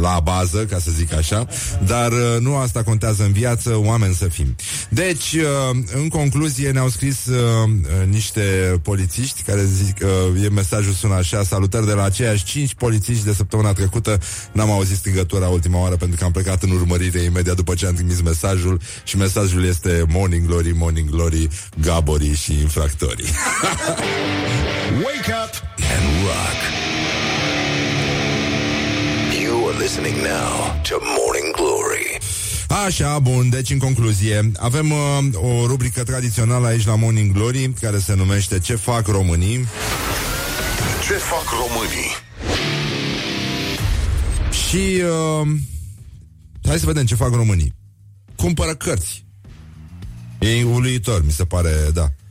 la 0.00 0.20
bază, 0.22 0.64
ca 0.64 0.78
să 0.78 0.90
zic 0.90 1.12
așa 1.12 1.46
Dar 1.86 2.12
uh, 2.12 2.36
nu 2.40 2.56
asta 2.56 2.82
contează 2.82 3.22
în 3.22 3.32
viață 3.32 3.76
Oameni 3.76 4.14
să 4.14 4.28
fim. 4.28 4.56
Deci, 4.88 5.32
uh, 5.32 5.76
în 5.94 6.08
concluzie, 6.08 6.70
ne-au 6.70 6.88
scris 6.88 7.26
uh, 7.26 7.70
niște 8.08 8.40
polițiști 8.82 9.42
Care 9.42 9.64
zic, 9.64 9.96
e 10.44 10.48
mesajul 10.48 10.92
sună 10.92 11.14
așa 11.14 11.42
Salutări 11.42 11.86
de 11.86 11.92
la 11.92 12.02
aceiași 12.02 12.44
cinci 12.44 12.74
polițiști 12.74 13.24
de 13.24 13.32
săptămâna 13.32 13.72
trecută. 13.72 14.18
N-am 14.52 14.70
auzit 14.70 14.96
strigătura 14.96 15.48
ultima 15.48 15.80
oară 15.80 15.96
Pentru 15.96 16.18
că 16.18 16.24
am 16.24 16.32
plecat 16.32 16.62
în 16.62 16.70
urmărire 16.70 17.20
imediat 17.20 17.56
după 17.56 17.74
ce 17.74 17.86
am 17.86 17.94
trimis 17.94 18.20
mesajul 18.20 18.80
Și 19.04 19.16
mesajul 19.16 19.64
este 19.64 20.04
Morning 20.08 20.46
Glory, 20.46 20.72
Morning 20.72 21.10
Glory, 21.10 21.48
Gaborii 21.80 22.34
și 22.34 22.52
infractorii. 22.60 23.28
Wake 25.04 25.32
up 25.44 25.52
and 25.76 26.24
rock. 26.24 26.63
You 29.42 29.68
are 29.68 29.78
listening 29.78 30.16
now 30.16 30.80
to 30.82 30.94
Morning 31.00 31.54
Glory. 31.56 32.18
Așa, 32.86 33.18
bun, 33.18 33.48
deci 33.48 33.70
în 33.70 33.78
concluzie 33.78 34.50
Avem 34.56 34.90
uh, 34.90 34.98
o 35.32 35.66
rubrică 35.66 36.02
tradițională 36.02 36.66
aici 36.66 36.86
la 36.86 36.94
Morning 36.96 37.32
Glory 37.32 37.72
Care 37.80 37.98
se 37.98 38.14
numește 38.14 38.58
Ce 38.58 38.74
fac 38.74 39.06
românii 39.06 39.66
Ce 41.06 41.12
fac 41.12 41.44
românii? 41.50 42.10
Și 44.68 45.02
uh, 45.02 45.48
Hai 46.66 46.78
să 46.78 46.86
vedem 46.86 47.04
ce 47.04 47.14
fac 47.14 47.34
românii 47.34 47.74
Cumpără 48.36 48.74
cărți 48.74 49.24
E 50.38 50.64
uluitor, 50.64 51.24
mi 51.24 51.32
se 51.32 51.44
pare, 51.44 51.70
da 51.92 52.02
Uh, 52.02 52.23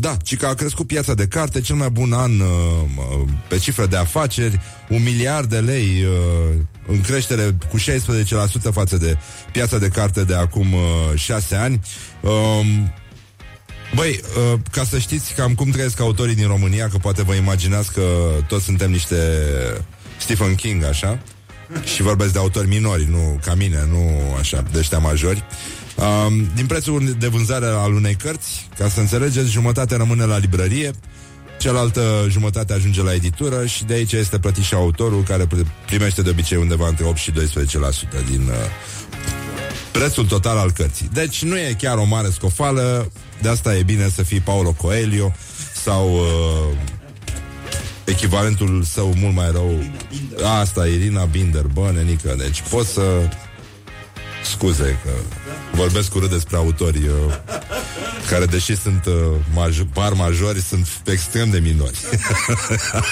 da, 0.00 0.16
ci 0.22 0.36
că 0.36 0.46
a 0.46 0.54
crescut 0.54 0.86
piața 0.86 1.14
de 1.14 1.26
carte, 1.26 1.60
cel 1.60 1.76
mai 1.76 1.90
bun 1.90 2.12
an 2.12 2.40
uh, 2.40 2.48
uh, 2.96 3.28
pe 3.48 3.58
cifră 3.58 3.86
de 3.86 3.96
afaceri, 3.96 4.60
un 4.88 5.02
miliard 5.02 5.48
de 5.48 5.58
lei 5.58 6.04
uh, 6.04 6.56
în 6.86 7.00
creștere 7.00 7.56
cu 7.70 7.78
16% 7.78 8.72
față 8.72 8.96
de 8.96 9.16
piața 9.52 9.78
de 9.78 9.88
carte 9.88 10.24
de 10.24 10.34
acum 10.34 10.72
uh, 10.72 10.80
6 11.14 11.54
ani. 11.54 11.80
Uh, 12.20 12.30
Băi, 13.94 14.20
uh, 14.52 14.58
ca 14.70 14.84
să 14.84 14.98
știți 14.98 15.34
cam 15.34 15.54
cum 15.54 15.70
trăiesc 15.70 16.00
autorii 16.00 16.34
din 16.34 16.46
România, 16.46 16.88
că 16.88 16.98
poate 16.98 17.22
vă 17.22 17.34
imaginați 17.34 17.92
că 17.92 18.02
toți 18.48 18.64
suntem 18.64 18.90
niște 18.90 19.16
Stephen 20.18 20.54
King, 20.54 20.84
așa, 20.84 21.18
și 21.94 22.02
vorbesc 22.02 22.32
de 22.32 22.38
autori 22.38 22.68
minori, 22.68 23.06
nu 23.10 23.40
ca 23.44 23.54
mine, 23.54 23.86
nu 23.90 24.34
așa, 24.38 24.64
de 24.72 24.78
ăștia 24.78 24.98
majori. 24.98 25.44
Um, 25.98 26.50
din 26.54 26.66
prețul 26.66 27.16
de 27.18 27.26
vânzare 27.26 27.66
al 27.66 27.92
unei 27.92 28.14
cărți, 28.14 28.68
ca 28.78 28.88
să 28.88 29.00
înțelegeți, 29.00 29.50
jumătate 29.50 29.96
rămâne 29.96 30.24
la 30.24 30.38
librărie, 30.38 30.90
cealaltă 31.58 32.26
jumătate 32.28 32.72
ajunge 32.72 33.02
la 33.02 33.14
editură 33.14 33.66
și 33.66 33.84
de 33.84 33.94
aici 33.94 34.12
este 34.12 34.38
plătit 34.38 34.64
și 34.64 34.74
autorul, 34.74 35.22
care 35.22 35.46
primește 35.86 36.22
de 36.22 36.30
obicei 36.30 36.58
undeva 36.58 36.88
între 36.88 37.04
8 37.04 37.16
și 37.16 37.32
12% 37.32 37.34
din 38.30 38.40
uh, 38.48 38.54
prețul 39.92 40.26
total 40.26 40.56
al 40.56 40.70
cărții. 40.70 41.10
Deci 41.12 41.42
nu 41.42 41.58
e 41.58 41.76
chiar 41.78 41.98
o 41.98 42.04
mare 42.04 42.30
scofală, 42.30 43.12
de 43.42 43.48
asta 43.48 43.76
e 43.76 43.82
bine 43.82 44.08
să 44.14 44.22
fii 44.22 44.40
Paulo 44.40 44.72
Coelho 44.72 45.32
sau 45.84 46.12
uh, 46.14 46.76
echivalentul 48.04 48.82
său 48.82 49.14
mult 49.16 49.34
mai 49.34 49.50
rău. 49.50 49.82
Asta, 50.60 50.86
Irina 50.86 51.24
Binder, 51.24 51.66
bă, 51.72 51.90
nenică, 51.94 52.34
deci 52.38 52.62
poți 52.70 52.92
să 52.92 53.02
scuze 54.44 54.98
că 55.04 55.10
vorbesc 55.72 56.14
urât 56.14 56.30
despre 56.30 56.56
autorii 56.56 57.08
uh, 57.08 57.34
care, 58.28 58.44
deși 58.44 58.76
sunt 58.76 59.04
uh, 59.06 59.14
maj- 59.50 59.92
par 59.92 60.12
majori, 60.12 60.60
sunt 60.60 60.88
extrem 61.04 61.50
de 61.50 61.58
minori. 61.58 61.98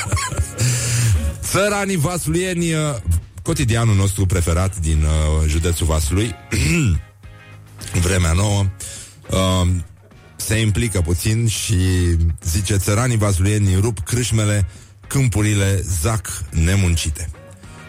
Țăranii 1.50 1.96
vasluieni, 1.96 2.72
uh, 2.72 2.94
cotidianul 3.42 3.94
nostru 3.94 4.26
preferat 4.26 4.78
din 4.78 5.02
uh, 5.02 5.48
județul 5.48 5.86
Vaslui, 5.86 6.34
vremea 8.06 8.32
nouă, 8.32 8.66
uh, 9.30 9.68
se 10.36 10.60
implică 10.60 11.00
puțin 11.00 11.46
și 11.46 11.76
zice 12.44 12.76
țăranii 12.76 13.16
vasluieni 13.16 13.80
rup 13.80 13.98
crâșmele, 13.98 14.68
câmpurile 15.06 15.82
zac 16.00 16.42
nemuncite. 16.50 17.28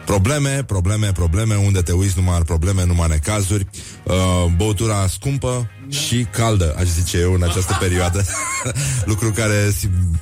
Probleme, 0.08 0.64
probleme, 0.64 1.12
probleme, 1.12 1.56
unde 1.56 1.82
te 1.82 1.92
uiți 1.92 2.14
numai 2.18 2.42
probleme, 2.42 2.86
numai 2.86 3.08
necazuri, 3.08 3.68
uh, 4.04 4.14
băutura 4.56 5.08
scumpă 5.08 5.70
și 5.90 6.28
caldă, 6.32 6.76
aș 6.78 6.86
zice 6.86 7.18
eu, 7.18 7.34
în 7.34 7.44
această 7.44 7.78
perioadă. 7.80 8.26
Lucru 9.12 9.32
care, 9.32 9.72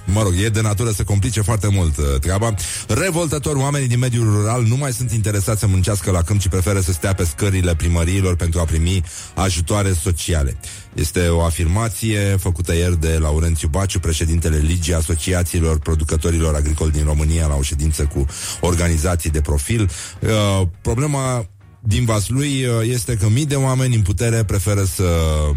mă 0.06 0.22
rog, 0.22 0.34
e 0.44 0.50
de 0.50 0.62
natură 0.62 0.92
să 0.92 1.04
complice 1.04 1.42
foarte 1.42 1.68
mult 1.68 1.98
uh, 1.98 2.06
treaba. 2.20 2.54
Revoltător, 2.88 3.56
oamenii 3.56 3.88
din 3.88 4.00
mediul 4.00 4.34
rural 4.34 4.64
nu 4.64 4.76
mai 4.76 4.94
sunt 4.94 5.12
interesați 5.12 5.60
să 5.60 5.68
muncească 5.68 6.12
la 6.12 6.22
câmp, 6.22 6.40
ci 6.40 6.48
preferă 6.48 6.80
să 6.80 6.92
stea 6.92 7.14
pe 7.14 7.26
scările 7.26 7.76
primăriilor 7.76 8.36
pentru 8.36 8.60
a 8.60 8.64
primi 8.64 9.04
ajutoare 9.34 9.94
sociale. 9.94 10.58
Este 10.96 11.28
o 11.28 11.42
afirmație 11.42 12.20
făcută 12.20 12.74
ieri 12.74 13.00
de 13.00 13.18
Laurențiu 13.18 13.68
Baciu, 13.68 14.00
președintele 14.00 14.58
Ligii 14.58 14.94
Asociațiilor 14.94 15.80
Producătorilor 15.80 16.56
Agricoli 16.56 16.92
din 16.92 17.04
România, 17.04 17.48
la 17.48 17.56
o 17.56 17.62
ședință 17.62 18.04
cu 18.04 18.26
organizații 18.62 19.30
de 19.30 19.42
profil. 19.42 19.90
Uh, 20.20 20.68
problema 20.82 21.46
din 21.88 22.06
Vaslui 22.06 22.66
uh, 22.66 22.90
este 22.90 23.16
că 23.16 23.30
mii 23.30 23.46
de 23.46 23.56
oameni 23.56 23.96
în 23.96 24.02
putere 24.02 24.44
preferă 24.44 24.84
să 24.84 25.04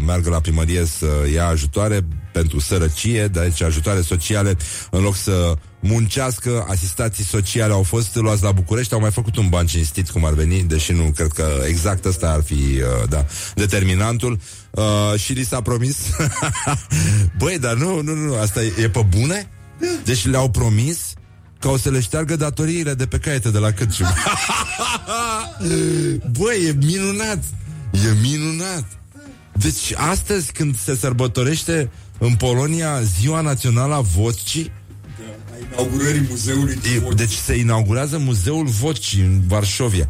meargă 0.05 0.29
la 0.29 0.39
primărie 0.39 0.85
să 0.85 1.07
ia 1.33 1.47
ajutoare 1.47 1.99
pentru 2.31 2.59
sărăcie, 2.59 3.27
deci 3.27 3.61
ajutoare 3.61 4.01
sociale, 4.01 4.57
în 4.91 5.01
loc 5.01 5.15
să 5.15 5.53
muncească, 5.79 6.65
asistații 6.69 7.23
sociale 7.23 7.73
au 7.73 7.83
fost 7.83 8.15
luați 8.15 8.43
la 8.43 8.51
București, 8.51 8.93
au 8.93 8.99
mai 8.99 9.11
făcut 9.11 9.35
un 9.35 9.49
ban 9.49 9.65
cinstit 9.65 10.09
cum 10.09 10.25
ar 10.25 10.33
veni, 10.33 10.61
deși 10.61 10.91
nu 10.91 11.11
cred 11.15 11.31
că 11.31 11.47
exact 11.67 12.05
ăsta 12.05 12.31
ar 12.31 12.43
fi 12.43 12.53
uh, 12.53 13.09
da, 13.09 13.25
determinantul. 13.55 14.39
Uh, 14.71 15.19
și 15.19 15.33
li 15.33 15.43
s-a 15.43 15.61
promis 15.61 15.97
Băi, 17.39 17.59
dar 17.59 17.73
nu, 17.73 18.01
nu, 18.01 18.13
nu, 18.13 18.35
asta 18.35 18.63
e, 18.63 18.73
e 18.77 18.89
pe 18.89 19.05
bune? 19.09 19.49
Deci 20.03 20.25
le-au 20.25 20.49
promis 20.49 21.13
că 21.59 21.67
o 21.67 21.77
să 21.77 21.89
le 21.89 21.99
șteargă 21.99 22.35
datoriile 22.35 22.93
de 22.93 23.05
pe 23.05 23.17
caiete 23.17 23.49
de 23.49 23.57
la 23.57 23.71
Cârcium. 23.71 24.07
Băi, 26.39 26.65
e 26.67 26.75
minunat! 26.85 27.43
E 27.91 28.13
minunat! 28.21 28.85
Deci 29.53 29.93
astăzi 29.95 30.51
când 30.51 30.79
se 30.79 30.95
sărbătorește 30.95 31.91
în 32.17 32.35
Polonia 32.35 33.01
Ziua 33.01 33.41
Națională 33.41 33.93
a 33.93 33.99
Vocii, 33.99 34.71
inaugurării 35.71 36.25
muzeului 36.29 36.79
e, 36.95 37.13
Deci 37.13 37.33
se 37.33 37.55
inaugurează 37.55 38.17
muzeul 38.17 38.65
Vocii 38.65 39.21
în 39.21 39.41
Varșovia. 39.47 40.07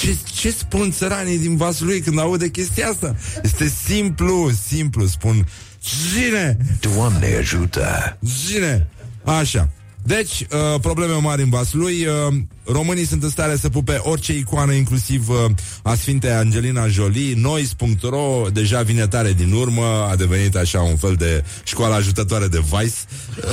Ce, 0.00 0.16
ce 0.34 0.50
spun 0.50 0.90
țăranii 0.90 1.38
din 1.38 1.56
Vaslui 1.56 2.00
când 2.00 2.18
aude 2.18 2.48
chestia 2.48 2.88
asta? 2.88 3.16
Este 3.42 3.72
simplu, 3.84 4.50
simplu, 4.68 5.06
spun 5.06 5.46
Zine! 6.12 6.56
Doamne 6.80 7.36
ajută! 7.36 8.18
Zine! 8.20 8.86
Așa. 9.24 9.68
Deci, 10.02 10.40
uh, 10.40 10.80
probleme 10.80 11.12
mari 11.12 11.42
în 11.42 11.48
Vaslui. 11.48 12.06
Uh, 12.06 12.34
românii 12.64 13.06
sunt 13.06 13.22
în 13.22 13.30
stare 13.30 13.56
să 13.56 13.68
pupe 13.68 14.00
orice 14.02 14.36
icoană, 14.36 14.72
inclusiv 14.72 15.28
uh, 15.28 15.36
a 15.82 15.94
Sfintei 15.94 16.30
Angelina 16.30 16.88
Jolie. 16.88 17.34
Noise.ro 17.36 18.46
deja 18.52 18.82
vine 18.82 19.06
tare 19.06 19.32
din 19.32 19.52
urmă, 19.52 20.06
a 20.10 20.16
devenit 20.16 20.56
așa 20.56 20.80
un 20.80 20.96
fel 20.96 21.14
de 21.14 21.44
școală 21.62 21.94
ajutătoare 21.94 22.46
de 22.46 22.62
Vice, 22.70 22.96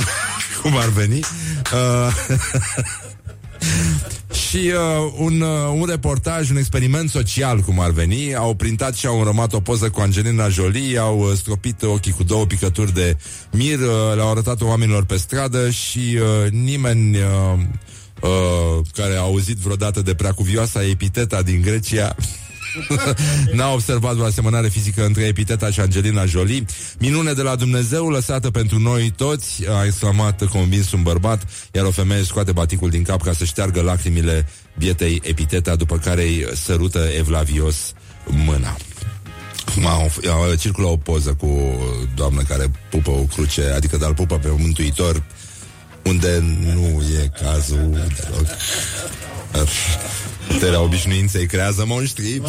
cum 0.62 0.76
ar 0.76 0.88
veni. 0.88 1.18
Uh, 1.18 2.14
și 4.56 4.72
uh, 4.74 5.12
un, 5.18 5.40
uh, 5.40 5.48
un 5.74 5.84
reportaj, 5.88 6.50
un 6.50 6.56
experiment 6.56 7.10
social, 7.10 7.60
cum 7.60 7.80
ar 7.80 7.90
veni. 7.90 8.34
Au 8.34 8.54
printat 8.54 8.94
și 8.94 9.06
au 9.06 9.18
înrămat 9.18 9.52
o 9.52 9.60
poză 9.60 9.90
cu 9.90 10.00
Angelina 10.00 10.48
Jolie, 10.48 10.98
au 10.98 11.18
uh, 11.18 11.32
stropit 11.34 11.82
ochii 11.82 12.12
cu 12.12 12.22
două 12.22 12.46
picături 12.46 12.94
de 12.94 13.16
mir, 13.52 13.78
uh, 13.78 14.14
le-au 14.14 14.30
arătat 14.30 14.60
oamenilor 14.60 15.04
pe 15.04 15.16
stradă 15.16 15.70
și 15.70 16.18
uh, 16.20 16.50
nimeni... 16.50 17.16
Uh, 17.16 17.60
Uh, 18.22 18.86
care 18.92 19.14
a 19.14 19.20
auzit 19.20 19.56
vreodată 19.56 20.02
de 20.02 20.14
preacuvioasa 20.14 20.84
epiteta 20.84 21.42
din 21.42 21.60
Grecia 21.60 22.16
N-a 23.52 23.72
observat 23.72 24.18
o 24.18 24.24
asemănare 24.24 24.68
fizică 24.68 25.04
între 25.04 25.22
Epiteta 25.22 25.70
și 25.70 25.80
Angelina 25.80 26.24
Jolie. 26.24 26.64
Minune 26.98 27.32
de 27.32 27.42
la 27.42 27.56
Dumnezeu, 27.56 28.08
lăsată 28.08 28.50
pentru 28.50 28.78
noi 28.78 29.12
toți, 29.16 29.68
a 29.68 29.84
exclamat 29.84 30.44
convins 30.44 30.92
un 30.92 31.02
bărbat, 31.02 31.42
iar 31.72 31.84
o 31.84 31.90
femeie 31.90 32.22
scoate 32.22 32.52
baticul 32.52 32.90
din 32.90 33.02
cap 33.02 33.22
ca 33.22 33.32
să 33.32 33.44
șteargă 33.44 33.80
lacrimile 33.80 34.48
bietei 34.78 35.20
Epiteta, 35.24 35.76
după 35.76 35.98
care 35.98 36.22
îi 36.22 36.46
sărută 36.54 37.08
evlavios 37.18 37.92
mâna. 38.26 38.76
Acum 39.66 40.56
circulă 40.56 40.86
o 40.86 40.96
poză 40.96 41.34
cu 41.34 41.46
o 41.46 41.84
doamnă 42.14 42.42
care 42.42 42.70
pupă 42.90 43.10
o 43.10 43.22
cruce, 43.34 43.70
adică 43.76 43.96
dar 43.96 44.12
pupă 44.14 44.38
pe 44.38 44.48
un 44.48 44.60
mântuitor 44.60 45.22
unde 46.06 46.44
nu 46.60 47.02
e 47.22 47.30
cazul 47.42 47.90
deloc. 47.90 48.46
Puterea 50.48 50.80
obișnuinței 50.80 51.46
creează 51.46 51.84
monștri. 51.86 52.42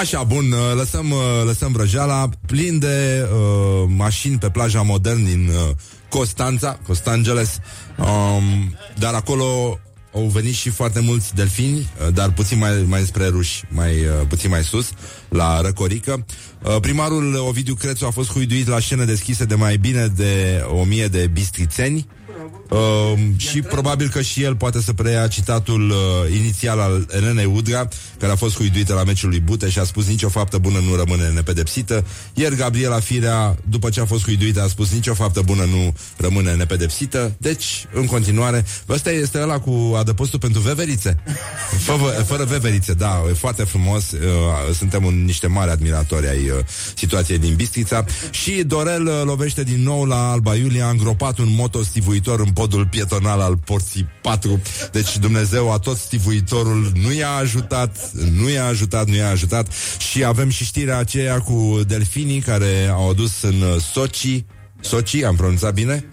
Așa, 0.00 0.22
bun, 0.22 0.54
lăsăm, 0.76 1.14
lăsăm 1.44 1.72
vrăjeala 1.72 2.28
plin 2.46 2.78
de 2.78 3.28
uh, 3.32 3.90
mașini 3.96 4.38
pe 4.38 4.50
plaja 4.50 4.82
modern 4.82 5.24
din 5.24 5.48
uh, 5.48 5.74
Costanța, 6.08 6.78
Costangeles. 6.86 7.58
Um, 7.98 8.76
dar 8.98 9.14
acolo 9.14 9.78
au 10.14 10.22
venit 10.22 10.54
și 10.54 10.70
foarte 10.70 11.00
mulți 11.00 11.34
delfini, 11.34 11.78
uh, 11.78 12.14
dar 12.14 12.32
puțin 12.32 12.58
mai, 12.58 12.84
mai 12.86 13.00
spre 13.00 13.26
ruși, 13.26 13.64
mai, 13.68 13.92
uh, 13.92 14.26
puțin 14.28 14.50
mai 14.50 14.62
sus, 14.62 14.90
la 15.28 15.60
Răcorică. 15.60 16.24
Uh, 16.62 16.76
primarul 16.80 17.34
Ovidiu 17.48 17.74
Crețu 17.74 18.06
a 18.06 18.10
fost 18.10 18.30
huiduit 18.32 18.66
la 18.66 18.80
scenă 18.80 19.04
deschise 19.04 19.44
de 19.44 19.54
mai 19.54 19.76
bine 19.76 20.06
de 20.06 20.64
o 20.68 20.84
mie 20.84 21.06
de 21.06 21.26
bistrițeni 21.32 22.06
Yeah. 22.38 22.57
Uh, 22.68 23.18
și 23.36 23.62
probabil 23.62 24.08
că 24.08 24.22
și 24.22 24.42
el 24.42 24.56
poate 24.56 24.80
să 24.80 24.92
preia 24.92 25.26
citatul 25.26 25.90
uh, 25.90 26.36
inițial 26.36 26.80
al 26.80 27.06
Elenei 27.10 27.44
Udra, 27.44 27.88
care 28.18 28.32
a 28.32 28.36
fost 28.36 28.56
huiduită 28.56 28.94
la 28.94 29.04
meciul 29.04 29.28
lui 29.28 29.40
Bute 29.40 29.68
și 29.68 29.78
a 29.78 29.84
spus 29.84 30.06
nicio 30.06 30.28
faptă 30.28 30.58
bună 30.58 30.78
nu 30.78 30.96
rămâne 30.96 31.28
nepedepsită. 31.28 32.04
Ieri 32.34 32.56
Gabriela 32.56 33.00
Firea, 33.00 33.56
după 33.68 33.88
ce 33.90 34.00
a 34.00 34.04
fost 34.04 34.24
huiduită, 34.24 34.62
a 34.62 34.66
spus 34.66 34.92
nicio 34.92 35.14
faptă 35.14 35.40
bună 35.40 35.64
nu 35.64 35.94
rămâne 36.16 36.54
nepedepsită. 36.54 37.34
Deci, 37.38 37.86
în 37.92 38.06
continuare, 38.06 38.64
ăsta 38.88 39.10
este 39.10 39.40
ăla 39.40 39.58
cu 39.58 39.94
adăpostul 39.98 40.38
pentru 40.38 40.60
veverițe. 40.60 41.16
Fără, 41.86 42.24
fără 42.26 42.44
veverițe, 42.44 42.92
da, 42.92 43.22
e 43.28 43.32
foarte 43.32 43.64
frumos. 43.64 44.10
Uh, 44.10 44.74
suntem 44.74 45.04
un, 45.04 45.24
niște 45.24 45.46
mari 45.46 45.70
admiratori 45.70 46.28
ai 46.28 46.50
uh, 46.50 46.64
situației 46.94 47.38
din 47.38 47.54
Bistrița. 47.54 48.04
Și 48.30 48.52
Dorel 48.52 49.06
uh, 49.06 49.22
lovește 49.24 49.62
din 49.62 49.82
nou 49.82 50.04
la 50.04 50.30
Alba 50.30 50.54
Iulia, 50.54 50.88
îngropat 50.88 51.38
un 51.38 51.54
moto 51.54 51.82
stivuitor 51.82 52.40
în 52.40 52.52
podul 52.58 52.86
pietonal 52.86 53.40
al 53.40 53.56
porții 53.56 54.08
4. 54.22 54.60
Deci 54.92 55.18
Dumnezeu 55.18 55.72
a 55.72 55.78
tot 55.78 55.96
stivuitorul 55.96 56.92
nu 57.02 57.12
i-a 57.12 57.30
ajutat, 57.30 58.10
nu 58.12 58.48
i-a 58.48 58.66
ajutat, 58.66 59.08
nu 59.08 59.14
i-a 59.14 59.28
ajutat. 59.28 59.68
Și 59.98 60.24
avem 60.24 60.48
și 60.48 60.64
știrea 60.64 60.98
aceea 60.98 61.40
cu 61.40 61.80
delfinii 61.86 62.40
care 62.40 62.88
au 62.90 63.10
adus 63.10 63.42
în 63.42 63.78
Sochi, 63.92 64.44
Sochi, 64.80 65.24
am 65.24 65.36
pronunțat 65.36 65.74
bine? 65.74 66.04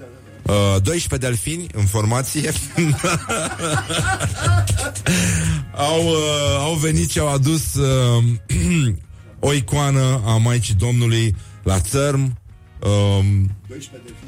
Uh, 0.41 0.81
12 0.81 1.29
delfini 1.29 1.67
în 1.73 1.85
formație 1.85 2.51
au, 5.91 6.05
uh, 6.05 6.57
au 6.59 6.73
venit 6.73 7.09
și 7.09 7.19
au 7.19 7.33
adus 7.33 7.73
uh, 7.73 8.23
o 9.47 9.53
icoană 9.53 10.21
a 10.25 10.37
Maicii 10.37 10.73
Domnului 10.73 11.35
la 11.63 11.79
țărm. 11.79 12.37
Um, 12.79 13.51
12 13.67 13.89
delfini 14.05 14.24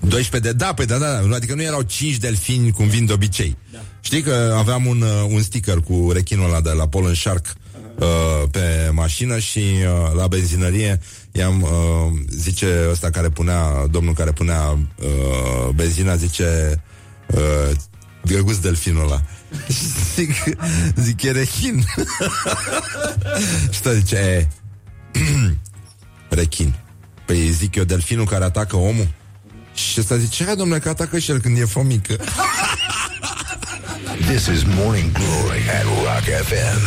12 0.00 0.38
de, 0.38 0.52
da, 0.52 0.74
păi 0.74 0.86
da, 0.86 0.98
da, 0.98 1.20
da, 1.20 1.34
adică 1.34 1.54
nu 1.54 1.62
erau 1.62 1.82
5 1.82 2.16
delfini 2.16 2.70
cum 2.70 2.86
vin 2.86 3.06
de 3.06 3.12
obicei. 3.12 3.56
Da. 3.72 3.78
Știi 4.00 4.22
că 4.22 4.54
aveam 4.58 4.86
un, 4.86 5.00
uh, 5.00 5.26
un 5.28 5.42
sticker 5.42 5.80
cu 5.80 6.10
rechinul 6.12 6.44
ăla 6.44 6.60
de 6.60 6.70
la 6.70 6.88
Polen 6.88 7.14
Shark 7.14 7.54
uh, 7.98 8.48
pe 8.50 8.90
mașină 8.92 9.38
și 9.38 9.58
uh, 9.58 10.16
la 10.16 10.26
benzinărie 10.26 11.00
i-am, 11.32 11.62
uh, 11.62 12.18
zice 12.28 12.86
ăsta 12.90 13.10
care 13.10 13.28
punea, 13.28 13.86
domnul 13.90 14.14
care 14.14 14.32
punea 14.32 14.70
uh, 14.70 15.68
benzina, 15.74 16.16
zice 16.16 16.82
uh, 17.26 17.70
Găguț 18.26 18.56
delfinul 18.56 19.02
ăla. 19.02 19.22
zic, 20.14 20.30
zic, 20.96 21.22
e 21.22 21.30
rechin. 21.30 21.84
și 23.72 23.80
zice, 23.94 24.16
e, 24.16 24.48
rechin. 26.36 26.74
Păi 27.26 27.50
zic 27.50 27.74
eu, 27.74 27.84
delfinul 27.84 28.26
care 28.26 28.44
atacă 28.44 28.76
omul? 28.76 29.08
Și 29.74 30.00
ăsta 30.00 30.16
zice, 30.16 30.44
hai 30.44 30.56
domnule, 30.56 30.78
că 30.78 30.88
atacă 30.88 31.18
și 31.18 31.30
el 31.30 31.40
când 31.40 31.58
e 31.58 31.64
fomică. 31.64 32.16
This 34.26 34.46
is 34.46 34.62
Morning 34.64 35.12
Glory 35.12 35.62
at 35.78 35.84
Rock 35.84 36.26
FM. 36.48 36.80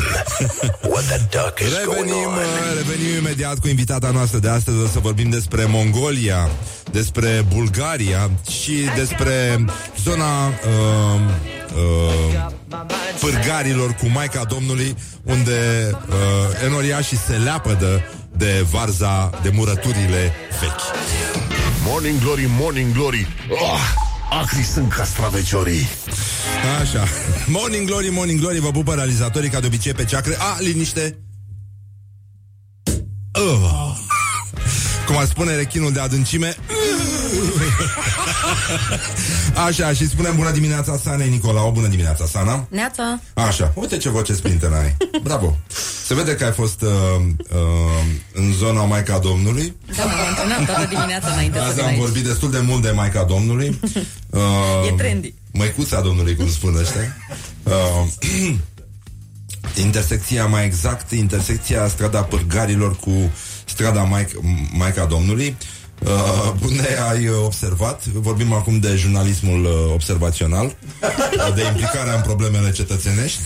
What 0.90 1.04
the 1.04 1.20
duck 1.30 1.60
is 1.60 1.78
revenim, 1.78 2.14
going 2.14 2.28
on? 2.28 2.76
revenim 2.76 3.18
imediat 3.18 3.60
cu 3.60 3.68
invitata 3.68 4.12
noastră 4.12 4.40
de 4.40 4.50
astăzi. 4.50 4.78
O 4.78 4.88
să 4.88 5.00
vorbim 5.00 5.30
despre 5.30 5.66
Mongolia, 5.66 6.50
despre 6.92 7.46
Bulgaria 7.54 8.30
și 8.50 8.74
despre 8.96 9.66
zona 10.04 10.48
uh, 10.48 11.20
uh, 11.76 12.46
pârgarilor 13.20 13.92
cu 13.94 14.08
Maica 14.08 14.44
Domnului, 14.44 14.96
unde 15.24 15.90
uh, 15.92 16.66
enoriașii 16.66 17.18
se 17.18 17.34
leapădă 17.34 18.02
de 18.38 18.66
varza, 18.72 19.30
de 19.44 19.50
murăturile 19.54 20.32
vechi. 20.60 20.82
Morning 21.90 22.20
Glory, 22.20 22.46
Morning 22.60 22.94
Glory. 22.94 23.28
Oh, 23.50 23.80
Acri 24.42 24.64
sunt 24.64 24.94
castraveciorii. 24.94 25.88
Așa. 26.82 27.08
Morning 27.48 27.88
Glory, 27.88 28.10
Morning 28.10 28.40
Glory 28.40 28.60
Vă 28.60 28.72
pupă 28.72 28.94
realizatorii 28.94 29.50
ca 29.50 29.60
de 29.60 29.66
obicei 29.66 29.94
pe 29.94 30.06
ceacre 30.06 30.36
A, 30.40 30.58
liniște. 30.60 31.18
Uh. 33.34 33.96
Cum 35.06 35.18
ar 35.18 35.26
spune 35.26 35.56
rechinul 35.56 35.92
de 35.92 36.00
adâncime 36.00 36.56
Așa, 39.66 39.94
și 39.94 40.08
spunem 40.08 40.36
bună 40.36 40.52
dimineața 40.52 40.98
Sana 41.04 41.24
Nicolau, 41.24 41.72
bună 41.72 41.88
dimineața 41.88 42.26
Sana. 42.26 42.68
Neața. 42.70 43.20
Așa, 43.34 43.72
uite 43.76 43.98
ce 43.98 44.10
voce 44.10 44.34
sprintă 44.34 44.80
ai 44.82 44.96
Bravo. 45.24 45.58
Se 46.06 46.14
vede 46.14 46.36
că 46.36 46.44
ai 46.44 46.52
fost 46.52 46.82
uh, 46.82 46.90
uh, 47.50 47.58
în 48.34 48.54
zona 48.54 48.84
Maica 48.84 49.20
Domnului. 49.20 49.76
Da, 49.98 50.04
mă 50.04 50.12
antrenam 50.28 50.66
toată 50.66 50.86
dimineața 50.90 51.32
înainte 51.32 51.58
Azi 51.60 51.82
am 51.82 51.96
vorbit 51.98 52.24
destul 52.24 52.52
de 52.52 52.60
mult 52.60 52.82
de 52.82 52.92
Maica 52.92 53.24
Domnului. 53.24 53.80
Uh, 54.30 54.88
E 54.88 54.96
trendy. 54.98 55.34
Măicuța 55.52 56.02
Domnului, 56.02 56.36
cum 56.36 56.50
spun 56.50 56.76
ăștia. 56.76 57.18
Uh, 57.64 58.54
Intersecția 59.86 60.46
mai 60.46 60.66
exact 60.66 61.12
Intersecția 61.12 61.88
strada 61.88 62.22
Pârgarilor 62.22 62.96
cu 62.96 63.32
strada 63.66 64.04
Maica, 64.04 64.40
Maica 64.72 65.06
Domnului. 65.06 65.48
Uh, 65.60 65.77
unde 66.62 66.98
ai 67.10 67.30
observat, 67.30 68.06
vorbim 68.06 68.54
acum 68.54 68.80
de 68.80 68.96
jurnalismul 68.96 69.66
uh, 69.66 69.94
observațional, 69.94 70.66
uh, 70.66 71.56
de 71.56 71.64
implicarea 71.64 72.16
în 72.16 72.22
problemele 72.22 72.72
cetățenești. 72.72 73.42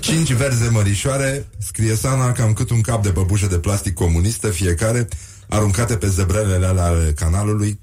Cinci 0.00 0.32
verze 0.32 0.68
mărișoare, 0.68 1.46
scrie 1.58 1.94
Sana, 1.96 2.32
cam 2.32 2.52
cât 2.52 2.70
un 2.70 2.80
cap 2.80 3.02
de 3.02 3.08
păpușă 3.08 3.46
de 3.46 3.58
plastic 3.58 3.94
comunistă, 3.94 4.48
fiecare, 4.48 5.08
aruncate 5.48 5.96
pe 5.96 6.08
zebrelele 6.08 6.66
ale 6.66 7.12
canalului, 7.16 7.80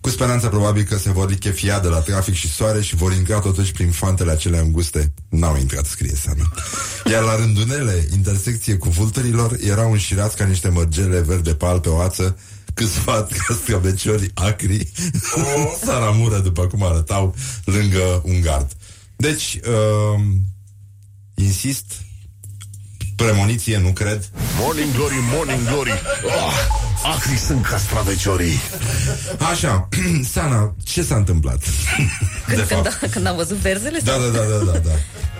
cu 0.00 0.12
speranța 0.12 0.48
probabil 0.48 0.82
că 0.82 0.96
se 0.96 1.10
vor 1.10 1.28
lichefia 1.28 1.80
de 1.80 1.88
la 1.88 1.98
trafic 1.98 2.34
și 2.34 2.50
soare 2.50 2.80
și 2.80 2.96
vor 2.96 3.12
intra 3.12 3.38
totuși 3.38 3.72
prin 3.72 3.90
fantele 3.90 4.30
acelea 4.30 4.60
înguste. 4.60 5.12
N-au 5.28 5.56
intrat, 5.56 5.84
scrie 5.84 6.14
Sana. 6.14 6.52
Iar 7.10 7.22
la 7.22 7.36
rândunele, 7.36 8.08
intersecție 8.12 8.76
cu 8.76 8.88
vulturilor, 8.88 9.56
erau 9.60 9.92
înșirați 9.92 10.36
ca 10.36 10.44
niște 10.44 10.68
mărgele 10.68 11.20
verde 11.20 11.54
pal 11.54 11.80
pe 11.80 11.88
oață, 11.88 12.36
câțiva 12.76 13.26
castrăveciori 13.46 14.30
acri 14.34 14.92
saramură, 15.84 16.38
după 16.38 16.66
cum 16.66 16.82
arătau, 16.82 17.34
lângă 17.64 18.22
un 18.24 18.40
gard. 18.40 18.72
Deci, 19.16 19.60
uh, 19.68 20.20
insist, 21.34 21.84
premoniție, 23.16 23.78
nu 23.78 23.92
cred. 23.92 24.30
Morning 24.58 24.92
Glory, 24.94 25.14
Morning 25.32 25.68
Glory 25.68 25.92
oh, 26.24 26.85
Acri 27.14 27.36
sunt 27.36 27.64
castraveciorii 27.66 28.60
Așa, 29.50 29.88
Sana, 30.32 30.74
ce 30.84 31.02
s-a 31.02 31.14
întâmplat? 31.16 31.58
Când, 32.46 32.60
când, 32.60 32.86
a, 32.86 33.06
când 33.10 33.26
am 33.26 33.36
văzut 33.36 33.56
verzele? 33.56 33.98
Da, 34.04 34.12
da, 34.12 34.18
da, 34.38 34.38
da, 34.44 34.72
da, 34.72 34.78
da. 34.78 34.90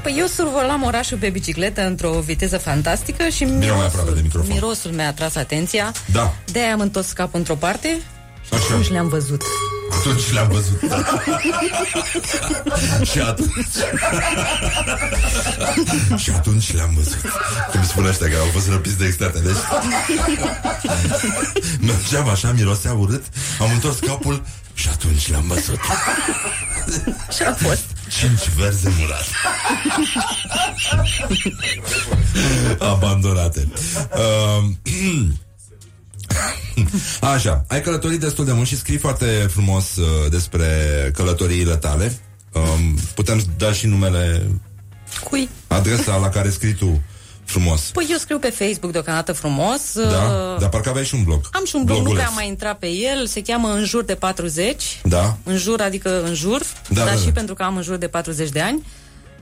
Păi 0.03 0.15
eu 0.19 0.27
survolam 0.27 0.83
orașul 0.83 1.19
pe 1.19 1.29
bicicletă 1.29 1.87
într-o 1.87 2.11
viteză 2.11 2.59
fantastică 2.59 3.29
și 3.29 3.45
Bine 3.45 3.71
mai 3.71 3.87
aproape 3.87 4.11
de 4.11 4.21
microfon. 4.23 4.53
mirosul 4.53 4.91
mi-a 4.91 5.07
atras 5.07 5.35
atenția. 5.35 5.93
Da. 6.13 6.35
De-aia 6.53 6.73
am 6.73 6.81
întors 6.81 7.13
capul 7.13 7.39
într-o 7.39 7.55
parte 7.55 7.97
Așa. 8.51 8.61
și 8.65 8.71
atunci 8.71 8.91
le-am 8.91 9.09
văzut. 9.09 9.43
Atunci 9.91 10.33
le-am 10.33 10.49
văzut. 10.49 10.81
și 13.11 13.21
atunci... 13.21 13.67
și 16.23 16.31
atunci 16.31 16.73
le-am 16.75 16.91
văzut. 16.95 17.21
Cum 17.71 17.85
spune 17.85 18.09
ăștia 18.09 18.29
că 18.29 18.37
au 18.37 18.47
fost 18.53 18.69
răpiți 18.69 18.99
de 18.99 19.05
extraterestri. 19.05 19.67
Mergeam 21.81 22.29
așa, 22.29 22.53
mirosea 22.53 22.93
urât, 22.93 23.25
am 23.61 23.71
întors 23.73 23.99
capul 23.99 24.43
și 24.75 24.89
atunci 24.89 25.29
le-am 25.29 25.45
văzut. 25.47 25.79
și 27.37 27.43
a 27.43 27.55
fost. 27.55 27.85
Cinci 28.19 28.49
verze 28.57 28.93
murate. 28.99 29.31
Abandonate. 32.79 33.69
Uh, 34.15 34.65
Așa, 37.35 37.65
ai 37.69 37.83
călătorit 37.83 38.21
destul 38.21 38.45
de 38.45 38.53
mult 38.53 38.67
și 38.67 38.77
scrii 38.77 38.97
foarte 38.97 39.27
frumos 39.51 39.97
uh, 39.97 40.31
despre 40.31 40.67
călătoriile 41.15 41.77
tale. 41.77 42.19
Um, 42.53 42.99
putem 43.15 43.45
da 43.57 43.73
și 43.73 43.87
numele, 43.87 44.47
Cui? 45.25 45.49
adresa 45.67 46.17
la 46.17 46.29
care 46.29 46.51
scrii 46.51 46.75
tu 46.75 47.03
frumos. 47.45 47.81
Păi 47.81 48.07
eu 48.11 48.17
scriu 48.19 48.39
pe 48.39 48.51
Facebook 48.51 48.93
deocamdată 48.93 49.33
frumos. 49.33 49.81
Da? 49.95 50.03
Uh, 50.03 50.61
Dar 50.61 50.69
parcă 50.69 50.89
aveai 50.89 51.05
și 51.05 51.15
un 51.15 51.23
blog. 51.25 51.41
Am 51.53 51.65
și 51.65 51.77
un 51.77 51.85
blog, 51.85 51.97
nu 51.97 52.03
Bloguleț. 52.03 52.25
prea 52.25 52.35
mai 52.37 52.49
intra 52.49 52.75
pe 52.75 52.87
el, 52.89 53.27
se 53.27 53.43
cheamă 53.43 53.69
În 53.73 53.85
jur 53.85 54.05
de 54.05 54.15
40. 54.15 55.01
Da? 55.03 55.37
În 55.43 55.57
jur, 55.57 55.81
adică 55.81 56.23
în 56.25 56.35
jur, 56.35 56.61
Da, 56.89 56.95
dar 57.05 57.15
da, 57.15 57.21
și 57.21 57.25
da. 57.25 57.31
pentru 57.33 57.55
că 57.55 57.63
am 57.63 57.77
în 57.77 57.83
jur 57.83 57.97
de 57.97 58.07
40 58.09 58.49
de 58.49 58.61
ani. 58.61 58.83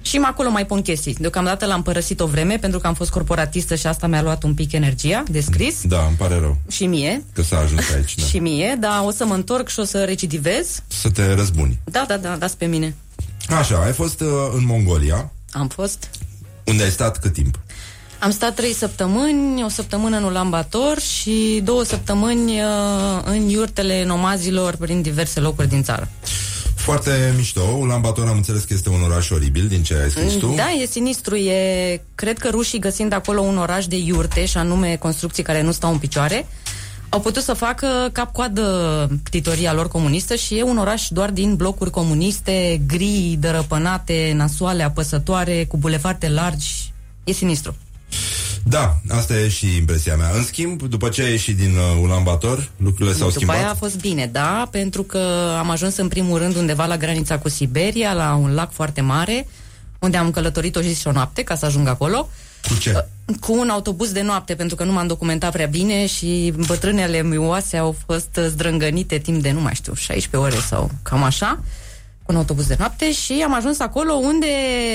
Și 0.06 0.18
mai 0.18 0.30
acolo 0.32 0.50
mai 0.50 0.66
pun 0.66 0.82
chestii. 0.82 1.16
Deocamdată 1.18 1.66
l-am 1.66 1.82
părăsit 1.82 2.20
o 2.20 2.26
vreme 2.26 2.56
pentru 2.58 2.78
că 2.78 2.86
am 2.86 2.94
fost 2.94 3.10
corporatistă 3.10 3.74
și 3.74 3.86
asta 3.86 4.06
mi-a 4.06 4.22
luat 4.22 4.42
un 4.42 4.54
pic 4.54 4.72
energia 4.72 5.22
de 5.30 5.40
scris. 5.40 5.74
Da, 5.82 6.04
îmi 6.06 6.16
pare 6.16 6.38
rău 6.38 6.56
Și 6.68 6.86
mie. 6.86 7.24
că 7.32 7.42
s-a 7.42 7.58
ajuns 7.58 7.90
aici. 7.94 8.14
Da. 8.20 8.24
Și 8.24 8.38
mie, 8.38 8.76
dar 8.80 9.02
o 9.04 9.10
să 9.10 9.24
mă 9.24 9.34
întorc 9.34 9.68
și 9.68 9.80
o 9.80 9.84
să 9.84 10.04
recidivez. 10.04 10.82
Să 10.86 11.10
te 11.10 11.34
răzbuni. 11.34 11.78
Da, 11.84 12.04
da, 12.08 12.16
da, 12.16 12.36
dați 12.36 12.56
pe 12.56 12.64
mine. 12.66 12.94
Așa, 13.58 13.76
ai 13.84 13.92
fost 13.92 14.20
uh, 14.20 14.28
în 14.54 14.64
Mongolia, 14.66 15.32
Am 15.52 15.68
fost. 15.68 16.10
unde 16.64 16.82
ai 16.82 16.90
stat 16.90 17.18
cât 17.18 17.32
timp? 17.32 17.58
Am 18.18 18.30
stat 18.30 18.54
trei 18.54 18.72
săptămâni, 18.74 19.64
o 19.64 19.68
săptămână 19.68 20.16
în 20.16 20.22
Ulaanbaatar 20.24 20.98
și 20.98 21.60
două 21.64 21.82
săptămâni 21.82 22.60
uh, 22.60 22.66
în 23.24 23.48
iurtele 23.48 24.04
nomazilor 24.04 24.76
prin 24.76 25.02
diverse 25.02 25.40
locuri 25.40 25.68
din 25.68 25.82
țară. 25.82 26.08
Foarte 26.84 27.32
mișto. 27.36 27.60
Ulaanbaatar 27.60 28.26
am 28.26 28.36
înțeles 28.36 28.62
că 28.62 28.74
este 28.74 28.88
un 28.88 29.02
oraș 29.02 29.30
oribil 29.30 29.66
din 29.66 29.82
ce 29.82 29.94
ai 29.94 30.10
scris 30.10 30.32
tu. 30.32 30.52
Da, 30.56 30.70
e 30.70 30.86
sinistru. 30.86 31.36
E, 31.36 32.02
cred 32.14 32.38
că 32.38 32.48
rușii 32.50 32.78
găsind 32.78 33.12
acolo 33.12 33.40
un 33.40 33.58
oraș 33.58 33.86
de 33.86 33.96
iurte, 33.96 34.44
și 34.44 34.56
anume 34.56 34.96
construcții 34.96 35.42
care 35.42 35.62
nu 35.62 35.72
stau 35.72 35.92
în 35.92 35.98
picioare, 35.98 36.46
au 37.08 37.20
putut 37.20 37.42
să 37.42 37.52
facă 37.52 37.86
cap-coadă 38.12 39.08
ctitoria 39.22 39.72
lor 39.72 39.88
comunistă 39.88 40.34
și 40.34 40.58
e 40.58 40.62
un 40.62 40.78
oraș 40.78 41.08
doar 41.08 41.30
din 41.30 41.54
blocuri 41.56 41.90
comuniste, 41.90 42.80
gri, 42.86 43.36
dărăpânate, 43.40 44.32
nasoale, 44.36 44.82
apăsătoare, 44.82 45.64
cu 45.64 45.76
bulevarde 45.76 46.28
largi. 46.28 46.92
E 47.24 47.32
sinistru. 47.32 47.76
Da, 48.66 48.96
asta 49.08 49.34
e 49.38 49.48
și 49.48 49.76
impresia 49.76 50.16
mea. 50.16 50.30
În 50.34 50.44
schimb, 50.44 50.82
după 50.82 51.08
ce 51.08 51.22
ai 51.22 51.30
ieșit 51.30 51.56
din 51.56 51.76
uh, 51.76 52.00
Ulaanbaatar, 52.02 52.68
lucrurile 52.76 53.10
s-au 53.14 53.26
După 53.26 53.30
schimbat. 53.30 53.56
aia 53.56 53.70
a 53.70 53.74
fost 53.74 54.00
bine, 54.00 54.26
da, 54.32 54.68
pentru 54.70 55.02
că 55.02 55.18
am 55.58 55.70
ajuns 55.70 55.96
în 55.96 56.08
primul 56.08 56.38
rând 56.38 56.56
undeva 56.56 56.86
la 56.86 56.96
granița 56.96 57.38
cu 57.38 57.48
Siberia, 57.48 58.12
la 58.12 58.34
un 58.34 58.54
lac 58.54 58.72
foarte 58.72 59.00
mare, 59.00 59.48
unde 59.98 60.16
am 60.16 60.30
călătorit 60.30 60.76
o 60.76 60.80
zi 60.80 61.00
și 61.00 61.06
o 61.06 61.12
noapte 61.12 61.42
ca 61.42 61.54
să 61.54 61.66
ajung 61.66 61.88
acolo. 61.88 62.28
Cu 62.68 62.74
ce? 62.78 63.06
Cu 63.40 63.58
un 63.58 63.68
autobuz 63.68 64.12
de 64.12 64.22
noapte, 64.22 64.54
pentru 64.54 64.76
că 64.76 64.84
nu 64.84 64.92
m-am 64.92 65.06
documentat 65.06 65.52
prea 65.52 65.66
bine 65.66 66.06
și 66.06 66.52
bătrânele 66.66 67.22
mioase 67.22 67.76
au 67.76 67.96
fost 68.06 68.38
zdrângănite 68.48 69.18
timp 69.18 69.42
de, 69.42 69.50
nu 69.50 69.60
mai 69.60 69.74
știu, 69.74 69.94
16 69.94 70.36
ore 70.50 70.64
sau 70.66 70.90
cam 71.02 71.22
așa, 71.22 71.60
cu 72.24 72.32
un 72.32 72.38
autobuz 72.38 72.66
de 72.66 72.76
noapte 72.78 73.12
și 73.12 73.42
am 73.44 73.54
ajuns 73.54 73.80
acolo 73.80 74.12
unde 74.12 74.46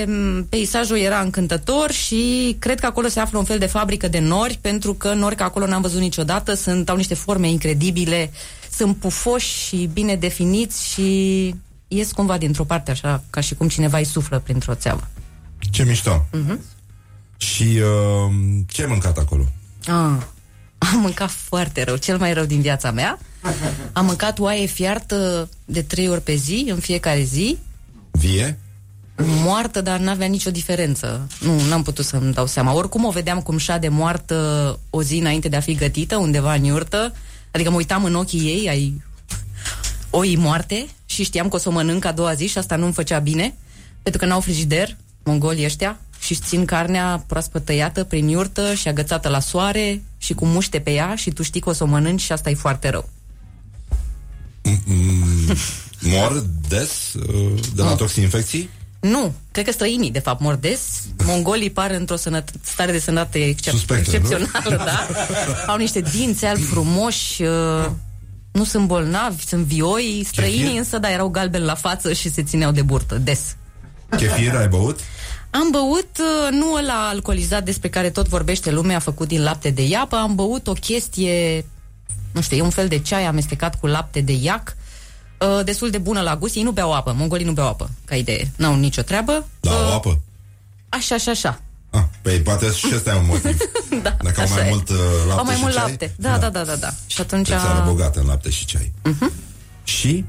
m, 0.07 0.45
peisajul 0.49 0.97
era 0.97 1.19
încântător 1.19 1.91
și 1.91 2.55
cred 2.59 2.79
că 2.79 2.85
acolo 2.85 3.07
se 3.07 3.19
află 3.19 3.37
un 3.37 3.43
fel 3.43 3.59
de 3.59 3.65
fabrică 3.65 4.07
de 4.07 4.19
nori, 4.19 4.57
pentru 4.61 4.93
că 4.93 5.13
nori 5.13 5.35
că 5.35 5.43
acolo 5.43 5.65
n-am 5.65 5.81
văzut 5.81 5.99
niciodată, 5.99 6.53
sunt, 6.53 6.89
au 6.89 6.95
niște 6.95 7.13
forme 7.13 7.49
incredibile, 7.49 8.31
sunt 8.71 8.95
pufoși 8.95 9.65
și 9.67 9.89
bine 9.93 10.15
definiți 10.15 10.87
și 10.87 11.55
ies 11.87 12.11
cumva 12.11 12.37
dintr-o 12.37 12.63
parte 12.63 12.91
așa, 12.91 13.23
ca 13.29 13.41
și 13.41 13.55
cum 13.55 13.67
cineva 13.67 13.97
îi 13.97 14.05
suflă 14.05 14.39
printr-o 14.39 14.75
țeavă. 14.75 15.07
Ce 15.71 15.83
mișto. 15.83 16.25
Mhm. 16.31 16.59
Și 17.37 17.63
uh, 17.63 18.33
ce 18.67 18.81
ai 18.81 18.87
mâncat 18.87 19.17
acolo? 19.17 19.43
Ah, 19.85 20.23
am 20.77 20.99
mâncat 20.99 21.29
foarte 21.29 21.83
rău, 21.83 21.95
cel 21.95 22.17
mai 22.17 22.33
rău 22.33 22.45
din 22.45 22.61
viața 22.61 22.91
mea. 22.91 23.19
Am 23.93 24.05
mâncat 24.05 24.39
oaie 24.39 24.65
fiartă 24.65 25.49
de 25.65 25.81
trei 25.81 26.09
ori 26.09 26.21
pe 26.21 26.35
zi, 26.35 26.65
în 26.69 26.79
fiecare 26.79 27.21
zi, 27.21 27.57
Vie? 28.11 28.59
moartă, 29.15 29.81
dar 29.81 29.99
n-avea 29.99 30.27
nicio 30.27 30.51
diferență. 30.51 31.27
Nu, 31.39 31.67
n-am 31.67 31.83
putut 31.83 32.05
să-mi 32.05 32.33
dau 32.33 32.45
seama. 32.45 32.73
Oricum 32.73 33.05
o 33.05 33.09
vedeam 33.09 33.41
cum 33.41 33.57
șade 33.57 33.87
moartă 33.87 34.79
o 34.89 35.03
zi 35.03 35.17
înainte 35.17 35.47
de 35.47 35.55
a 35.55 35.59
fi 35.59 35.75
gătită, 35.75 36.17
undeva 36.17 36.53
în 36.53 36.63
iurtă. 36.63 37.13
Adică 37.51 37.69
mă 37.69 37.75
uitam 37.75 38.03
în 38.03 38.15
ochii 38.15 38.39
ei, 38.39 38.69
ai 38.69 39.01
oii 40.09 40.35
moarte 40.35 40.87
și 41.05 41.23
știam 41.23 41.49
că 41.49 41.55
o 41.55 41.59
să 41.59 41.69
o 41.69 41.71
mănânc 41.71 42.05
a 42.05 42.11
doua 42.11 42.33
zi 42.33 42.47
și 42.47 42.57
asta 42.57 42.75
nu-mi 42.75 42.93
făcea 42.93 43.19
bine, 43.19 43.55
pentru 44.01 44.21
că 44.21 44.27
n-au 44.27 44.39
frigider, 44.39 44.95
mongolii 45.23 45.65
ăștia, 45.65 45.99
și 46.19 46.31
își 46.31 46.41
țin 46.41 46.65
carnea 46.65 47.23
proaspăt 47.27 47.65
tăiată 47.65 48.03
prin 48.03 48.27
iurtă 48.27 48.73
și 48.73 48.87
agățată 48.87 49.29
la 49.29 49.39
soare 49.39 50.03
și 50.17 50.33
cu 50.33 50.45
muște 50.45 50.79
pe 50.79 50.91
ea 50.91 51.15
și 51.15 51.29
tu 51.29 51.43
știi 51.43 51.61
că 51.61 51.69
o 51.69 51.73
să 51.73 51.83
o 51.83 51.87
mănânci 51.87 52.21
și 52.21 52.31
asta 52.31 52.49
e 52.49 52.53
foarte 52.53 52.89
rău. 52.89 53.09
Mor 56.01 56.43
des 56.69 57.13
uh, 57.13 57.59
de 57.75 57.81
la 57.81 57.95
toxinfecții? 57.95 58.69
Nu, 58.99 59.33
cred 59.51 59.65
că 59.65 59.71
străinii, 59.71 60.11
de 60.11 60.19
fapt, 60.19 60.41
mor 60.41 60.55
des. 60.55 60.79
Mongolii 61.23 61.69
par 61.69 61.91
într-o 61.91 62.15
sănăt- 62.15 62.53
stare 62.61 62.91
de 62.91 62.99
sănătate 62.99 63.39
excep- 63.55 63.71
Suspectă, 63.71 64.11
nu? 64.11 64.17
excepțională, 64.17 64.83
da. 64.85 65.07
Au 65.67 65.77
niște 65.77 65.99
dinți 65.99 66.45
albi 66.45 66.61
frumoși, 66.61 67.41
uh, 67.43 67.89
nu 68.51 68.63
sunt 68.63 68.87
bolnavi, 68.87 69.45
sunt 69.47 69.65
vioi. 69.65 70.23
Străinii 70.27 70.59
Chefir? 70.61 70.77
însă, 70.77 70.97
da, 70.97 71.11
erau 71.11 71.27
galbeni 71.29 71.63
la 71.65 71.75
față 71.75 72.13
și 72.13 72.31
se 72.31 72.43
țineau 72.43 72.71
de 72.71 72.81
burtă, 72.81 73.15
des. 73.15 73.39
Chefir 74.15 74.55
ai 74.55 74.67
băut? 74.67 74.99
Am 75.49 75.67
băut, 75.71 76.09
uh, 76.19 76.51
nu 76.51 76.73
ăla 76.73 77.07
alcoolizat 77.07 77.63
despre 77.63 77.89
care 77.89 78.09
tot 78.09 78.27
vorbește 78.27 78.71
lumea, 78.71 78.99
făcut 78.99 79.27
din 79.27 79.43
lapte 79.43 79.69
de 79.69 79.87
iapă, 79.87 80.15
am 80.15 80.35
băut 80.35 80.67
o 80.67 80.73
chestie, 80.73 81.65
nu 82.31 82.41
știu, 82.41 82.57
e 82.57 82.61
un 82.61 82.69
fel 82.69 82.87
de 82.87 82.99
ceai 82.99 83.25
amestecat 83.25 83.79
cu 83.79 83.87
lapte 83.87 84.21
de 84.21 84.31
iac, 84.33 84.75
uh, 85.39 85.63
destul 85.65 85.89
de 85.89 85.97
bună 85.97 86.21
la 86.21 86.35
gust. 86.37 86.55
Ei 86.55 86.63
nu 86.63 86.71
beau 86.71 86.93
apă, 86.93 87.13
mongolii 87.17 87.45
nu 87.45 87.51
beau 87.51 87.67
apă, 87.67 87.89
ca 88.05 88.15
idee. 88.15 88.51
N-au 88.55 88.75
nicio 88.75 89.01
treabă. 89.01 89.47
Da, 89.59 89.71
o 89.71 89.93
apă. 89.93 90.19
Așa 90.89 91.17
și 91.17 91.29
așa. 91.29 91.61
Ah, 91.89 92.03
păi 92.21 92.39
poate 92.39 92.71
și 92.71 92.91
ăsta 92.95 93.11
e 93.11 93.17
un 93.17 93.25
motiv. 93.25 93.57
Da, 94.03 94.15
Dacă 94.21 94.39
au 94.39 94.45
așa 94.45 94.55
mai 94.55 94.67
e. 94.67 94.69
mult 94.69 94.89
uh, 94.89 94.95
lapte 95.27 95.39
Au 95.39 95.45
mai 95.45 95.55
și 95.55 95.61
mult 95.61 95.73
ceai, 95.73 95.87
lapte. 95.87 96.13
Da, 96.17 96.37
da, 96.37 96.49
da, 96.49 96.63
da, 96.63 96.75
da. 96.75 96.89
Și 97.07 97.21
atunci... 97.21 97.49
Pe 97.49 97.55
țară 97.55 97.83
bogată 97.87 98.19
în 98.19 98.25
lapte 98.25 98.49
și 98.49 98.65
ceai. 98.65 98.91
Mhm. 99.03 99.31
Și? 99.83 100.25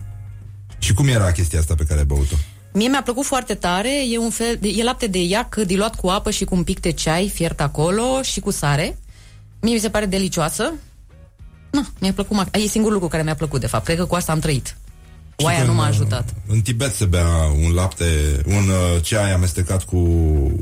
Și 0.79 0.93
cum 0.93 1.09
era 1.09 1.33
chestia 1.33 1.59
asta 1.59 1.75
pe 1.75 1.85
care 1.85 1.99
ai 1.99 2.05
băut-o? 2.05 2.35
Mie 2.73 2.89
mi-a 2.89 3.03
plăcut 3.03 3.25
foarte 3.25 3.55
tare, 3.55 3.91
e 4.11 4.19
un 4.19 4.31
fel, 4.31 4.57
de, 4.61 4.69
e 4.69 4.83
lapte 4.83 5.07
de 5.07 5.23
iac 5.23 5.55
diluat 5.55 5.95
cu 5.95 6.09
apă 6.09 6.31
și 6.31 6.45
cu 6.45 6.55
un 6.55 6.65
pic 6.65 6.81
de 6.81 6.91
ceai 6.91 7.29
fiert 7.29 7.61
acolo 7.61 8.23
și 8.23 8.41
cu 8.41 8.51
sare. 8.51 8.99
Mie 9.61 9.75
mi 9.75 9.81
se 9.81 9.91
pare 9.91 10.07
delicioasă. 10.07 10.73
Na, 11.71 11.87
mi-a 11.99 12.13
plăcut, 12.13 12.43
ma- 12.45 12.51
e 12.53 12.67
singurul 12.67 12.95
lucru 12.95 13.09
care 13.11 13.23
mi-a 13.23 13.35
plăcut, 13.35 13.61
de 13.61 13.67
fapt. 13.67 13.85
Cred 13.85 13.97
că 13.97 14.05
cu 14.05 14.15
asta 14.15 14.33
am 14.33 14.39
trăit. 14.39 14.77
Oaia 15.43 15.59
că 15.61 15.65
nu 15.67 15.75
m-a 15.75 15.83
în, 15.83 15.89
ajutat. 15.89 16.35
În 16.47 16.61
Tibet 16.61 16.95
se 16.95 17.05
bea 17.05 17.27
un 17.65 17.73
lapte, 17.75 18.05
un 18.47 18.69
uh, 18.69 19.03
ceai 19.03 19.33
amestecat 19.33 19.85
cu 19.85 19.97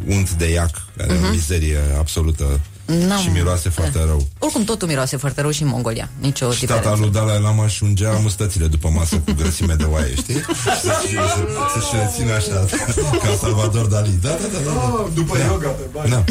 unt 0.06 0.30
de 0.32 0.50
iac, 0.50 0.70
care 0.96 1.12
e 1.12 1.26
o 1.26 1.30
mizerie 1.30 1.78
absolută 1.98 2.60
Mhm. 2.90 3.06
N-am- 3.06 3.20
și 3.20 3.28
miroase 3.28 3.68
foarte 3.68 3.98
Eh. 3.98 4.04
rău. 4.06 4.26
Oricum, 4.38 4.64
totul 4.64 4.88
miroase 4.88 5.16
foarte 5.16 5.40
rău 5.40 5.50
și 5.50 5.62
în 5.62 5.68
Mongolia. 5.68 6.08
Nicio 6.20 6.50
Și 6.52 6.64
tata 6.66 6.78
diferență. 6.78 7.02
lui 7.02 7.10
Dalai 7.12 7.40
Lama 7.40 7.64
își 7.64 7.82
ungea 7.82 8.10
mustățile 8.12 8.66
după 8.66 8.88
masă 8.88 9.16
cu 9.16 9.32
grăsime 9.36 9.74
de 9.74 9.84
oaie, 9.84 10.14
știi? 10.14 10.34
Să-și, 10.82 11.12
să, 11.14 11.46
să-și 11.74 11.94
le 11.94 12.10
țină 12.14 12.32
așa, 12.32 12.64
ca 13.22 13.34
Salvador 13.40 13.86
Dali. 13.86 14.18
Da, 14.22 14.28
da, 14.28 14.36
da. 14.52 14.58
da, 14.64 14.70
da. 14.72 15.08
După 15.14 15.36
yoga 15.50 15.68
pe 15.68 15.82
bani. 15.92 16.10
Da. 16.10 16.24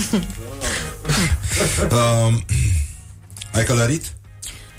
Uh, 1.91 2.33
ai 3.55 3.63
călărit? 3.63 4.13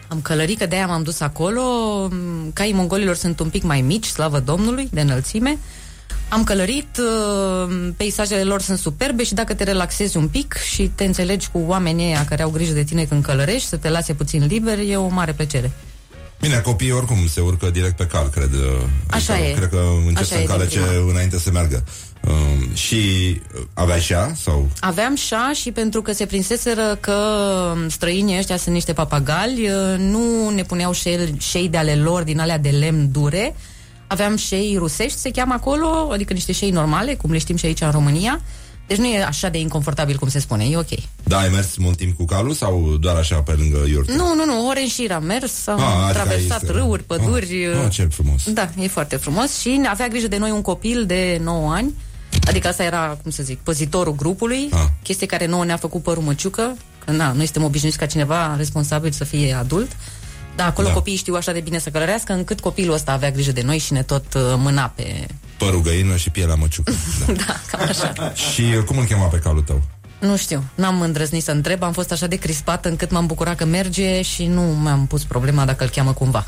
Am 0.09 0.21
călărit, 0.21 0.59
că 0.59 0.67
de-aia 0.67 0.87
m-am 0.87 1.03
dus 1.03 1.21
acolo. 1.21 1.63
M, 2.11 2.53
Caii 2.53 2.73
mongolilor 2.73 3.15
sunt 3.15 3.41
un 3.41 3.49
pic 3.49 3.63
mai 3.63 3.81
mici, 3.81 4.07
slavă 4.07 4.41
Domnului, 4.41 4.89
de 4.93 5.01
înălțime. 5.01 5.59
Am 6.29 6.45
călărit, 6.45 6.99
uh, 6.99 7.89
peisajele 7.97 8.43
lor 8.43 8.61
sunt 8.61 8.79
superbe 8.79 9.25
și 9.25 9.35
dacă 9.35 9.55
te 9.55 9.65
relaxezi 9.65 10.17
un 10.17 10.29
pic 10.29 10.55
și 10.73 10.91
te 10.95 11.05
înțelegi 11.05 11.49
cu 11.53 11.63
oamenii 11.67 12.07
ăia 12.07 12.25
care 12.25 12.43
au 12.43 12.51
grijă 12.51 12.73
de 12.73 12.83
tine 12.85 13.05
când 13.05 13.25
călărești, 13.25 13.69
să 13.69 13.77
te 13.77 13.89
lase 13.89 14.15
puțin 14.15 14.47
liber, 14.47 14.79
e 14.79 14.97
o 14.97 15.09
mare 15.09 15.33
plăcere. 15.33 15.71
Bine, 16.41 16.57
copiii 16.59 16.93
oricum 16.93 17.27
se 17.27 17.41
urcă 17.41 17.71
direct 17.71 17.97
pe 17.97 18.07
cal, 18.07 18.29
cred. 18.29 18.53
uh, 18.53 18.83
Așa 19.11 19.33
adică 19.33 19.49
e. 19.49 19.53
Cred 19.53 19.69
că 19.69 19.83
încep 20.07 20.17
Așa 20.17 20.25
să 20.25 20.35
e 20.35 20.37
din 20.39 20.47
încalece 20.51 20.79
prima. 20.79 21.11
înainte 21.11 21.39
să 21.39 21.51
meargă. 21.53 21.85
Um, 22.29 22.75
și 22.75 22.95
uh, 23.55 23.61
aveai 23.75 24.01
și 24.01 24.13
ea? 24.13 24.33
Sau 24.43 24.69
Aveam 24.81 25.15
șa 25.17 25.51
și 25.55 25.71
pentru 25.73 26.03
că 26.03 26.13
se 26.13 26.27
prinseseră 26.27 26.99
că 27.01 27.17
străinii 27.89 28.39
ăștia 28.39 28.57
sunt 28.57 28.75
niște 28.75 28.93
papagali, 28.93 29.69
uh, 29.69 29.99
nu 29.99 30.49
ne 30.51 30.63
puneau 30.63 30.93
șei, 30.93 31.35
șei 31.39 31.69
de 31.69 31.77
ale 31.77 31.95
lor 31.95 32.23
din 32.23 32.41
alea 32.41 32.59
de 32.59 32.69
lemn 32.69 33.13
dure. 33.13 33.55
Aveam 34.07 34.37
șei 34.37 34.75
rusești, 34.79 35.19
se 35.19 35.31
cheamă 35.31 35.55
acolo, 35.55 36.09
adică 36.13 36.33
niște 36.33 36.53
șei 36.53 36.71
normale, 36.71 37.15
cum 37.15 37.31
le 37.33 37.39
știm 37.39 37.57
și 37.57 37.67
aici 37.67 37.81
în 37.81 37.91
România. 37.91 38.41
Deci 38.87 38.97
nu 38.99 39.07
e 39.07 39.23
așa 39.23 39.49
de 39.49 39.59
inconfortabil 39.59 40.17
cum 40.17 40.29
se 40.29 40.39
spune, 40.39 40.65
e 40.65 40.77
ok. 40.77 40.89
Da, 41.25 41.39
ai 41.39 41.49
mers 41.49 41.77
mult 41.77 41.97
timp 41.97 42.17
cu 42.17 42.25
calul 42.25 42.53
sau 42.53 42.97
doar 43.01 43.17
așa 43.17 43.37
pe 43.43 43.53
lângă 43.59 43.79
iurtă? 43.89 44.13
Nu, 44.13 44.35
nu, 44.35 44.45
nu, 44.45 44.69
ore 44.69 44.81
în 44.81 44.89
șir 44.89 45.13
am 45.13 45.25
mers, 45.25 45.67
am 45.67 45.81
Ah, 45.81 45.85
adică 46.05 46.13
traversat 46.13 46.63
este- 46.63 46.73
râuri, 46.75 47.03
păduri. 47.03 47.67
Ah, 47.73 47.81
ah, 47.85 47.91
ce 47.91 48.05
frumos. 48.13 48.43
Da, 48.53 48.69
e 48.81 48.87
foarte 48.89 49.17
frumos 49.17 49.59
și 49.59 49.81
avea 49.89 50.09
grijă 50.09 50.29
de 50.29 50.37
noi 50.39 50.51
un 50.51 50.61
copil 50.63 51.07
de 51.07 51.41
9 51.43 51.73
ani. 51.73 51.95
Adică 52.49 52.69
asta 52.69 52.83
era, 52.83 53.19
cum 53.23 53.31
să 53.31 53.43
zic, 53.43 53.59
păzitorul 53.59 54.15
grupului, 54.15 54.69
Ah. 54.73 54.79
chestie 55.03 55.27
care 55.27 55.47
nouă 55.47 55.65
ne-a 55.65 55.77
făcut 55.77 56.03
părul 56.03 56.23
măciucă, 56.23 56.77
că 57.05 57.11
na, 57.11 57.33
noi 57.33 57.45
suntem 57.45 57.65
obișnuiți 57.65 57.99
ca 57.99 58.07
cineva 58.07 58.55
responsabil 58.57 59.11
să 59.11 59.25
fie 59.25 59.55
adult. 59.55 59.97
Da, 60.57 60.65
acolo 60.67 60.87
Da. 60.87 60.93
da. 60.93 60.99
copiii 60.99 61.17
știu 61.17 61.35
așa 61.35 61.53
de 61.53 61.61
bine 61.61 61.79
să 61.79 61.91
călărească, 61.91 62.33
încât 62.33 62.61
copilul 62.61 62.95
ăsta 62.95 63.13
avea 63.13 63.31
grijă 63.31 63.53
de 63.53 63.63
noi 63.63 63.79
și 63.79 63.93
ne 63.93 64.03
tot 64.03 64.35
uh, 64.35 64.43
mâna 64.57 64.93
pe... 64.95 65.27
Părul 65.59 65.81
găină 65.83 66.17
și 66.17 66.31
pielea 66.31 66.55
măciucă. 66.55 66.93
Da. 67.27 67.33
da, 67.47 67.61
cam 67.71 67.89
așa. 67.89 68.33
și 68.35 68.61
uh, 68.79 68.85
cum 68.85 68.99
îl 68.99 69.05
chema 69.05 69.25
pe 69.27 69.39
calul 69.39 69.63
tău? 69.63 69.83
Nu 70.21 70.37
știu, 70.37 70.65
n-am 70.75 71.01
îndrăznit 71.01 71.43
să 71.43 71.51
întreb, 71.51 71.83
am 71.83 71.93
fost 71.93 72.13
așa 72.13 72.27
de 72.27 72.37
crispată 72.37 72.89
încât 72.89 73.11
m-am 73.11 73.27
bucurat 73.27 73.57
că 73.57 73.65
merge 73.65 74.23
și 74.23 74.47
nu 74.47 74.63
mi-am 74.63 75.07
pus 75.07 75.25
problema 75.25 75.65
dacă 75.65 75.85
îl 75.85 75.91
cheamă 75.91 76.13
cumva. 76.13 76.47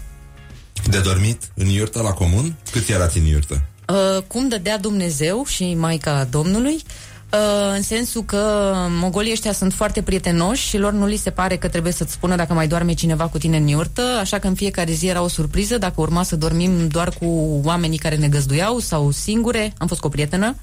De 0.86 0.98
dormit 0.98 1.42
în 1.54 1.66
iurtă 1.66 2.02
la 2.02 2.10
comun? 2.10 2.56
Cât 2.70 2.88
erați 2.88 3.18
în 3.18 3.24
iurtă? 3.24 3.62
Uh, 3.90 4.22
cum 4.26 4.48
dădea 4.48 4.78
Dumnezeu 4.78 5.44
și 5.46 5.74
Maica 5.74 6.26
Domnului, 6.30 6.74
uh, 6.74 7.74
în 7.74 7.82
sensul 7.82 8.24
că 8.24 8.72
mogolii 8.88 9.32
ăștia 9.32 9.52
sunt 9.52 9.72
foarte 9.72 10.02
prietenoși 10.02 10.68
și 10.68 10.78
lor 10.78 10.92
nu 10.92 11.06
li 11.06 11.16
se 11.16 11.30
pare 11.30 11.56
că 11.56 11.68
trebuie 11.68 11.92
să-ți 11.92 12.12
spună 12.12 12.36
dacă 12.36 12.52
mai 12.52 12.68
doarme 12.68 12.92
cineva 12.92 13.24
cu 13.24 13.38
tine 13.38 13.56
în 13.56 13.66
iurtă, 13.66 14.02
așa 14.20 14.38
că 14.38 14.46
în 14.46 14.54
fiecare 14.54 14.92
zi 14.92 15.06
era 15.06 15.22
o 15.22 15.28
surpriză 15.28 15.78
dacă 15.78 16.00
urma 16.00 16.22
să 16.22 16.36
dormim 16.36 16.88
doar 16.88 17.08
cu 17.08 17.60
oamenii 17.64 17.98
care 17.98 18.16
ne 18.16 18.28
găzduiau 18.28 18.78
sau 18.78 19.10
singure, 19.10 19.72
am 19.78 19.86
fost 19.86 20.00
cu 20.00 20.06
o 20.06 20.10
prietenă, 20.10 20.56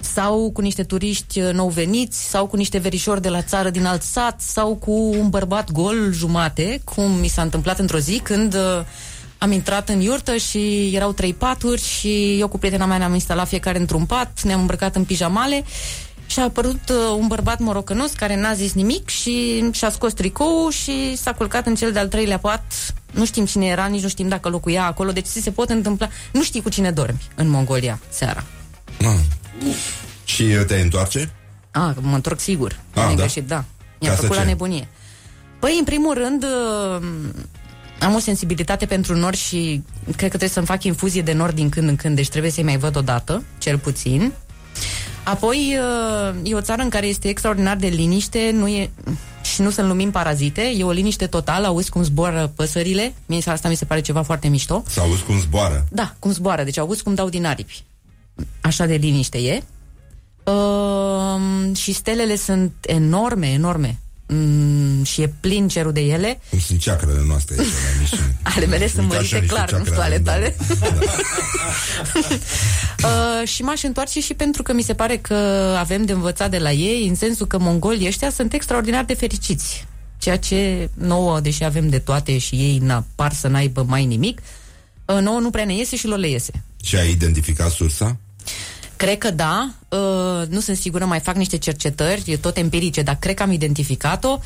sau 0.00 0.50
cu 0.52 0.60
niște 0.60 0.82
turiști 0.82 1.40
uh, 1.40 1.52
nou 1.52 1.68
veniți, 1.68 2.28
sau 2.28 2.46
cu 2.46 2.56
niște 2.56 2.78
verișori 2.78 3.22
de 3.22 3.28
la 3.28 3.42
țară 3.42 3.70
din 3.70 3.84
alt 3.84 4.02
sat, 4.02 4.40
sau 4.40 4.74
cu 4.74 4.92
un 4.92 5.28
bărbat 5.28 5.70
gol 5.70 6.12
jumate, 6.12 6.80
cum 6.84 7.10
mi 7.10 7.28
s-a 7.28 7.42
întâmplat 7.42 7.78
într-o 7.78 7.98
zi 7.98 8.18
când 8.18 8.54
uh, 8.54 8.84
am 9.42 9.52
intrat 9.52 9.88
în 9.88 10.00
iurtă 10.00 10.36
și 10.36 10.90
erau 10.94 11.12
trei 11.12 11.34
paturi 11.34 11.82
și 11.82 12.38
eu 12.40 12.48
cu 12.48 12.58
prietena 12.58 12.86
mea 12.86 12.98
ne-am 12.98 13.14
instalat 13.14 13.48
fiecare 13.48 13.78
într-un 13.78 14.04
pat, 14.04 14.42
ne-am 14.42 14.60
îmbrăcat 14.60 14.96
în 14.96 15.04
pijamale 15.04 15.64
și 16.26 16.38
a 16.38 16.42
apărut 16.42 16.88
uh, 16.88 16.96
un 17.18 17.26
bărbat 17.26 17.58
morocănos 17.58 18.10
care 18.12 18.36
n-a 18.40 18.54
zis 18.54 18.72
nimic 18.72 19.08
și 19.08 19.64
și-a 19.72 19.90
scos 19.90 20.12
tricou 20.12 20.68
și 20.68 21.16
s-a 21.16 21.32
culcat 21.32 21.66
în 21.66 21.74
cel 21.74 21.92
de-al 21.92 22.08
treilea 22.08 22.38
pat. 22.38 22.94
Nu 23.12 23.24
știm 23.24 23.44
cine 23.44 23.66
era, 23.66 23.86
nici 23.86 24.02
nu 24.02 24.08
știm 24.08 24.28
dacă 24.28 24.48
locuia 24.48 24.84
acolo, 24.86 25.12
deci 25.12 25.26
ți 25.26 25.40
se 25.40 25.50
pot 25.50 25.68
întâmpla. 25.70 26.08
Nu 26.32 26.42
știi 26.42 26.62
cu 26.62 26.68
cine 26.68 26.90
dormi 26.90 27.20
în 27.34 27.48
Mongolia 27.48 27.98
seara. 28.08 28.44
Ah. 29.00 29.06
Și 30.24 30.42
uh, 30.42 30.64
te 30.66 30.74
întoarce? 30.80 31.32
Ah, 31.70 31.94
mă 32.00 32.14
întorc 32.14 32.40
sigur. 32.40 32.80
Ah, 32.94 33.02
Ah, 33.02 33.08
da? 33.08 33.14
greșit, 33.14 33.46
da. 33.46 33.64
Mi-a 34.00 34.10
Ca 34.10 34.16
să 34.16 34.22
făcut 34.22 34.36
la 34.36 34.42
ce? 34.42 34.48
nebunie. 34.48 34.88
Păi, 35.58 35.76
în 35.78 35.84
primul 35.84 36.14
rând, 36.14 36.42
uh, 36.44 37.02
am 38.02 38.14
o 38.14 38.18
sensibilitate 38.18 38.86
pentru 38.86 39.16
nori 39.16 39.36
și 39.36 39.82
cred 40.04 40.16
că 40.16 40.26
trebuie 40.26 40.48
să-mi 40.48 40.66
fac 40.66 40.84
infuzie 40.84 41.22
de 41.22 41.32
nori 41.32 41.54
din 41.54 41.68
când 41.68 41.88
în 41.88 41.96
când, 41.96 42.16
deci 42.16 42.28
trebuie 42.28 42.50
să-i 42.50 42.64
mai 42.64 42.78
văd 42.78 42.96
odată, 42.96 43.42
cel 43.58 43.78
puțin. 43.78 44.32
Apoi, 45.24 45.78
uh, 45.78 46.34
e 46.42 46.54
o 46.54 46.60
țară 46.60 46.82
în 46.82 46.88
care 46.88 47.06
este 47.06 47.28
extraordinar 47.28 47.76
de 47.76 47.86
liniște, 47.86 48.50
nu 48.54 48.68
e 48.68 48.90
și 49.42 49.60
nu 49.60 49.70
sunt 49.70 49.86
lumini 49.86 50.10
parazite, 50.10 50.62
e 50.76 50.84
o 50.84 50.90
liniște 50.90 51.26
totală, 51.26 51.66
auzi 51.66 51.90
cum 51.90 52.02
zboară 52.02 52.52
păsările, 52.56 53.14
mie 53.26 53.40
asta 53.46 53.68
mi 53.68 53.74
se 53.74 53.84
pare 53.84 54.00
ceva 54.00 54.22
foarte 54.22 54.48
mișto. 54.48 54.82
Să 54.86 55.00
auzi 55.00 55.22
cum 55.22 55.40
zboară. 55.40 55.86
Da, 55.90 56.14
cum 56.18 56.32
zboară, 56.32 56.64
deci 56.64 56.78
auzi 56.78 57.02
cum 57.02 57.14
dau 57.14 57.28
din 57.28 57.44
aripi. 57.44 57.84
Așa 58.60 58.86
de 58.86 58.94
liniște 58.94 59.38
e. 59.38 59.62
Uh, 60.44 61.76
și 61.76 61.92
stelele 61.92 62.36
sunt 62.36 62.72
enorme, 62.86 63.46
enorme. 63.46 63.98
Mm, 64.34 65.04
și 65.04 65.22
e 65.22 65.32
plin 65.40 65.68
cerul 65.68 65.92
de 65.92 66.00
ele. 66.00 66.40
Cum 66.50 66.58
sunt 66.58 66.80
ceacrele 66.80 67.22
noastre 67.26 67.54
aici 67.58 67.68
la 67.70 67.96
emisiune. 67.96 68.36
Ale 68.54 68.66
mele 68.66 68.88
sunt 68.88 69.02
Uite 69.02 69.16
așa 69.16 69.36
mărite 69.36 69.38
niște 69.38 69.54
clar, 69.54 69.70
nu 69.70 69.76
ceacre 69.76 69.90
știu 69.90 70.02
ale 70.02 70.14
avem, 70.14 70.24
tale. 70.24 70.56
Da. 70.80 70.88
Da. 70.88 71.10
Uh, 73.02 73.48
și 73.48 73.62
m-aș 73.62 73.82
întoarce 73.82 74.20
și 74.20 74.34
pentru 74.34 74.62
că 74.62 74.72
mi 74.72 74.82
se 74.82 74.94
pare 74.94 75.16
că 75.16 75.34
avem 75.78 76.04
de 76.04 76.12
învățat 76.12 76.50
de 76.50 76.58
la 76.58 76.70
ei, 76.72 77.06
în 77.08 77.14
sensul 77.14 77.46
că 77.46 77.58
mongolii 77.58 78.06
ăștia 78.06 78.30
sunt 78.30 78.52
extraordinar 78.52 79.04
de 79.04 79.14
fericiți. 79.14 79.86
Ceea 80.18 80.38
ce 80.38 80.90
nouă, 80.94 81.40
deși 81.40 81.64
avem 81.64 81.88
de 81.88 81.98
toate 81.98 82.38
și 82.38 82.54
ei 82.54 82.78
n 82.78 83.04
par 83.14 83.32
să 83.32 83.48
n-aibă 83.48 83.84
mai 83.88 84.04
nimic, 84.04 84.40
uh, 85.04 85.18
nouă 85.20 85.38
nu 85.38 85.50
prea 85.50 85.64
ne 85.64 85.74
iese 85.74 85.96
și 85.96 86.06
lor 86.06 86.18
le 86.18 86.28
iese. 86.28 86.52
Și 86.82 86.96
ai 86.96 87.10
identificat 87.10 87.70
sursa? 87.70 88.16
Cred 88.96 89.18
că 89.18 89.30
da, 89.30 89.74
uh, 89.92 90.46
nu 90.48 90.60
sunt 90.60 90.76
sigură, 90.76 91.04
mai 91.04 91.20
fac 91.20 91.34
niște 91.36 91.56
cercetări, 91.58 92.38
tot 92.40 92.56
empirice, 92.56 93.02
dar 93.02 93.16
cred 93.20 93.34
că 93.34 93.42
am 93.42 93.52
identificat-o. 93.52 94.38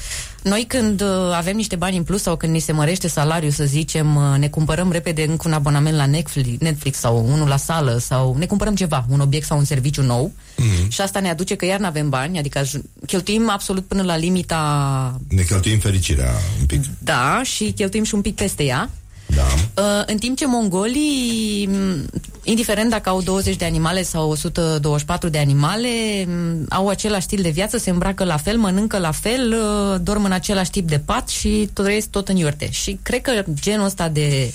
Noi 0.42 0.64
când 0.68 1.00
uh, 1.00 1.08
avem 1.34 1.56
niște 1.56 1.76
bani 1.76 1.96
în 1.96 2.02
plus 2.02 2.22
sau 2.22 2.36
când 2.36 2.52
ni 2.52 2.58
se 2.58 2.72
mărește 2.72 3.08
salariul, 3.08 3.50
să 3.50 3.64
zicem, 3.64 4.16
uh, 4.16 4.38
ne 4.38 4.48
cumpărăm 4.48 4.90
repede 4.90 5.22
încă 5.22 5.48
un 5.48 5.54
abonament 5.54 5.96
la 5.96 6.06
Netflix, 6.06 6.60
Netflix 6.60 6.98
sau 6.98 7.26
unul 7.32 7.48
la 7.48 7.56
sală 7.56 7.98
sau 7.98 8.36
ne 8.38 8.46
cumpărăm 8.46 8.74
ceva, 8.74 9.04
un 9.08 9.20
obiect 9.20 9.46
sau 9.46 9.58
un 9.58 9.64
serviciu 9.64 10.02
nou 10.02 10.32
Mhm. 10.56 10.90
și 10.90 11.00
asta 11.00 11.20
ne 11.20 11.30
aduce 11.30 11.54
că 11.54 11.64
iar 11.64 11.78
nu 11.78 11.86
avem 11.86 12.08
bani, 12.08 12.38
adică 12.38 12.60
aj- 12.64 12.80
cheltuim 13.06 13.50
absolut 13.50 13.84
până 13.86 14.02
la 14.02 14.16
limita, 14.16 15.20
Ne 15.28 15.42
cheltuim 15.42 15.78
fericirea 15.78 16.30
un 16.60 16.66
pic. 16.66 16.84
da, 16.98 17.40
și 17.44 17.72
cheltuim 17.72 18.02
și 18.04 18.14
un 18.14 18.20
pic 18.20 18.34
peste 18.34 18.62
ea. 18.64 18.90
Da. 19.36 19.82
Uh, 19.82 20.02
în 20.06 20.16
timp 20.16 20.36
ce 20.36 20.46
mongolii, 20.46 21.66
m, 21.66 22.08
indiferent 22.42 22.90
dacă 22.90 23.08
au 23.08 23.22
20 23.22 23.56
de 23.56 23.64
animale 23.64 24.02
sau 24.02 24.30
124 24.30 25.28
de 25.28 25.38
animale, 25.38 25.88
m, 26.26 26.66
au 26.68 26.88
același 26.88 27.24
stil 27.24 27.42
de 27.42 27.50
viață, 27.50 27.76
se 27.76 27.90
îmbracă 27.90 28.24
la 28.24 28.36
fel, 28.36 28.58
mănâncă 28.58 28.98
la 28.98 29.10
fel, 29.10 29.52
uh, 29.52 30.00
dorm 30.02 30.24
în 30.24 30.32
același 30.32 30.70
tip 30.70 30.88
de 30.88 30.98
pat 30.98 31.28
și 31.28 31.70
tot 31.72 31.84
trăiesc 31.84 32.08
tot 32.08 32.28
în 32.28 32.36
iurte. 32.36 32.70
Și 32.70 32.98
cred 33.02 33.20
că 33.20 33.44
genul 33.54 33.84
ăsta 33.84 34.08
de, 34.08 34.52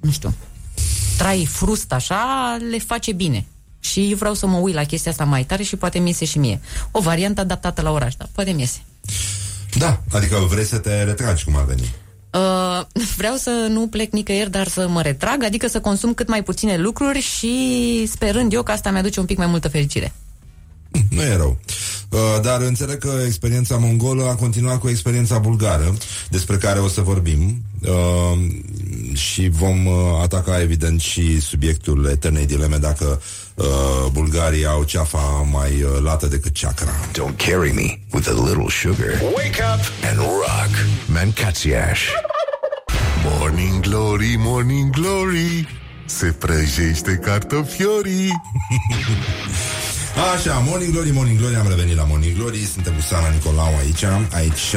nu 0.00 0.10
știu, 0.10 0.34
trai 1.16 1.46
frust 1.50 1.92
așa, 1.92 2.56
le 2.70 2.78
face 2.78 3.12
bine. 3.12 3.46
Și 3.80 4.10
eu 4.10 4.16
vreau 4.16 4.34
să 4.34 4.46
mă 4.46 4.56
uit 4.56 4.74
la 4.74 4.84
chestia 4.84 5.10
asta 5.10 5.24
mai 5.24 5.44
tare 5.44 5.62
și 5.62 5.76
poate 5.76 5.98
mi 5.98 6.08
iese 6.08 6.24
și 6.24 6.38
mie. 6.38 6.60
O 6.90 7.00
variantă 7.00 7.40
adaptată 7.40 7.82
la 7.82 7.90
oraș, 7.90 8.14
dar 8.14 8.28
poate 8.32 8.50
mi 8.50 8.60
iese. 8.60 8.82
Da, 9.78 10.00
adică 10.12 10.36
vrei 10.36 10.64
să 10.64 10.78
te 10.78 11.02
retragi 11.02 11.44
cum 11.44 11.56
ar 11.56 11.64
veni. 11.64 11.94
Uh, 12.38 12.84
vreau 13.16 13.34
să 13.34 13.66
nu 13.70 13.88
plec 13.88 14.12
nicăieri, 14.12 14.50
dar 14.50 14.68
să 14.68 14.88
mă 14.88 15.02
retrag, 15.02 15.44
adică 15.44 15.68
să 15.68 15.80
consum 15.80 16.14
cât 16.14 16.28
mai 16.28 16.42
puține 16.42 16.76
lucruri 16.76 17.20
și 17.20 18.06
sperând 18.10 18.52
eu 18.52 18.62
că 18.62 18.72
asta 18.72 18.90
mi-aduce 18.90 19.20
un 19.20 19.26
pic 19.26 19.36
mai 19.38 19.46
multă 19.46 19.68
fericire. 19.68 20.12
Nu 21.14 21.22
e 21.22 21.36
rău. 21.36 21.58
Uh, 22.10 22.18
dar 22.42 22.60
înțeleg 22.60 22.98
că 22.98 23.12
experiența 23.26 23.76
mongolă 23.76 24.24
a 24.24 24.34
continuat 24.34 24.78
cu 24.78 24.88
experiența 24.88 25.38
bulgară, 25.38 25.94
despre 26.28 26.56
care 26.56 26.78
o 26.78 26.88
să 26.88 27.00
vorbim. 27.00 27.62
Uh, 27.82 28.38
și 29.14 29.48
vom 29.48 29.86
uh, 29.86 29.94
ataca, 30.22 30.60
evident, 30.60 31.00
și 31.00 31.40
subiectul 31.40 32.08
eternei 32.10 32.46
dileme 32.46 32.76
dacă 32.76 33.20
uh, 33.58 33.66
bulgarii 34.12 34.66
au 34.66 34.82
ceafa 34.84 35.46
mai 35.52 35.82
uh, 35.82 36.00
lată 36.02 36.26
decât 36.26 36.52
ceacra. 36.54 36.92
Don't 37.12 37.36
carry 37.36 37.72
me 37.72 37.98
with 38.12 38.28
a 38.28 38.32
little 38.48 38.68
sugar. 38.68 39.20
Wake 39.22 39.62
up 39.74 39.80
And 40.10 40.18
rock. 40.18 40.70
Mancațiaș. 41.06 42.00
Morning 43.24 43.80
Glory, 43.80 44.34
Morning 44.38 44.90
Glory 44.90 45.68
Se 46.04 46.26
prăjește 46.26 47.20
cartofiorii 47.24 48.32
Așa, 50.34 50.62
Morning 50.66 50.92
Glory, 50.92 51.10
Morning 51.10 51.38
Glory, 51.38 51.54
am 51.54 51.68
revenit 51.68 51.96
la 51.96 52.04
Morning 52.04 52.36
Glory, 52.36 52.68
suntem 52.72 52.92
cu 52.94 53.00
Sana 53.00 53.28
Nicolau 53.28 53.76
aici, 53.78 54.04
aici 54.32 54.74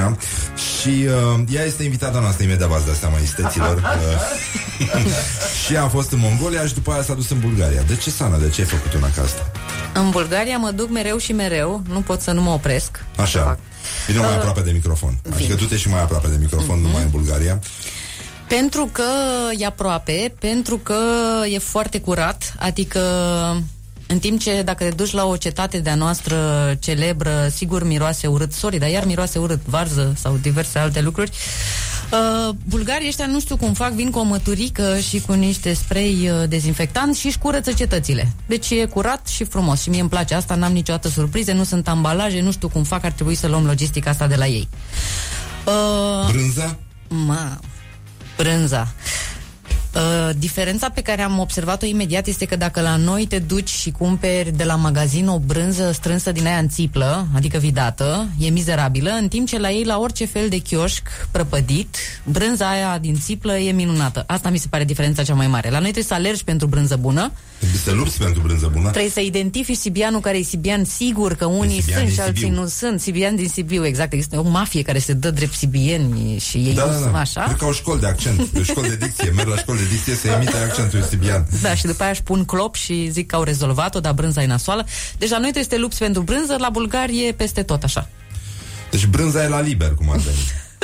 și 0.80 0.90
uh, 0.90 1.40
ea 1.54 1.64
este 1.64 1.84
invitata 1.84 2.20
noastră, 2.20 2.44
imediat 2.44 2.70
v-ați 2.70 2.86
dat 2.86 2.96
seama, 2.96 3.18
isteților. 3.24 3.82
Uh, 4.82 5.02
și 5.66 5.76
a 5.76 5.88
fost 5.88 6.12
în 6.12 6.20
Mongolia 6.20 6.66
și 6.66 6.74
după 6.74 6.92
aia 6.92 7.04
s-a 7.04 7.14
dus 7.14 7.30
în 7.30 7.40
Bulgaria. 7.40 7.82
De 7.82 7.96
ce, 7.96 8.10
Sana, 8.10 8.38
de 8.38 8.50
ce 8.50 8.62
ai 8.62 8.68
făcut 8.68 8.94
una 8.94 9.10
ca 9.16 9.22
asta? 9.22 9.52
În 9.94 10.10
Bulgaria 10.10 10.58
mă 10.58 10.72
duc 10.72 10.90
mereu 10.90 11.18
și 11.18 11.34
mereu, 11.34 11.82
nu 11.90 12.00
pot 12.02 12.22
să 12.22 12.32
nu 12.32 12.42
mă 12.42 12.50
opresc. 12.50 13.04
Așa, 13.18 13.60
vine 14.08 14.20
mai 14.20 14.28
Uh, 14.30 14.36
aproape 14.36 14.62
de 14.62 14.72
microfon. 14.72 15.20
Adică 15.34 15.56
tu 15.56 15.66
te 15.66 15.78
și 15.78 15.90
mai 15.90 16.02
aproape 16.02 16.28
de 16.28 16.38
microfon, 16.40 16.76
Mhm. 16.80 16.86
numai 16.86 17.02
în 17.04 17.10
Bulgaria. 17.10 17.60
Pentru 18.48 18.90
că 18.92 19.04
e 19.58 19.66
aproape, 19.66 20.34
pentru 20.40 20.78
că 20.78 21.00
e 21.54 21.58
foarte 21.58 22.00
curat, 22.00 22.54
adică 22.60 23.00
în 24.12 24.20
timp 24.20 24.40
ce 24.40 24.62
dacă 24.62 24.84
te 24.84 24.90
duci 24.90 25.12
la 25.12 25.26
o 25.26 25.38
cetate 25.38 25.80
de-a 25.80 25.96
noastră 25.96 26.38
celebră, 26.80 27.48
sigur 27.56 27.84
miroase 27.84 28.28
urât, 28.28 28.54
sorry, 28.54 28.78
dar 28.78 28.90
iar 28.90 29.06
miroase 29.06 29.40
urât, 29.40 29.60
varză 29.66 30.14
sau 30.18 30.38
diverse 30.42 30.80
alte 30.80 31.02
lucruri, 31.02 31.32
Uh, 32.12 32.56
bulgarii 32.68 33.08
ăștia 33.08 33.26
nu 33.26 33.40
știu 33.40 33.58
cum 33.58 33.74
fac, 33.74 33.92
vin 33.92 34.10
cu 34.10 34.20
o 34.20 34.24
măturică 34.24 34.98
și 35.00 35.22
cu 35.22 35.34
niște 35.34 35.74
spray 35.74 36.30
uh, 36.30 36.50
dezinfectant 36.50 37.16
și 37.16 37.26
își 37.26 37.38
curăță 37.38 37.72
cetățile. 37.72 38.32
Deci 38.46 38.70
e 38.70 38.86
curat 38.86 39.28
și 39.28 39.44
frumos 39.44 39.82
și 39.82 39.90
mie 39.90 40.00
îmi 40.00 40.10
place 40.10 40.36
asta, 40.36 40.56
n-am 40.56 40.72
niciodată 40.72 41.08
surprize, 41.08 41.54
nu 41.54 41.64
sunt 41.64 41.88
ambalaje, 41.88 42.42
nu 42.42 42.52
știu 42.52 42.70
cum 42.70 42.84
fac, 42.84 43.04
ar 43.04 43.12
trebui 43.12 43.36
să 43.36 43.48
luăm 43.48 43.66
logistica 43.66 44.10
asta 44.10 44.28
de 44.28 44.36
la 44.36 44.48
ei. 44.48 44.68
Uh, 45.66 46.32
Brânza? 46.32 46.78
Ma, 47.08 47.60
brânza. 48.38 48.94
Uh, 49.96 50.30
diferența 50.38 50.90
pe 50.90 51.02
care 51.02 51.22
am 51.22 51.40
observat-o 51.40 51.86
imediat 51.86 52.28
este 52.28 52.46
că 52.46 52.56
dacă 52.56 52.82
la 52.82 52.96
noi 52.96 53.26
te 53.26 53.40
duci 53.40 53.70
și 53.70 53.92
cumperi 53.92 54.52
de 54.58 54.64
la 54.64 54.76
magazin 54.76 55.28
o 55.28 55.40
brânză 55.40 55.92
strânsă 55.94 56.32
din 56.32 56.46
aia 56.48 56.58
în 56.58 56.70
țiplă, 56.70 57.28
adică 57.36 57.58
vidată, 57.58 58.28
e 58.40 58.50
mizerabilă, 58.50 59.10
în 59.22 59.28
timp 59.28 59.48
ce 59.48 59.60
la 59.60 59.70
ei, 59.72 59.84
la 59.84 60.00
orice 60.00 60.26
fel 60.26 60.50
de 60.50 60.58
chioșc 60.58 61.02
prăpădit, 61.32 61.96
brânza 62.24 62.70
aia 62.70 62.98
din 63.02 63.20
țiplă 63.20 63.58
e 63.58 63.72
minunată. 63.72 64.24
Asta 64.28 64.50
mi 64.50 64.58
se 64.58 64.68
pare 64.70 64.84
diferența 64.84 65.24
cea 65.24 65.34
mai 65.34 65.48
mare. 65.48 65.68
La 65.70 65.74
noi 65.80 65.82
trebuie 65.92 66.04
să 66.04 66.14
alergi 66.14 66.44
pentru 66.44 66.68
brânză 66.68 66.96
bună, 66.96 67.32
Trebuie 67.58 67.82
să 67.84 67.92
lupți 67.92 68.18
pentru 68.18 68.42
brânză 68.42 68.70
bună. 68.74 68.90
trebuie 68.90 69.12
să 69.12 69.20
identifici 69.20 69.78
Sibianul 69.78 70.20
care 70.20 70.38
e 70.38 70.42
Sibian 70.42 70.84
sigur 70.84 71.36
că 71.36 71.46
unii 71.46 71.82
Sibian 71.82 71.98
sunt 71.98 72.06
din 72.08 72.14
și 72.16 72.22
alții 72.22 72.44
Sibiu. 72.44 72.60
nu 72.62 72.68
sunt. 72.68 73.02
Sibian 73.02 73.36
din 73.36 73.48
Sibiu, 73.48 73.86
exact. 73.86 74.14
Există 74.14 74.40
o 74.40 74.50
mafie 74.50 74.82
care 74.82 75.00
se 75.00 75.14
dă 75.14 75.32
drept 75.32 75.54
sibieni 75.54 76.38
și 76.40 76.58
ei 76.58 76.74
Da, 76.74 76.86
nu 76.86 76.92
da, 76.92 76.98
sunt 76.98 77.12
da. 77.12 77.20
așa. 77.20 77.42
Cred 77.44 77.58
că 77.58 77.66
au 77.66 77.72
școli 77.74 78.00
de 78.00 78.08
accent, 78.08 78.50
de 78.50 78.64
școli 78.64 78.90
de 78.90 78.96
dicție. 78.96 79.30
Merg 79.36 79.48
la 79.48 79.58
școli 79.58 79.80
de 79.82 79.88
dicție 79.90 80.16
să 80.16 80.28
emite 80.28 80.58
accentul 80.58 81.02
sibian. 81.02 81.46
Da, 81.62 81.76
și 81.76 81.86
după 81.86 82.02
aia 82.02 82.12
își 82.12 82.24
pun 82.24 82.46
clop 82.46 82.76
și 82.76 83.10
zic 83.12 83.28
că 83.28 83.36
au 83.36 83.44
rezolvat-o, 83.44 84.00
dar 84.00 84.14
brânza 84.14 84.42
e 84.42 84.46
nasoală. 84.46 84.86
Deci 85.18 85.30
la 85.30 85.38
noi 85.38 85.52
trebuie 85.52 85.64
să 85.64 85.70
te 85.70 85.78
lupți 85.78 86.00
pentru 86.00 86.22
brânză, 86.22 86.56
la 86.60 86.70
bulgari 86.70 87.26
e 87.28 87.32
peste 87.32 87.64
tot 87.64 87.84
așa. 87.84 88.10
Deci 88.92 89.06
brânza 89.06 89.44
e 89.44 89.48
la 89.48 89.62
liber, 89.62 89.94
cum 89.94 90.10
ar 90.12 90.18
veni. 90.18 90.38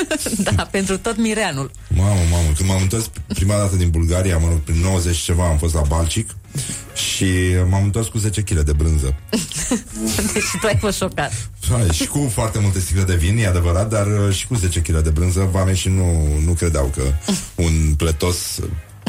da, 0.55 0.67
pentru 0.71 0.97
tot 0.97 1.17
mireanul. 1.17 1.71
Mamă, 1.87 2.19
mamă, 2.31 2.47
când 2.57 2.69
m-am 2.69 2.81
întors 2.81 3.09
prima 3.27 3.55
dată 3.55 3.75
din 3.75 3.89
Bulgaria, 3.89 4.37
mă 4.37 4.47
rog, 4.47 4.59
prin 4.59 4.81
90 4.81 5.15
și 5.15 5.23
ceva, 5.23 5.47
am 5.47 5.57
fost 5.57 5.73
la 5.73 5.81
Balcic 5.87 6.35
și 6.93 7.25
m-am 7.69 7.83
întors 7.83 8.07
cu 8.07 8.17
10 8.17 8.41
kg 8.41 8.59
de 8.59 8.73
brânză. 8.73 9.15
Deci 10.33 10.43
tu 10.61 10.67
ai 10.67 10.77
fost 10.79 10.97
șocat. 10.97 11.49
Hai, 11.69 11.87
și 11.91 12.05
cu 12.05 12.31
foarte 12.33 12.59
multe 12.59 12.79
sticle 12.79 13.03
de 13.03 13.15
vin, 13.15 13.37
e 13.37 13.47
adevărat, 13.47 13.89
dar 13.89 14.07
uh, 14.07 14.33
și 14.33 14.47
cu 14.47 14.55
10 14.55 14.79
kg 14.79 14.97
de 14.99 15.09
brânză, 15.09 15.49
vame 15.51 15.73
și 15.73 15.89
nu, 15.89 16.27
nu 16.45 16.51
credeau 16.51 16.85
că 16.95 17.01
un 17.55 17.93
pletos 17.97 18.59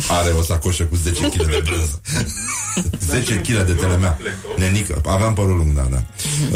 are 0.09 0.31
o 0.31 0.43
sacoșă 0.43 0.85
cu 0.85 0.97
10 0.97 1.23
kg 1.29 1.37
de 1.37 1.63
brânză. 1.65 2.01
10 3.11 3.35
kg 3.41 3.63
de 3.67 3.73
telemea. 3.73 4.19
Nenică. 4.57 5.01
Aveam 5.07 5.35
părul 5.35 5.57
lung, 5.57 5.77
da, 5.77 5.87
da. 5.91 6.03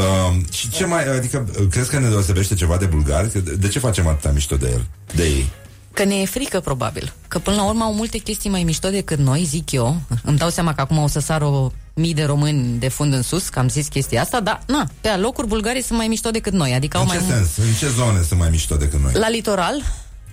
Uh, 0.03 0.37
și 0.53 0.69
ce 0.71 0.85
mai, 0.85 1.17
adică, 1.17 1.47
uh, 1.61 1.67
crezi 1.71 1.91
că 1.91 1.99
ne 1.99 2.09
deosebește 2.09 2.55
ceva 2.55 2.77
de 2.77 2.85
bulgari? 2.87 3.31
Că 3.31 3.39
De, 3.39 3.55
de 3.55 3.69
ce 3.69 3.79
facem 3.79 4.07
atâta 4.07 4.31
mișto 4.33 4.57
de 4.57 4.69
el? 4.73 4.87
De 5.15 5.23
ei? 5.25 5.49
Că 5.95 6.05
ne 6.05 6.15
e 6.15 6.25
frică, 6.27 6.61
probabil. 6.61 7.13
Că 7.29 7.39
până 7.39 7.57
la 7.57 7.65
urmă 7.65 7.85
au 7.85 7.95
multe 7.95 8.19
chestii 8.19 8.51
mai 8.51 8.63
mișto 8.65 8.89
decât 8.89 9.19
noi, 9.19 9.45
zic 9.45 9.73
eu. 9.73 10.01
Îmi 10.23 10.39
dau 10.39 10.49
seama 10.51 10.75
că 10.75 10.81
acum 10.81 10.99
o 10.99 11.07
să 11.09 11.21
sară 11.21 11.45
o 11.45 11.71
mii 11.95 12.15
de 12.15 12.25
români 12.25 12.79
de 12.79 12.89
fund 12.89 13.13
în 13.13 13.23
sus, 13.23 13.49
că 13.49 13.59
am 13.59 13.69
zis 13.69 13.87
chestia 13.87 14.23
asta, 14.23 14.41
dar, 14.41 14.63
na, 14.67 14.87
pe 15.01 15.09
alocuri 15.09 15.47
bulgarii 15.47 15.83
sunt 15.83 15.99
mai 15.99 16.09
mișto 16.09 16.31
decât 16.31 16.53
noi. 16.53 16.73
Adică 16.73 16.97
au 16.97 17.03
În 17.03 17.09
mai 17.09 17.17
ce 17.19 17.23
mult- 17.25 17.37
sens? 17.37 17.67
În 17.69 17.75
ce 17.79 17.89
zone 17.89 18.23
sunt 18.29 18.39
mai 18.41 18.49
mișto 18.51 18.77
decât 18.77 19.01
noi? 19.01 19.13
La 19.15 19.29
litoral, 19.29 19.83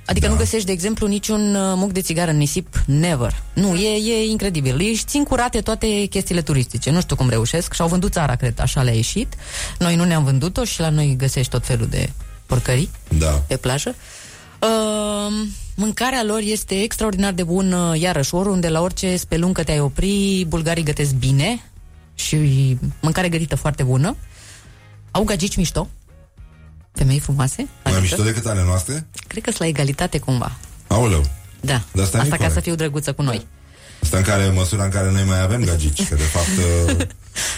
adică 0.10 0.26
Da. 0.26 0.32
nu 0.32 0.38
găsești, 0.38 0.66
de 0.66 0.72
exemplu, 0.72 1.07
niciun 1.07 1.55
uh, 1.55 1.74
muc 1.76 1.91
de 1.91 2.01
țigară 2.01 2.32
în 2.32 2.38
nisip, 2.38 2.84
never. 2.86 3.43
Nu, 3.53 3.76
e, 3.76 4.12
e 4.12 4.30
incredibil. 4.30 4.76
Își 4.91 5.03
țin 5.05 5.24
curate 5.24 5.62
toate 5.62 6.05
chestiile 6.05 6.41
turistice. 6.41 6.89
Nu 6.91 7.01
știu 7.01 7.16
cum 7.16 7.30
reușesc. 7.30 7.74
Și-au 7.74 7.88
vândut 7.88 8.12
țara, 8.12 8.36
cred, 8.36 8.60
așa 8.60 8.82
le-a 8.82 8.93
ieșit. 8.93 9.34
Noi 9.80 9.95
nu 9.95 10.03
ne-am 10.03 10.24
vândut-o 10.24 10.64
și 10.64 10.80
la 10.80 10.89
noi 10.89 11.16
găsești 11.18 11.51
tot 11.51 11.66
felul 11.66 11.88
de 11.88 12.10
porcării 12.45 12.89
Da. 13.18 13.30
pe 13.47 13.57
plajă. 13.57 13.95
Uh, 14.62 15.47
mâncarea 15.76 16.24
lor 16.24 16.39
este 16.43 16.82
extraordinar 16.82 17.34
de 17.34 17.43
bună, 17.43 17.95
iarăși, 17.97 18.36
oriunde, 18.36 18.70
la 18.70 18.82
orice 18.82 19.16
speluncă 19.18 19.64
te-ai 19.64 19.80
opri, 19.80 20.45
bulgarii 20.47 20.84
gătesc 20.84 21.14
bine 21.14 21.64
și 22.16 22.38
mâncare 23.01 23.30
gătită 23.30 23.55
foarte 23.55 23.84
bună. 23.84 24.16
Au 25.12 25.24
gagici 25.24 25.55
mișto, 25.55 25.88
femei 27.00 27.20
frumoase. 27.20 27.68
Mai 27.84 27.97
mișto 28.02 28.24
decât 28.24 28.45
ale 28.45 28.64
noastre? 28.66 29.08
Cred 29.28 29.43
că 29.43 29.50
sunt 29.50 29.62
la 29.62 29.68
egalitate 29.68 30.18
cumva. 30.20 30.52
Aoleu. 30.88 31.26
Da. 31.62 31.82
Dar 31.91 32.06
stai 32.06 32.20
Asta 32.22 32.22
Nicolae. 32.24 32.47
ca 32.47 32.54
să 32.54 32.60
fiu 32.60 32.76
drăguță 32.76 33.14
cu 33.14 33.22
noi. 33.22 33.47
Asta 34.04 34.18
în 34.18 34.24
care, 34.24 34.43
în 34.45 34.54
măsura 34.54 34.84
în 34.84 34.89
care 34.89 35.12
noi 35.12 35.24
mai 35.24 35.41
avem 35.41 35.64
gagici, 35.64 36.08
că 36.08 36.16
de 36.16 36.22
fapt 36.24 36.47
uh, 36.97 37.06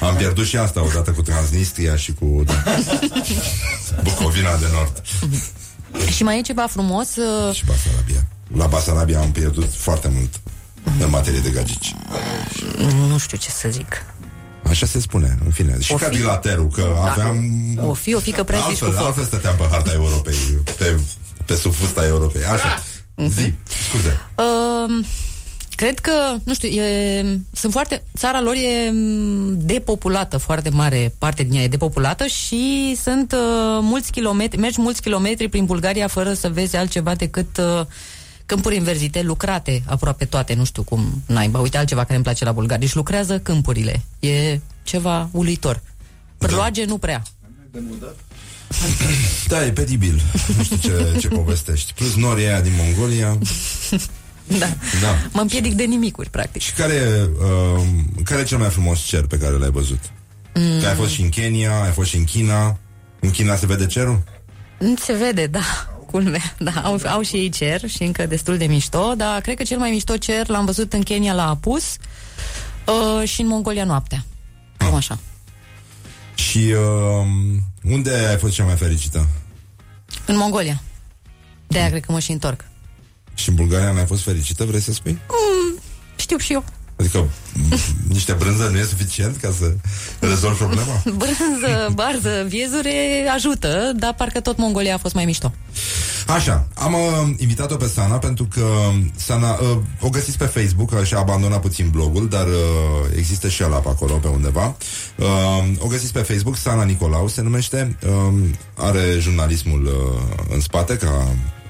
am 0.10 0.16
pierdut 0.16 0.46
și 0.46 0.58
asta 0.58 0.84
odată 0.84 1.12
cu 1.12 1.22
Transnistria 1.22 1.96
și 1.96 2.14
cu 2.14 2.44
da, 2.46 2.64
Bucovina 4.04 4.56
de 4.58 4.66
Nord 4.74 5.02
Și 6.12 6.24
mai 6.24 6.38
e 6.38 6.42
ceva 6.42 6.68
frumos. 6.70 7.16
uh, 7.16 7.56
și 7.56 7.66
Basarabia. 7.66 8.26
La 8.58 8.68
Basarabia 8.68 9.20
am 9.20 9.32
pierdut 9.32 9.70
foarte 9.74 10.10
mult 10.14 10.40
în 11.00 11.10
materie 11.10 11.40
de 11.40 11.50
gagici. 11.50 11.96
Nu 13.08 13.18
știu 13.18 13.38
ce 13.38 13.50
să 13.50 13.70
zic. 13.70 14.06
Așa 14.72 14.86
se 14.86 15.00
spune, 15.00 15.38
în 15.46 15.52
fine. 15.52 15.78
Și 15.80 15.94
O 15.94 15.98
fi? 15.98 16.04
Cadilaterul, 16.04 16.68
că 16.68 16.84
Da. 17.04 17.12
aveam... 17.12 17.38
O 17.88 17.94
fi, 17.94 18.14
o 18.14 18.20
fi 18.20 18.32
că 18.32 18.44
prea 18.44 18.60
zici 18.70 18.80
cu 18.80 18.86
altfel, 18.86 18.92
foc. 18.94 19.06
altfel 19.06 19.24
stăteam 19.24 19.56
pe 19.56 19.64
harta 19.72 19.92
Europei, 19.94 20.34
pe, 20.78 21.00
pe 21.46 21.56
sub 21.56 21.74
fusta 21.74 22.06
Europei. 22.06 22.44
Așa, 22.44 22.84
Mhm. 23.16 23.30
zi, 23.30 23.54
scuze. 23.90 24.20
Uh, 24.38 25.06
cred 25.76 26.00
că, 26.00 26.12
nu 26.44 26.54
știu, 26.54 26.70
e, 26.70 27.40
sunt 27.54 27.72
foarte, 27.72 28.04
țara 28.18 28.42
lor 28.42 28.54
e 28.54 28.90
m, 28.92 29.58
depopulată, 29.58 30.38
foarte 30.38 30.70
mare 30.70 31.14
parte 31.18 31.44
din 31.44 31.58
ea 31.58 31.64
e 31.64 31.68
depopulată 31.68 32.26
și 32.26 32.96
sunt 33.04 33.32
uh, 33.32 33.40
mulți 33.82 34.12
kilometri, 34.12 34.60
mergi 34.60 34.82
mulți 34.82 35.02
kilometri 35.02 35.50
prin 35.50 35.66
Bulgaria 35.66 36.08
fără 36.08 36.34
să 36.34 36.50
vezi 36.50 36.76
altceva 36.76 37.16
decât 37.16 37.58
uh, 37.58 37.86
câmpuri 38.52 38.78
înverzite, 38.78 39.22
lucrate 39.22 39.84
aproape 39.86 40.26
toate, 40.26 40.54
nu 40.54 40.64
știu 40.64 40.84
cum 40.84 41.24
naiba. 41.26 41.60
Uite 41.60 41.78
altceva 41.78 42.02
care 42.02 42.16
îmi 42.16 42.24
place 42.24 42.44
la 42.44 42.52
bulgari. 42.52 42.80
Deci 42.80 42.94
lucrează 42.94 43.40
câmpurile. 43.40 44.02
E 44.20 44.60
ceva 44.84 45.30
uluitor. 45.32 45.82
Pârloage 46.38 46.86
nu 46.86 46.98
prea. 46.98 47.24
Da, 49.48 49.66
e 49.66 49.72
pedibil. 49.72 50.22
Nu 50.58 50.64
știu 50.64 50.78
ce, 50.78 51.18
ce 51.20 51.28
povestești. 51.28 51.94
Plus 51.94 52.16
norii 52.16 52.46
aia 52.46 52.62
din 52.62 52.72
Mongolia. 52.78 53.38
Da. 54.60 54.68
Da. 55.02 55.18
Mă 55.32 55.42
împiedic 55.42 55.74
de 55.74 55.84
nimicuri, 55.84 56.30
practic. 56.30 56.62
Și 56.62 56.74
care, 56.74 57.30
uh, 57.76 57.84
care 58.24 58.42
e 58.42 58.44
cel 58.44 58.58
mai 58.58 58.70
frumos 58.70 59.00
cer 59.00 59.26
pe 59.26 59.38
care 59.38 59.58
l-ai 59.58 59.70
văzut? 59.70 60.00
Mm. 60.54 60.80
Că 60.82 60.88
ai 60.88 60.96
fost 60.96 61.12
și 61.12 61.22
în 61.22 61.30
Kenya, 61.30 61.84
ai 61.84 61.92
fost 61.92 62.10
și 62.10 62.16
în 62.18 62.24
China. 62.24 62.78
În 63.20 63.30
China 63.30 63.56
se 63.56 63.66
vede 63.66 63.86
cerul? 63.86 64.24
Nu 64.78 64.96
Se 64.96 65.14
vede, 65.14 65.46
da. 65.46 65.91
Culme. 66.12 66.54
Da, 66.58 66.72
au, 66.72 67.00
au 67.06 67.22
și 67.22 67.36
ei 67.36 67.50
cer 67.50 67.90
și 67.90 68.04
încă 68.04 68.26
destul 68.26 68.58
de 68.58 68.66
mișto, 68.66 69.14
dar 69.16 69.42
cred 69.42 69.58
că 69.58 69.64
cel 69.64 69.78
mai 69.78 69.90
mișto 69.90 70.18
cer 70.18 70.48
l-am 70.48 70.66
văzut 70.66 70.94
în 70.94 71.02
Kenya 71.02 71.34
la 71.34 71.50
Apus 71.50 71.96
uh, 72.86 73.28
și 73.28 73.42
în 73.42 73.48
Mongolia 73.48 73.84
noaptea. 73.84 74.26
Cam 74.78 74.94
așa. 74.94 75.20
Și 76.34 76.58
uh, 76.58 77.26
unde 77.84 78.16
ai 78.30 78.38
fost 78.38 78.54
cea 78.54 78.64
mai 78.64 78.76
fericită? 78.76 79.28
În 80.26 80.38
Mongolia. 80.38 80.82
De-aia 81.68 81.90
cred 81.90 82.06
că 82.06 82.12
mă 82.12 82.20
și 82.20 82.32
întorc. 82.32 82.66
Și 83.34 83.50
în 83.50 83.56
Bulgaria 83.56 83.92
n-ai 83.92 84.06
fost 84.06 84.24
fericită, 84.24 84.66
vrei 84.66 84.80
să 84.80 84.94
spui? 84.94 85.12
Mm, 85.12 85.80
știu 86.16 86.38
și 86.38 86.54
eu. 86.54 86.64
Adică 87.02 87.18
m, 87.54 87.80
niște 88.18 88.34
brânză 88.34 88.70
nu 88.72 88.78
e 88.78 88.84
suficient 88.84 89.38
ca 89.38 89.54
să 89.60 89.74
rezolvi 90.20 90.58
problema? 90.58 91.04
Brânză, 91.22 91.90
barză, 91.94 92.46
viezure 92.48 93.28
ajută, 93.36 93.92
dar 93.96 94.14
parcă 94.14 94.40
tot 94.40 94.58
Mongolia 94.58 94.96
a 94.96 94.98
fost 94.98 95.14
mai 95.14 95.26
mișto. 95.26 95.54
Așa, 96.28 96.68
am 96.74 96.94
uh, 96.94 97.00
invitat-o 97.38 97.76
pe 97.76 97.88
Sana 97.88 98.18
pentru 98.18 98.48
că 98.54 98.66
Sana, 99.16 99.52
uh, 99.52 99.78
o 100.00 100.10
găsiți 100.10 100.38
pe 100.38 100.46
Facebook 100.46 100.92
uh, 100.92 101.04
și 101.04 101.14
a 101.14 101.18
abandonat 101.18 101.62
puțin 101.62 101.90
blogul, 101.90 102.28
dar 102.28 102.48
uh, 102.48 102.54
există 103.18 103.48
și 103.50 103.64
ăla 103.64 103.78
pe 103.78 103.90
acolo, 103.90 104.14
pe 104.14 104.28
undeva. 104.28 104.76
Uh, 105.16 105.28
o 105.80 105.88
găsiți 105.88 106.14
pe 106.14 106.20
Facebook, 106.20 106.58
Sana 106.58 106.84
Nicolau 106.84 107.28
se 107.28 107.42
numește, 107.42 107.98
uh, 108.06 108.34
are 108.78 109.18
jurnalismul 109.20 109.86
uh, 109.86 110.46
în 110.54 110.60
spate 110.60 110.98
ca 110.98 111.28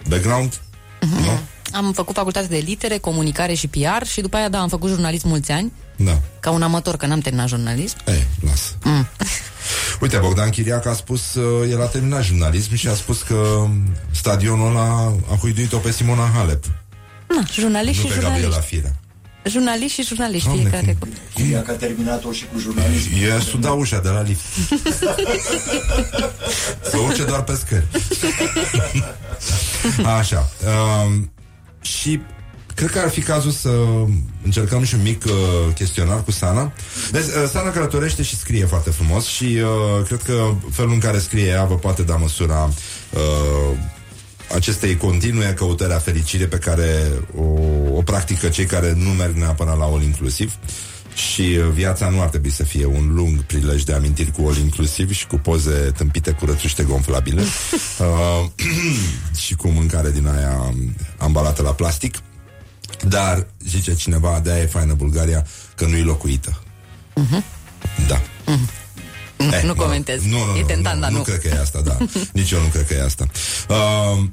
background, 0.09 0.61
nu? 0.99 1.39
Am 1.73 1.91
făcut 1.93 2.15
facultate 2.15 2.47
de 2.47 2.57
litere, 2.57 2.97
comunicare 2.97 3.53
și 3.53 3.67
PR 3.67 4.05
și 4.05 4.21
după 4.21 4.37
aia, 4.37 4.49
da, 4.49 4.59
am 4.59 4.67
făcut 4.69 4.89
jurnalism 4.89 5.27
mulți 5.27 5.51
ani, 5.51 5.71
Da. 5.95 6.19
ca 6.39 6.49
un 6.51 6.61
amator, 6.61 6.97
că 6.97 7.05
n-am 7.05 7.19
terminat 7.19 7.47
jurnalism. 7.47 7.97
Ei, 8.07 8.27
lasă. 8.45 8.71
Mm. 8.83 9.07
Uite, 10.01 10.17
Bogdan 10.17 10.49
Chiriac 10.49 10.85
a 10.85 10.93
spus, 10.93 11.33
uh, 11.33 11.69
el 11.71 11.81
a 11.81 11.85
terminat 11.85 12.23
jurnalism 12.23 12.75
și 12.75 12.87
a 12.87 12.93
spus 12.93 13.21
că 13.21 13.67
stadionul 14.11 14.69
ăla 14.69 15.15
a 15.31 15.35
huiduit-o 15.39 15.77
pe 15.77 15.91
Simona 15.91 16.31
Halep, 16.35 16.63
Na, 17.35 17.43
jurnaliști 17.53 18.01
nu 18.03 18.07
și 18.09 18.13
pe 18.15 18.21
Gabriela 18.21 18.41
jurnaliști. 18.41 18.75
Firea. 18.75 18.95
Jurnaliști 19.45 20.01
și 20.01 20.07
jurnaliști, 20.07 20.45
Doamne, 20.47 20.69
fiecare. 20.69 20.95
cum- 20.99 21.09
Chiria 21.33 21.61
că 21.61 21.71
a 21.71 21.73
terminat-o 21.73 22.31
și 22.31 22.45
cu 22.53 22.59
jurnalism. 22.59 23.09
E 23.13 23.39
suda 23.49 23.71
ușa 23.71 23.99
de 23.99 24.09
la 24.09 24.21
lift. 24.21 24.41
Să 26.89 26.97
urce 26.97 27.23
doar 27.23 27.43
pe 27.43 27.55
scări. 27.55 27.85
Așa. 30.19 30.49
Um, 31.05 31.31
și 31.81 32.21
cred 32.75 32.89
că 32.89 32.99
ar 32.99 33.09
fi 33.09 33.21
cazul 33.21 33.51
să 33.51 33.69
încercăm 34.43 34.83
și 34.83 34.95
un 34.95 35.01
mic 35.01 35.23
uh, 35.25 35.73
chestionar 35.73 36.23
cu 36.23 36.31
Sana. 36.31 36.71
Deci, 37.11 37.21
uh, 37.21 37.49
Sana 37.51 37.71
călătorește 37.71 38.23
și 38.23 38.37
scrie 38.37 38.65
foarte 38.65 38.89
frumos 38.89 39.25
și 39.25 39.43
uh, 39.43 40.05
cred 40.05 40.21
că 40.21 40.53
felul 40.71 40.91
în 40.91 40.99
care 40.99 41.19
scrie 41.19 41.45
ea 41.45 41.65
vă 41.65 41.75
poate 41.75 42.03
da 42.03 42.15
măsura 42.15 42.69
uh, 43.13 43.77
acestei 44.55 44.97
continue 44.97 45.53
căutări 45.53 45.93
a 45.93 45.97
fericirii 45.97 46.47
pe 46.47 46.57
care 46.57 47.11
o, 47.35 47.43
o 47.95 48.01
practică 48.01 48.47
cei 48.47 48.65
care 48.65 48.93
nu 48.97 49.09
merg 49.09 49.35
neapărat 49.35 49.77
la 49.77 49.83
all 49.83 50.03
inclusiv 50.03 50.53
și 51.13 51.41
uh, 51.41 51.65
viața 51.73 52.09
nu 52.09 52.21
ar 52.21 52.27
trebui 52.27 52.51
să 52.51 52.63
fie 52.63 52.85
un 52.85 53.13
lung 53.13 53.43
prilej 53.43 53.83
de 53.83 53.93
amintiri 53.93 54.31
cu 54.31 54.41
all 54.47 54.57
inclusiv 54.57 55.11
și 55.11 55.27
cu 55.27 55.35
poze 55.35 55.91
tâmpite 55.97 56.31
cu 56.31 56.45
rățuște 56.45 56.83
gonflabile 56.83 57.41
uh, 57.99 58.45
și 59.45 59.55
cu 59.55 59.67
mâncare 59.67 60.11
din 60.11 60.27
aia 60.27 60.73
ambalată 61.17 61.61
la 61.61 61.71
plastic. 61.73 62.17
Dar, 63.07 63.47
zice 63.65 63.93
cineva, 63.95 64.39
de 64.43 64.59
e 64.61 64.65
faină 64.65 64.93
Bulgaria, 64.93 65.45
că 65.75 65.85
nu 65.85 65.95
e 65.95 66.03
locuită. 66.03 66.61
Mhm. 67.15 67.43
Da. 68.07 68.21
Nu, 69.37 69.47
Eh, 69.53 69.61
nu 69.61 69.67
mă 69.67 69.73
rog. 69.73 69.81
comentez. 69.83 70.21
Nu, 70.23 70.45
nu, 70.45 70.55
e 70.55 70.59
nu, 70.59 70.65
tentant, 70.65 70.95
nu, 70.95 71.01
dar 71.01 71.11
nu, 71.11 71.17
nu. 71.17 71.23
cred 71.23 71.39
că 71.39 71.47
e 71.47 71.59
asta, 71.59 71.81
da. 71.81 71.97
Nici 72.39 72.51
eu 72.51 72.61
nu 72.61 72.67
cred 72.67 72.87
că 72.87 72.93
e 72.93 73.03
asta. 73.03 73.27
Uh, 73.69 74.17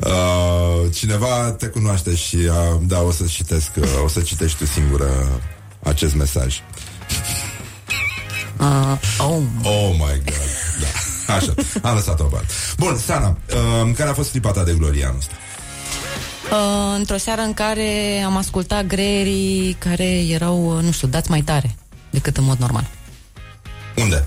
uh, 0.00 0.51
cineva 0.92 1.50
te 1.50 1.66
cunoaște 1.66 2.14
și 2.14 2.36
uh, 2.36 2.80
da, 2.80 3.00
o 3.00 3.10
să 3.10 3.24
citesc, 3.24 3.70
uh, 3.76 3.84
o 4.04 4.08
să 4.08 4.20
citești 4.20 4.58
tu 4.58 4.66
singură 4.66 5.40
acest 5.82 6.14
mesaj. 6.14 6.60
Uh, 8.58 8.98
oh. 9.18 9.42
Oh 9.62 9.90
my 9.92 10.22
god. 10.24 10.48
Da. 10.80 11.34
Așa, 11.34 11.54
am 11.82 11.94
lăsat-o 11.94 12.24
parte. 12.24 12.52
Bun, 12.78 12.96
Sana, 12.96 13.28
uh, 13.28 13.94
care 13.94 14.10
a 14.10 14.14
fost 14.14 14.30
clipa 14.30 14.50
ta 14.50 14.62
de 14.62 14.74
glorie 14.74 15.04
anul 15.04 15.18
ăsta? 15.18 15.32
Uh, 16.50 16.94
într-o 16.98 17.16
seară 17.16 17.40
în 17.40 17.54
care 17.54 18.22
am 18.24 18.36
ascultat 18.36 18.86
greierii 18.86 19.76
care 19.78 20.26
erau, 20.28 20.76
uh, 20.76 20.82
nu 20.82 20.90
știu, 20.90 21.08
dați 21.08 21.30
mai 21.30 21.40
tare 21.40 21.76
decât 22.10 22.36
în 22.36 22.44
mod 22.44 22.58
normal. 22.58 22.86
Unde? 23.96 24.24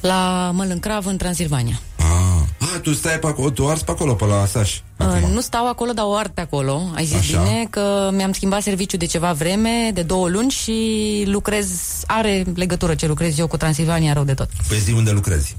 La 0.00 0.50
Mălâncrav, 0.54 1.06
în 1.06 1.16
Transilvania. 1.16 1.80
Ah, 1.96 2.41
ah 2.62 2.80
tu 2.82 2.92
stai 2.94 3.18
pe 3.18 3.26
acolo, 3.26 3.50
tu 3.50 3.68
arzi 3.68 3.84
pe 3.84 3.90
acolo, 3.90 4.14
pe 4.14 4.24
la 4.24 4.46
Saș. 4.46 4.78
Uh, 4.98 5.28
nu 5.32 5.40
stau 5.40 5.68
acolo, 5.68 5.92
dar 5.92 6.04
o 6.04 6.14
ard 6.14 6.30
pe 6.30 6.40
acolo. 6.40 6.90
Ai 6.94 7.04
zis 7.04 7.16
Așa. 7.16 7.42
bine 7.42 7.66
că 7.70 8.10
mi-am 8.12 8.32
schimbat 8.32 8.62
serviciu 8.62 8.96
de 8.96 9.04
ceva 9.06 9.32
vreme, 9.32 9.90
de 9.94 10.02
două 10.02 10.28
luni 10.28 10.50
și 10.50 11.22
lucrez, 11.26 11.68
are 12.06 12.44
legătură 12.54 12.94
ce 12.94 13.06
lucrez 13.06 13.38
eu 13.38 13.46
cu 13.46 13.56
Transilvania 13.56 14.12
rău 14.12 14.24
de 14.24 14.34
tot. 14.34 14.48
Păi 14.68 14.78
zi 14.78 14.92
unde 14.92 15.10
lucrezi. 15.10 15.56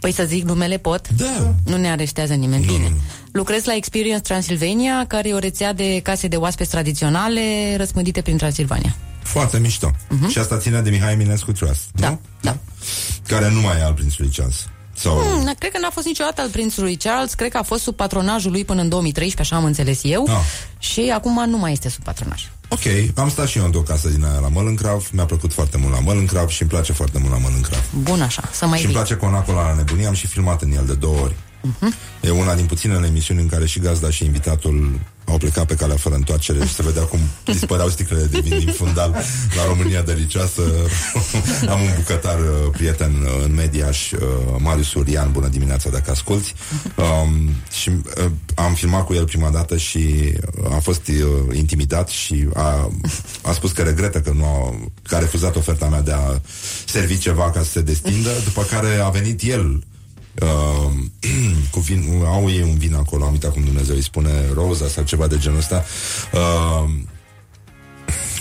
Păi 0.00 0.12
să 0.12 0.24
zic 0.24 0.44
numele 0.44 0.76
pot? 0.78 1.08
Da. 1.08 1.54
Nu 1.64 1.76
ne 1.76 1.90
areștează 1.90 2.34
nimeni. 2.34 2.64
Bine. 2.64 2.92
Lucrez 3.32 3.64
la 3.64 3.74
Experience 3.74 4.20
Transilvania, 4.20 5.04
care 5.08 5.28
e 5.28 5.34
o 5.34 5.38
rețea 5.38 5.72
de 5.72 6.00
case 6.02 6.28
de 6.28 6.36
oaspeți 6.36 6.70
tradiționale 6.70 7.40
răspândite 7.76 8.20
prin 8.22 8.36
Transilvania. 8.36 8.96
Foarte 9.22 9.58
mișto. 9.58 9.90
Uh-huh. 9.90 10.28
Și 10.30 10.38
asta 10.38 10.58
ține 10.58 10.80
de 10.80 10.90
Mihai 10.90 11.12
Eminescu 11.12 11.52
Trust, 11.52 11.82
Da, 11.92 12.08
nu? 12.08 12.20
da. 12.40 12.56
Care 13.26 13.50
nu 13.50 13.60
mai 13.60 13.78
e 13.78 13.82
al 13.82 13.92
prințului 13.92 14.30
Charles. 14.36 14.66
Sau... 14.96 15.18
Hmm, 15.18 15.54
cred 15.58 15.72
că 15.72 15.78
n-a 15.78 15.90
fost 15.90 16.06
niciodată 16.06 16.40
al 16.40 16.48
prințului 16.48 16.96
Charles, 16.96 17.34
cred 17.34 17.50
că 17.50 17.58
a 17.58 17.62
fost 17.62 17.82
sub 17.82 17.94
patronajul 17.96 18.50
lui 18.50 18.64
până 18.64 18.80
în 18.80 18.88
2013, 18.88 19.54
așa 19.54 19.62
am 19.62 19.66
înțeles 19.68 20.00
eu, 20.02 20.26
Ah. 20.28 20.36
și 20.78 21.10
acum 21.14 21.44
nu 21.48 21.58
mai 21.58 21.72
este 21.72 21.88
sub 21.88 22.02
patronaj. 22.02 22.42
Ok, 22.68 22.80
am 23.14 23.28
stat 23.30 23.46
și 23.48 23.58
eu 23.58 23.64
într-o 23.64 23.80
casă 23.80 24.08
din 24.08 24.24
aia 24.24 24.38
la 24.38 24.48
Mălâncrav, 24.48 25.08
mi-a 25.12 25.24
plăcut 25.24 25.52
foarte 25.52 25.76
mult 25.78 25.92
la 25.92 26.00
Mălâncrav 26.00 26.48
și 26.48 26.62
îmi 26.62 26.70
place 26.70 26.92
foarte 26.92 27.18
mult 27.18 27.32
la 27.32 27.38
Mălâncrav. 27.38 27.84
Bun 28.02 28.22
așa, 28.22 28.42
să 28.52 28.66
mai 28.66 28.78
și 28.78 28.84
îmi 28.84 28.94
vii. 28.94 29.02
place 29.02 29.20
conacul 29.26 29.54
la 29.54 29.74
nebunie, 29.76 30.06
am 30.06 30.14
și 30.14 30.26
filmat 30.26 30.62
în 30.62 30.72
el 30.72 30.84
de 30.86 30.94
două 30.94 31.18
ori. 31.22 31.34
Mhm. 31.60 31.94
E 32.20 32.30
una 32.30 32.54
din 32.54 32.66
puținele 32.66 33.06
emisiuni 33.06 33.40
în 33.40 33.48
care 33.48 33.66
și 33.66 33.78
gazda 33.78 34.10
și 34.10 34.24
invitatul 34.24 35.00
au 35.26 35.38
plecat 35.38 35.66
pe 35.66 35.74
calea 35.74 35.96
fără 35.96 36.14
întoarcere 36.14 36.64
și 36.66 36.74
se 36.74 36.82
vedea 36.82 37.02
cum 37.02 37.18
dispăreau 37.44 37.88
sticlele 37.88 38.24
de 38.24 38.40
vin 38.40 38.58
din 38.58 38.72
fundal 38.72 39.10
la 39.56 39.66
România 39.66 40.02
delicioasă. 40.02 40.62
Am 41.72 41.80
un 41.80 41.92
bucătar 41.96 42.38
uh, 42.38 42.70
prieten 42.72 43.12
uh, 43.12 43.44
în 43.44 43.54
Mediaș, 43.54 44.10
uh, 44.10 44.20
Marius 44.58 44.94
Urian, 44.94 45.32
bună 45.32 45.48
dimineața 45.48 45.90
dacă 45.90 46.10
asculti. 46.10 46.54
Um, 46.96 47.50
și 47.80 47.88
uh, 47.88 48.30
am 48.54 48.74
filmat 48.74 49.04
cu 49.04 49.14
el 49.14 49.24
prima 49.24 49.50
dată 49.50 49.76
și 49.76 50.32
a 50.70 50.78
fost 50.78 51.08
uh, 51.08 51.56
intimidat 51.56 52.08
și 52.08 52.48
a, 52.54 52.90
a 53.42 53.52
spus 53.52 53.72
că 53.72 53.82
regretă 53.82 54.20
că 54.20 54.32
nu 54.34 54.44
a, 54.44 54.74
că 55.02 55.16
a 55.16 55.18
refuzat 55.18 55.56
oferta 55.56 55.88
mea 55.88 56.00
de 56.00 56.12
a 56.12 56.40
servi 56.86 57.18
ceva 57.18 57.50
ca 57.50 57.62
să 57.62 57.70
se 57.70 57.80
destindă, 57.80 58.30
după 58.44 58.62
care 58.62 58.98
a 59.02 59.08
venit 59.08 59.42
el 59.42 59.82
Uh, 60.42 60.92
cu 61.72 61.80
vin, 61.80 62.22
au 62.24 62.50
ei 62.50 62.62
un 62.62 62.78
vin 62.78 62.94
acolo, 62.94 63.24
am 63.24 63.32
uitat 63.32 63.52
cum 63.52 63.64
Dumnezeu 63.64 63.94
îi 63.94 64.02
spune, 64.02 64.30
roza 64.52 64.88
sau 64.88 65.04
ceva 65.04 65.26
de 65.26 65.38
genul 65.38 65.58
ăsta. 65.58 65.84
Uh, 66.32 66.90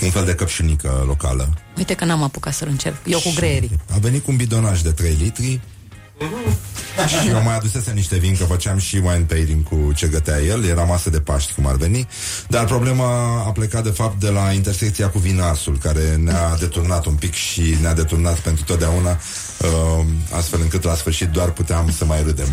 un 0.03 0.09
fel 0.09 0.25
de 0.25 0.35
căpșunică 0.35 1.03
locală. 1.07 1.53
Uite 1.77 1.93
că 1.93 2.05
n-am 2.05 2.23
apucat 2.23 2.53
să-l 2.53 2.67
încerc. 2.67 2.95
Eu 3.05 3.19
cu 3.19 3.31
greierii. 3.35 3.79
A 3.93 3.97
venit 3.97 4.23
cu 4.23 4.31
un 4.31 4.37
bidonaj 4.37 4.81
de 4.81 4.91
3 4.91 5.13
litri 5.13 5.61
și 7.07 7.27
eu 7.27 7.41
mai 7.43 7.55
adusese 7.55 7.91
niște 7.91 8.17
vin 8.17 8.37
Că 8.37 8.43
făceam 8.43 8.77
și 8.77 8.95
wine 8.95 9.25
pairing 9.27 9.63
cu 9.63 9.91
ce 9.95 10.07
gătea 10.07 10.39
el 10.39 10.65
Era 10.65 10.83
masă 10.83 11.09
de 11.09 11.19
Paști 11.19 11.53
cum 11.53 11.67
ar 11.67 11.75
veni 11.75 12.07
Dar 12.47 12.65
problema 12.65 13.37
a 13.45 13.51
plecat 13.51 13.83
de 13.83 13.89
fapt 13.89 14.19
De 14.19 14.29
la 14.29 14.51
intersecția 14.51 15.09
cu 15.09 15.19
vinasul 15.19 15.77
Care 15.77 16.15
ne-a 16.15 16.55
deturnat 16.59 17.05
un 17.05 17.15
pic 17.15 17.33
Și 17.33 17.77
ne-a 17.81 17.93
deturnat 17.93 18.39
pentru 18.39 18.63
totdeauna 18.63 19.09
uh, 19.59 20.05
Astfel 20.31 20.61
încât 20.61 20.83
la 20.83 20.95
sfârșit 20.95 21.29
doar 21.29 21.51
puteam 21.51 21.91
să 21.91 22.05
mai 22.05 22.23
râdem 22.23 22.47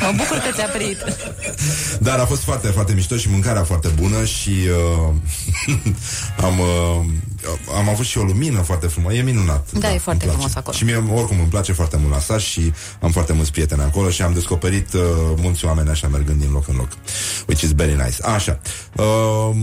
Mă 0.00 0.12
bucur 0.16 0.36
că 0.36 0.50
ți-a 0.54 0.68
prit. 0.68 0.98
Dar 2.08 2.18
a 2.18 2.24
fost 2.24 2.42
foarte, 2.42 2.68
foarte 2.68 2.92
mișto 2.92 3.16
și 3.16 3.30
mâncarea 3.30 3.64
foarte 3.64 3.88
bună 3.88 4.24
și 4.24 4.50
uh, 4.50 5.14
am, 6.46 6.58
uh, 6.58 7.04
am 7.76 7.88
avut 7.88 8.04
și 8.04 8.18
o 8.18 8.22
lumină 8.22 8.60
foarte 8.60 8.86
frumoasă. 8.86 9.16
E 9.16 9.22
minunat. 9.22 9.72
Da, 9.72 9.94
e 9.94 9.98
foarte 9.98 10.24
îmi 10.24 10.32
place. 10.32 10.32
frumos 10.32 10.54
acolo. 10.54 10.76
Și 10.76 10.84
mie 10.84 10.96
oricum 10.96 11.38
îmi 11.38 11.48
place 11.48 11.72
foarte 11.72 11.96
mult 11.96 12.12
la 12.12 12.18
Saș 12.18 12.44
și 12.44 12.72
am 13.02 13.10
foarte 13.10 13.32
mulți 13.32 13.50
prieteni 13.52 13.82
acolo 13.82 14.10
și 14.10 14.22
am 14.22 14.32
descoperit 14.32 14.92
uh, 14.92 15.00
mulți 15.36 15.64
oameni 15.64 15.88
așa 15.88 16.08
mergând 16.08 16.40
din 16.40 16.50
loc 16.50 16.68
în 16.68 16.76
loc. 16.76 16.88
Which 17.46 17.62
is 17.62 17.72
very 17.72 17.92
nice. 17.92 18.22
Așa. 18.22 18.60
Uh, 18.96 19.56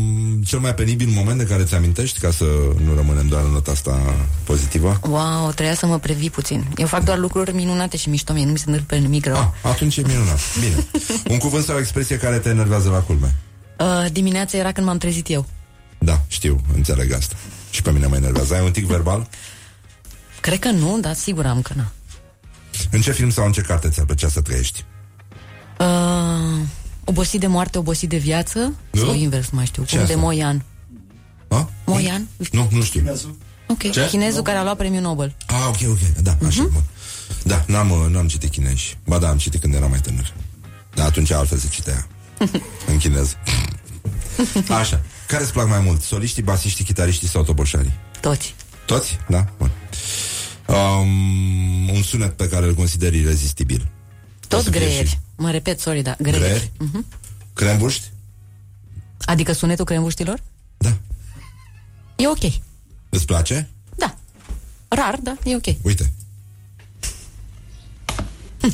cel 0.46 0.60
mai 0.60 0.74
penibil 0.74 1.08
moment 1.08 1.38
de 1.38 1.44
care 1.44 1.64
ți 1.64 1.76
amintești 1.76 2.20
ca 2.20 2.32
să 2.32 2.46
nu 2.86 2.96
rămânem 2.96 3.28
doar 3.28 3.44
în 3.44 3.52
nota 3.52 3.72
asta 3.72 4.16
pozitivă? 4.44 5.00
Wow, 5.10 5.52
trebuia 5.52 5.76
să 5.76 5.86
mă 5.86 6.00
previi 6.00 6.30
puțin. 6.30 6.66
Eu 6.78 6.88
fac 6.88 7.04
doar 7.04 7.18
lucruri 7.18 7.54
minunate 7.54 7.98
și 7.98 8.10
mișto 8.10 8.34
mie, 8.34 8.46
nu 8.46 8.52
mi 8.52 8.58
se 8.58 8.64
întâmplă 8.68 8.98
nimic 8.98 9.26
rău. 9.26 9.36
Ah, 9.36 9.70
atunci 9.72 9.98
e 9.98 10.02
minunat. 10.08 10.40
Bine. 10.60 10.86
Un 11.30 11.38
cuvânt 11.38 11.64
sau 11.64 11.76
o 11.76 11.80
expresie 11.80 12.18
care 12.18 12.38
te 12.38 12.50
enervează 12.50 12.90
la 12.90 13.00
culme? 13.00 13.36
Uh, 13.80 14.12
dimineața 14.12 14.58
era 14.58 14.72
când 14.72 14.88
m-am 14.88 14.98
trezit 14.98 15.30
eu. 15.30 15.46
Da, 16.00 16.22
știu, 16.28 16.62
înțeleg 16.76 17.14
asta. 17.14 17.36
Și 17.70 17.82
pe 17.82 17.92
mine 17.92 18.06
mă 18.06 18.16
enervează. 18.16 18.54
Ai 18.54 18.64
un 18.66 18.72
tic 18.72 18.86
verbal? 18.86 19.28
Cred 20.42 20.60
că 20.60 20.70
nu, 20.70 20.98
dar 21.02 21.14
sigur 21.14 21.46
am 21.46 21.62
că 21.62 21.74
na. 21.76 21.92
În 22.92 23.02
ce 23.02 23.12
film 23.12 23.30
sau 23.30 23.46
în 23.46 23.52
ce 23.52 23.62
carte 23.62 23.90
ți-ar 23.90 24.06
plăcea 24.06 24.30
să 24.30 24.42
trăiești? 24.42 24.84
Uh, 25.80 26.66
obosit 27.04 27.40
de 27.40 27.48
moarte, 27.48 27.78
obosit 27.78 28.10
de 28.10 28.18
viață? 28.18 28.74
Nu? 28.92 29.02
Sau 29.02 29.14
invers, 29.14 29.50
nu 29.50 29.58
mai 29.58 29.66
știu. 29.66 29.84
Ce 29.84 29.96
Cum 29.96 30.06
de 30.06 30.14
asta? 30.14 30.26
Moian. 30.26 30.66
A? 31.48 31.70
Moian? 31.86 32.28
Nu, 32.52 32.68
nu 32.72 32.82
știu. 32.82 33.18
Ok. 33.68 33.92
Ce? 33.92 34.08
Chinezul 34.08 34.42
care 34.42 34.58
a 34.58 34.64
luat 34.64 34.78
premiul 34.78 35.02
Nobel. 35.02 35.36
Ah, 35.46 35.66
ok, 35.68 35.90
ok. 35.90 36.22
Da, 36.22 36.38
așa, 36.48 36.62
bun. 36.62 36.84
Da, 37.44 37.64
n-am, 37.68 37.92
uh, 37.92 38.06
n-am 38.10 38.28
citit 38.28 38.52
chinezi. 38.52 38.98
Ba 39.06 39.18
da, 39.18 39.30
am 39.30 39.38
citit 39.38 39.62
când 39.62 39.74
eram 39.74 39.90
mai 39.90 40.00
tânăr. 40.00 40.34
Dar 40.94 41.06
atunci 41.06 41.32
altfel 41.32 41.58
se 41.58 41.68
citea. 41.68 42.08
în 42.92 42.98
chinez. 42.98 43.36
Așa. 44.80 45.02
Care 45.28 45.44
îți 45.44 45.52
plac 45.52 45.68
mai 45.68 45.80
mult? 45.80 46.02
Soliștii, 46.02 46.44
basiștii, 46.44 46.86
chitariștii 46.86 47.28
sau 47.28 47.44
toboșarii? 47.44 47.94
Toți. 48.22 48.56
Toți? 48.86 49.18
Da? 49.28 49.46
Bun. 49.58 49.72
Um, 50.70 51.90
un 51.90 52.02
sunet 52.04 52.36
pe 52.38 52.48
care 52.48 52.66
îl 52.66 52.74
consideri 52.74 53.18
irezistibil. 53.18 53.88
Toți 54.48 54.64
să 54.64 54.70
fie 54.72 54.80
greieri. 54.80 55.08
și- 55.10 55.18
Mă 55.38 55.52
repet, 55.52 55.80
sorry, 55.80 56.02
da. 56.02 56.16
Greieri. 56.20 56.42
Greieri? 56.44 56.72
Mhm. 56.80 57.06
Crembuști? 57.54 58.12
Adică 59.26 59.52
sunetul 59.52 59.86
crembuștilor? 59.86 60.40
Da. 60.78 60.98
E 62.16 62.28
ok. 62.28 62.52
Îți 63.10 63.26
place? 63.26 63.70
Da. 63.96 64.16
Rar, 64.88 65.20
da, 65.24 65.38
e 65.44 65.56
ok. 65.56 65.66
Uite. 65.82 66.14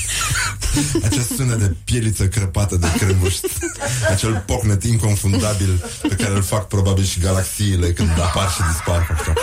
Acest 1.08 1.30
sunet 1.30 1.58
de 1.58 1.74
pieliță 1.84 2.26
crăpată 2.28 2.76
de 2.76 2.86
crembuș 2.98 3.34
Acel 4.10 4.42
pocnet 4.46 4.84
inconfundabil 4.84 5.84
Pe 6.02 6.14
care 6.14 6.34
îl 6.34 6.42
fac 6.42 6.68
probabil 6.68 7.04
și 7.04 7.20
galaxiile 7.20 7.92
Când 7.92 8.10
apar 8.20 8.50
și 8.50 8.60
dispar 8.72 9.18
așa. 9.18 9.32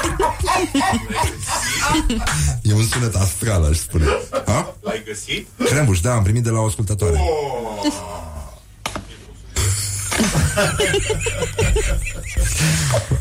E 2.61 2.73
un 2.73 2.85
sunet 2.85 3.15
astral, 3.15 3.63
aș 3.63 3.77
spune 3.77 4.05
ha? 4.45 4.75
L-ai 4.81 5.03
găsit? 5.05 5.47
Crembuș, 5.57 5.99
da, 5.99 6.13
am 6.13 6.23
primit 6.23 6.43
de 6.43 6.49
la 6.49 6.59
o 6.59 6.65
ascultătoare 6.65 7.19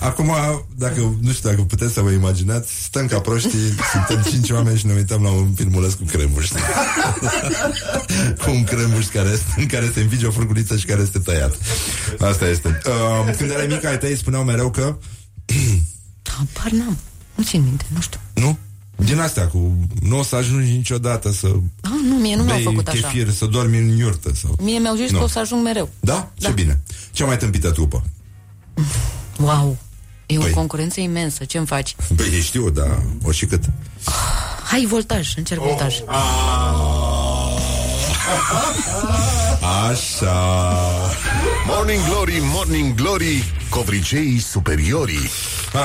Acum, 0.01 0.33
dacă, 0.77 1.15
nu 1.21 1.33
știu 1.33 1.49
dacă 1.49 1.63
puteți 1.63 1.93
să 1.93 2.01
vă 2.01 2.11
imaginați 2.11 2.73
Stăm 2.83 3.07
ca 3.07 3.21
proștii, 3.21 3.75
suntem 3.93 4.23
cinci 4.31 4.51
oameni 4.51 4.79
și 4.79 4.87
ne 4.87 4.93
uităm 4.93 5.23
la 5.23 5.31
un 5.31 5.53
filmuleț 5.55 5.93
cu 5.93 6.05
crembuș 6.05 6.49
Cu 8.45 8.51
un 8.51 8.65
crembuș 8.65 9.07
care, 9.07 9.29
este- 9.29 9.55
în 9.57 9.67
care 9.67 9.91
se 9.95 10.01
învige 10.01 10.27
o 10.27 10.31
furculiță 10.31 10.77
și 10.77 10.87
care 10.87 11.03
este 11.03 11.19
tăiat 11.19 11.55
Asta 12.19 12.47
este 12.47 12.81
uh, 12.87 13.35
Când 13.37 13.51
erai 13.51 13.67
mic, 13.67 13.85
ai 13.85 13.99
tăi 13.99 14.17
spuneau 14.17 14.43
mereu 14.45 14.71
că 14.71 14.97
Apar 16.41 16.71
n-am. 16.71 16.99
Nu 17.35 17.45
țin 17.45 17.63
minte, 17.63 17.85
nu 17.95 18.01
știu. 18.01 18.21
Nu? 18.35 18.59
Din 18.97 19.19
astea 19.21 19.47
cu 19.49 19.73
Nu 20.01 20.19
o 20.19 20.23
să 20.23 20.37
ajungi 20.37 20.71
niciodată 20.73 21.33
să 21.33 21.47
Ah, 21.81 21.91
nu, 22.09 22.15
mie 22.15 22.37
nu 22.37 22.43
mi-au 22.43 22.57
bei 22.57 22.65
făcut 22.65 22.89
așa. 22.89 23.09
chefir, 23.09 23.31
să 23.31 23.47
dormi 23.47 23.79
în 23.79 23.97
iurtă 23.97 24.31
sau... 24.35 24.57
Mie 24.61 24.79
mi-au 24.79 24.95
zis 24.95 25.11
Nu. 25.11 25.19
că 25.19 25.25
o 25.25 25.27
să 25.27 25.39
ajung 25.39 25.63
mereu. 25.63 25.89
Da? 26.01 26.31
Ce 26.35 26.51
bine 26.51 26.81
Cea 27.11 27.27
mai 27.27 27.37
tâmpită 27.39 27.71
trupă 27.71 28.03
Wow. 29.39 29.77
E 30.27 30.37
Păi. 30.39 30.51
o 30.51 30.55
concurență 30.55 31.01
imensă. 31.01 31.45
Ce-mi 31.45 31.67
faci? 31.67 31.97
Băi, 32.15 32.41
știu, 32.41 32.71
dar 32.71 33.03
o 33.25 33.31
și 33.31 33.47
cât 33.47 33.65
Hai 34.65 34.85
voltaj, 34.89 35.37
încerc 35.37 35.61
voltaj. 35.61 35.95
Așa 39.91 40.73
Morning 41.67 42.01
Glory, 42.09 42.39
Morning 42.41 42.95
Glory 42.95 43.53
Covriceii 43.71 44.39
superiorii 44.39 45.29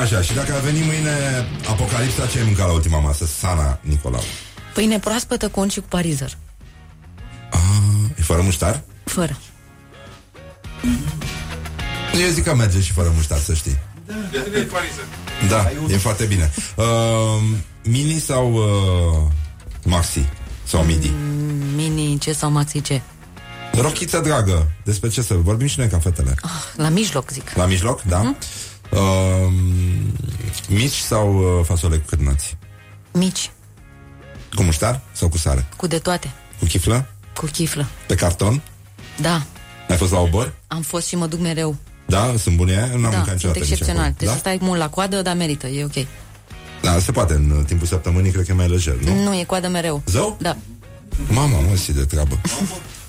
Așa, 0.01 0.21
și 0.21 0.33
dacă 0.33 0.53
a 0.53 0.59
venit 0.59 0.83
mâine 0.85 1.45
Apocalipsa, 1.69 2.25
ce 2.25 2.37
ai 2.37 2.43
mâncat 2.45 2.67
la 2.67 2.73
ultima 2.73 2.99
masă? 2.99 3.25
Sana, 3.25 3.79
Nicolau 3.81 4.23
Pâine 4.73 4.99
proaspătă 4.99 5.47
cu 5.47 5.59
unt 5.59 5.71
și 5.71 5.79
cu 5.79 5.85
parizer. 5.89 6.37
E 8.19 8.21
fără 8.21 8.41
muștar? 8.41 8.81
Fără. 9.03 9.37
Eu 12.21 12.29
zic 12.29 12.43
că 12.43 12.55
merge 12.55 12.81
și 12.81 12.91
fără 12.91 13.11
muștar, 13.15 13.37
să 13.39 13.53
știi 13.53 13.77
Da, 15.49 15.71
e 15.89 15.97
foarte 15.97 16.25
bine 16.25 16.51
uh, 16.75 16.85
Mini 17.83 18.19
sau 18.19 18.53
uh, 18.53 19.31
Maxi? 19.83 20.25
Sau 20.63 20.83
midi? 20.83 21.11
Mini 21.75 22.17
ce 22.17 22.33
sau 22.33 22.49
maxi 22.49 22.81
ce? 22.81 23.01
Rochiță 23.81 24.19
dragă, 24.19 24.67
despre 24.83 25.09
ce 25.09 25.21
să 25.21 25.33
vorbim 25.33 25.67
și 25.67 25.79
noi 25.79 25.87
ca 25.87 25.99
fetele 25.99 26.35
Ah, 26.41 26.49
la 26.75 26.89
mijloc, 26.89 27.29
zic. 27.29 27.51
La 27.55 27.65
mijloc, 27.65 28.01
da? 28.01 28.17
Mhm. 28.17 28.37
Uh, 28.91 29.53
mici 30.69 30.93
sau 30.97 31.37
uh, 31.37 31.65
fasole 31.65 31.97
cu 31.97 32.05
cârnați? 32.07 32.57
Mici, 33.13 33.51
Cu 34.55 34.63
muștar 34.63 35.01
sau 35.11 35.29
cu 35.29 35.37
sare? 35.37 35.65
cu 35.77 35.87
de 35.87 35.97
toate. 35.97 36.31
Cu 36.59 36.65
chiflă? 36.65 37.07
Cu 37.35 37.45
chiflă. 37.45 37.85
Pe 38.07 38.15
carton? 38.15 38.61
Da, 39.21 39.45
Ai 39.89 39.97
fost 39.97 40.11
la 40.11 40.19
obor? 40.19 40.53
am 40.67 40.81
fost 40.81 41.07
și 41.07 41.15
mă 41.15 41.27
duc 41.27 41.39
mereu. 41.39 41.75
Da? 42.05 42.33
Sunt 42.37 42.55
bune 42.55 42.71
aia? 42.71 42.85
Nu 42.85 42.93
am 42.93 43.01
da, 43.01 43.07
mâncat 43.09 43.23
sunt 43.25 43.33
niciodată 43.33 43.59
nici 43.59 43.69
excepțional. 43.69 44.01
acolo. 44.01 44.15
Trebuie 44.15 44.27
Da? 44.27 44.33
să 44.33 44.39
stai 44.39 44.57
mult 44.67 44.79
la 44.79 44.89
coadă, 44.89 45.21
dar 45.21 45.35
merită, 45.35 45.67
e 45.67 45.83
ok. 45.83 46.05
Da, 46.81 46.99
se 46.99 47.11
poate 47.11 47.33
în 47.33 47.63
timpul 47.67 47.87
săptămânii, 47.87 48.31
cred 48.31 48.45
că 48.45 48.51
e 48.51 48.55
mai 48.55 48.67
lejer, 48.69 48.95
nu? 48.95 49.23
Nu, 49.23 49.33
e 49.35 49.43
coadă 49.43 49.67
mereu. 49.67 50.01
Zău? 50.05 50.37
Da. 50.41 50.57
Mama, 51.29 51.59
mă, 51.59 51.75
și 51.83 51.91
de 51.91 52.05
treabă. 52.05 52.39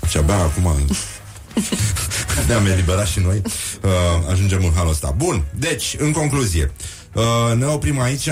Și 0.09 0.17
abia 0.17 0.35
acum 0.35 0.73
ne-am 2.47 2.67
eliberat 2.67 3.07
și 3.07 3.19
noi. 3.21 3.43
Uh, 3.83 3.91
ajungem 4.31 4.65
în 4.65 4.73
halul 4.75 4.91
ăsta. 4.91 5.15
Bun, 5.17 5.45
deci, 5.55 5.97
în 5.99 6.13
concluzie, 6.13 6.73
uh, 7.13 7.57
ne 7.57 7.65
oprim 7.65 8.01
aici. 8.01 8.29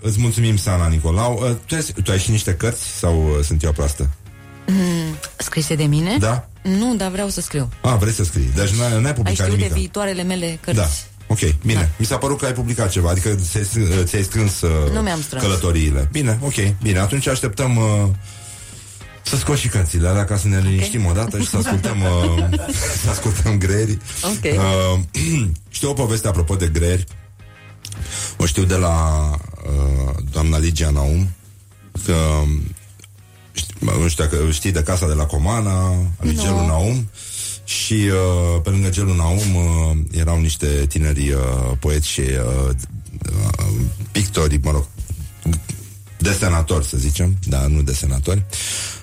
Îți 0.00 0.20
mulțumim, 0.20 0.56
Sana 0.56 0.86
Nicolau. 0.86 1.40
Uh, 1.42 1.50
tu, 1.66 1.74
ai, 1.74 1.84
tu 2.04 2.10
ai 2.10 2.18
și 2.18 2.30
niște 2.30 2.54
cărți 2.54 2.82
sau 2.98 3.24
uh, 3.38 3.44
sunt 3.44 3.62
eu 3.62 3.72
proastă? 3.72 4.08
Mm, 4.66 5.16
scrise 5.36 5.74
de 5.74 5.84
mine? 5.84 6.16
Da? 6.18 6.48
Nu, 6.62 6.94
dar 6.96 7.10
vreau 7.10 7.28
să 7.28 7.40
scriu. 7.40 7.68
Ah, 7.80 7.96
vrei 8.00 8.12
să 8.12 8.24
scrii. 8.24 8.50
Deci 8.54 8.68
n-ai, 8.68 8.90
n-ai 8.92 9.04
Ai 9.04 9.14
publicat 9.14 9.34
știut 9.46 9.50
de 9.50 9.56
nimic. 9.64 9.72
viitoarele 9.72 10.22
mele 10.22 10.58
cărți? 10.62 10.80
Da. 10.80 10.86
Ok, 11.26 11.38
bine. 11.64 11.80
Da. 11.80 11.88
Mi 11.96 12.06
s-a 12.06 12.16
părut 12.16 12.38
că 12.38 12.44
ai 12.46 12.52
publicat 12.52 12.90
ceva, 12.90 13.10
adică 13.10 13.34
ți-ai, 13.50 13.64
strâns- 13.64 13.88
ți-ai 14.10 14.22
strâns 14.22 14.60
uh, 14.60 14.70
Nu 14.92 15.00
mi-am 15.00 15.20
strâns. 15.20 15.42
călătoriile. 15.42 16.08
Bine, 16.12 16.38
ok, 16.42 16.54
bine. 16.82 16.98
Atunci 16.98 17.26
așteptăm 17.26 17.76
uh, 17.76 18.08
să 19.28 19.36
scoți 19.36 19.60
și 19.60 19.68
cărțile 19.68 20.08
alea 20.08 20.24
ca 20.24 20.36
să 20.36 20.48
ne 20.48 20.60
liniștim 20.60 21.06
odată 21.06 21.38
și 21.38 21.46
să 21.46 21.56
ascultăm, 21.64 22.00
uh, 22.00 22.44
să 23.02 23.10
ascultăm 23.10 23.58
greierii. 23.58 23.98
Ok. 24.22 24.52
Uh, 24.54 25.00
știu 25.76 25.90
o 25.90 25.92
poveste 25.92 26.28
apropo 26.28 26.54
de 26.54 26.66
greieri. 26.66 27.04
O 28.36 28.46
știu 28.46 28.64
de 28.64 28.74
la 28.74 29.30
uh, 29.66 30.14
doamna 30.30 30.58
Ligia 30.58 30.90
Naum 30.90 31.28
că 32.04 32.16
știi, 33.52 33.74
mă, 33.78 33.92
nu 34.00 34.08
știu 34.08 34.24
dacă 34.24 34.50
știi 34.50 34.72
de 34.72 34.82
casa 34.82 35.06
de 35.06 35.12
la 35.12 35.24
Comana, 35.24 35.94
lui 36.20 36.34
Nu. 36.34 36.42
Gelu 36.42 36.66
Naum 36.66 37.10
și 37.64 37.92
uh, 37.92 38.60
pe 38.62 38.70
lângă 38.70 38.88
Gelu 38.88 39.14
Naum 39.14 39.54
uh, 39.54 39.96
erau 40.10 40.40
niște 40.40 40.66
tineri 40.88 41.32
uh, 41.32 41.72
poeți 41.80 42.08
și 42.08 42.20
uh, 42.20 42.68
uh, 42.68 43.66
pictori, 44.12 44.60
mă 44.62 44.70
rog, 44.70 44.86
desenatori, 46.18 46.86
să 46.86 46.96
zicem, 46.96 47.36
dar 47.46 47.66
nu 47.66 47.82
desenatori, 47.82 48.44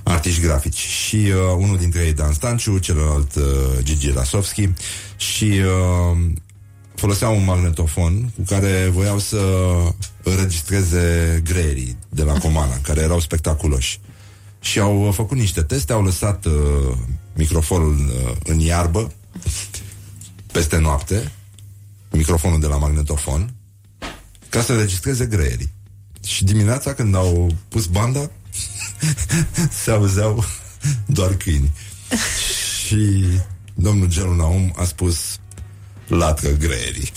artiști 0.06 0.41
grafici. 0.41 0.77
Și 0.77 1.15
uh, 1.15 1.56
unul 1.57 1.77
dintre 1.77 2.03
ei, 2.03 2.14
Dan 2.14 2.34
Stanciu, 2.34 2.77
celălalt 2.77 3.36
uh, 3.36 3.44
Gigi 3.84 4.11
Rasovski 4.11 4.69
și 5.18 5.44
uh, 5.44 6.18
foloseau 6.95 7.36
un 7.36 7.44
magnetofon 7.44 8.32
cu 8.36 8.41
care 8.48 8.90
voiau 8.91 9.19
să 9.19 9.38
înregistreze 10.23 11.41
greierii 11.44 11.98
de 12.10 12.23
la 12.23 12.38
Comana, 12.38 12.77
care 12.82 13.02
erau 13.02 13.19
spectaculoși. 13.19 13.99
Și 14.60 14.80
au 14.80 15.07
uh, 15.07 15.14
făcut 15.14 15.38
niște 15.38 15.61
teste, 15.61 15.94
au 15.94 16.03
lăsat 16.03 16.45
uh, 16.45 16.53
microfonul 17.34 17.95
uh, 17.95 18.36
în 18.44 18.60
iarbă 18.60 19.11
peste 20.52 20.77
noapte, 20.77 21.32
microfonul 22.11 22.60
de 22.60 22.68
la 22.68 22.77
magnetofon, 22.77 23.53
ca 24.49 24.61
să 24.61 24.72
înregistreze 24.72 25.26
greierii. 25.26 25.73
Și 26.26 26.44
dimineața 26.44 26.94
când 26.94 27.15
au 27.15 27.56
pus 27.68 27.86
banda 27.86 28.30
Se 29.84 29.91
auzeau 29.91 30.44
doar 31.06 31.34
câini. 31.34 31.72
Și 32.86 33.26
domnul 33.73 34.07
Gelu 34.07 34.36
Naum 34.36 34.73
a 34.77 34.84
spus 34.84 35.38
Latră 36.07 36.49
greierii 36.49 37.11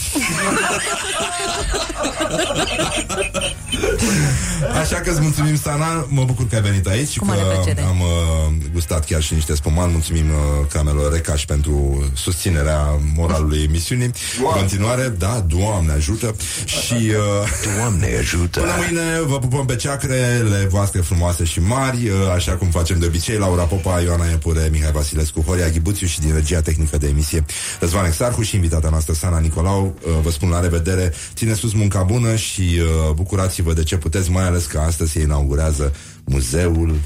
Așa 4.81 4.97
că 4.97 5.11
îți 5.11 5.21
mulțumim, 5.21 5.57
Sana. 5.57 6.07
Mă 6.09 6.25
bucur 6.25 6.47
că 6.47 6.55
ai 6.55 6.61
venit 6.61 6.87
aici 6.87 7.19
Cu 7.19 7.25
că 7.25 7.31
mare 7.31 7.43
plăcere. 7.55 7.83
Am 7.83 8.01
uh, 8.01 8.55
gustat 8.73 9.05
chiar 9.05 9.23
și 9.23 9.35
niște 9.35 9.55
spuman 9.55 9.91
Mulțumim 9.91 10.31
uh, 10.31 10.67
camelor 10.73 11.13
Recaș 11.13 11.45
pentru 11.45 12.05
susținerea 12.15 13.01
moralului 13.17 13.63
emisiunii. 13.63 14.05
În 14.39 14.45
continuare, 14.55 15.15
da, 15.19 15.45
Doamne 15.47 15.93
ajută. 15.93 16.35
Și 16.65 16.95
uh, 16.95 17.77
Doamne 17.77 18.17
ajută. 18.19 18.61
Până 18.61 18.73
mâine 18.77 19.03
vă 19.27 19.39
pupăm 19.39 19.67
pe 19.67 19.77
ceacrele 19.77 20.67
voastre 20.71 21.01
frumoase 21.01 21.45
și 21.45 21.61
mari, 21.61 22.09
uh, 22.09 22.15
așa 22.35 22.53
cum 22.53 22.69
facem 22.69 22.99
de 22.99 23.07
obicei, 23.07 23.37
Laura 23.37 23.63
Popa, 23.63 24.01
Ioana 24.01 24.27
Iepure, 24.27 24.69
Mihai 24.73 24.93
Vasilescu, 24.93 25.41
Horia 25.41 25.69
Ghibuțiu 25.69 26.07
și 26.07 26.21
din 26.21 26.35
regia 26.35 26.61
tehnică 26.61 26.99
de 26.99 27.07
emisie 27.07 27.45
Răzvan 27.81 28.05
Exarhu 28.05 28.43
și 28.43 28.55
invitata 28.55 28.89
noastră 28.91 29.13
Sana 29.13 29.39
Nicolau. 29.39 29.95
Uh, 30.07 30.13
Vă 30.23 30.31
spun 30.31 30.49
la 30.49 30.61
revedere, 30.61 31.13
ține 31.35 31.55
sus 31.55 31.73
munca 31.73 32.03
bună 32.03 32.37
și 32.37 32.81
uh, 32.81 33.13
bucurați-vă 33.15 33.68
vă 33.69 33.75
de 33.75 33.83
ce 33.83 33.97
puteți, 33.97 34.31
mai 34.31 34.45
ales 34.45 34.65
că 34.65 34.79
astăzi 34.79 35.13
se 35.13 35.21
inaugurează 35.21 35.95
Muzeul 36.25 37.01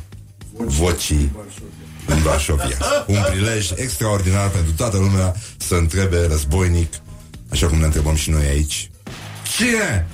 Vocii 0.56 1.32
în 2.06 2.22
Varsovia. 2.22 2.78
Un 3.06 3.22
prilej 3.30 3.70
extraordinar 3.76 4.48
pentru 4.48 4.72
toată 4.72 4.96
lumea 4.96 5.34
să 5.56 5.74
întrebe 5.74 6.26
războinic, 6.26 6.92
așa 7.50 7.66
cum 7.66 7.78
ne 7.78 7.84
întrebăm 7.84 8.14
și 8.14 8.30
noi 8.30 8.46
aici, 8.46 8.90
Cine? 9.56 10.06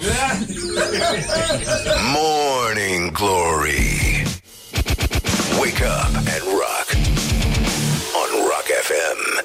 Morning 2.15 3.12
Glory 3.12 4.27
Wake 5.61 5.85
up 5.85 6.15
and 6.16 6.45
rock 6.62 6.89
On 8.20 8.31
Rock 8.51 8.69
FM 8.89 9.39